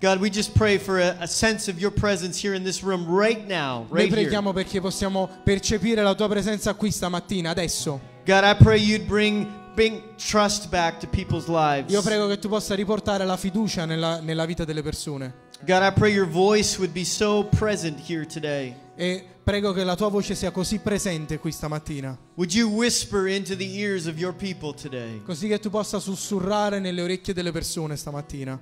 God, 0.00 0.20
we 0.20 0.30
just 0.30 0.52
pray 0.52 0.78
for 0.78 0.98
a, 1.00 1.16
a 1.20 1.26
sense 1.26 1.70
of 1.70 1.78
your 1.78 1.90
presence 1.92 2.38
here 2.38 2.54
in 2.54 2.62
this 2.64 2.82
room 2.82 3.06
right 3.06 3.46
now, 3.46 3.86
Noi 3.90 4.02
right 4.02 4.08
here. 4.12 4.22
preghiamo 4.22 4.52
perché 4.52 4.80
possiamo 4.80 5.28
percepire 5.42 6.02
la 6.02 6.14
tua 6.14 6.28
presenza 6.28 6.74
qui 6.74 6.90
stamattina, 6.90 7.50
adesso. 7.50 8.00
God, 8.26 8.42
I 8.42 8.54
pray 8.56 8.78
you'd 8.78 9.06
bring 9.06 9.46
bring 9.76 10.02
trust 10.16 10.68
back 10.70 10.98
to 10.98 11.06
people's 11.06 11.46
lives. 11.46 11.92
Io 11.92 12.02
prego 12.02 12.26
che 12.26 12.38
tu 12.38 12.48
possa 12.48 12.74
riportare 12.74 13.24
la 13.24 13.36
fiducia 13.36 13.84
nella, 13.84 14.20
nella 14.20 14.46
vita 14.46 14.64
delle 14.64 14.82
persone. 14.82 15.44
God, 15.60 15.82
I 15.82 15.92
pray 15.92 16.12
your 16.12 16.26
voice 16.28 16.76
would 16.78 16.92
be 16.92 17.04
so 17.04 17.44
present 17.44 18.00
here 18.00 18.26
today. 18.26 18.74
E 18.96 19.24
prego 19.44 19.72
che 19.72 19.84
la 19.84 19.94
tua 19.94 20.08
voce 20.08 20.34
sia 20.34 20.50
così 20.50 20.80
presente 20.80 21.38
qui 21.38 21.52
stamattina, 21.52 22.18
Would 22.34 22.52
you 22.52 22.68
whisper 22.68 23.28
into 23.28 23.54
the 23.54 23.78
ears 23.78 24.06
of 24.06 24.18
your 24.18 24.34
people 24.34 24.74
today? 24.74 25.22
così 25.22 25.46
che 25.46 25.60
tu 25.60 25.70
possa 25.70 26.00
sussurrare 26.00 26.80
nelle 26.80 27.02
orecchie 27.02 27.32
delle 27.32 27.52
persone 27.52 27.96
stamattina. 27.96 28.58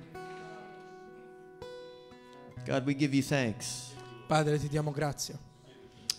God, 2.65 2.83
we 2.85 2.95
give 2.95 3.15
you 3.15 3.23
thanks. 3.25 3.93
Padre, 4.27 4.59
ti 4.59 4.67
diamo 4.67 4.91
grazie. 4.91 5.37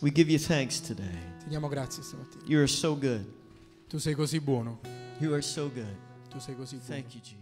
We 0.00 0.10
give 0.10 0.30
you 0.30 0.40
thanks 0.40 0.80
today. 0.80 1.18
Ti 1.40 1.48
diamo 1.48 1.68
grazie 1.68 2.02
stamattina. 2.02 2.44
You 2.46 2.58
are 2.58 2.66
so 2.66 2.96
good. 2.98 3.35
Tu 3.88 3.98
sei 3.98 4.14
così 4.14 4.40
buono. 4.40 4.80
You 5.18 5.32
are 5.32 5.42
so 5.42 5.70
good. 5.72 5.96
Tu 6.28 6.40
sei 6.40 6.56
così 6.56 6.76
buono. 6.76 6.92
Thank 6.92 7.14
you, 7.14 7.20
Jesus. 7.20 7.35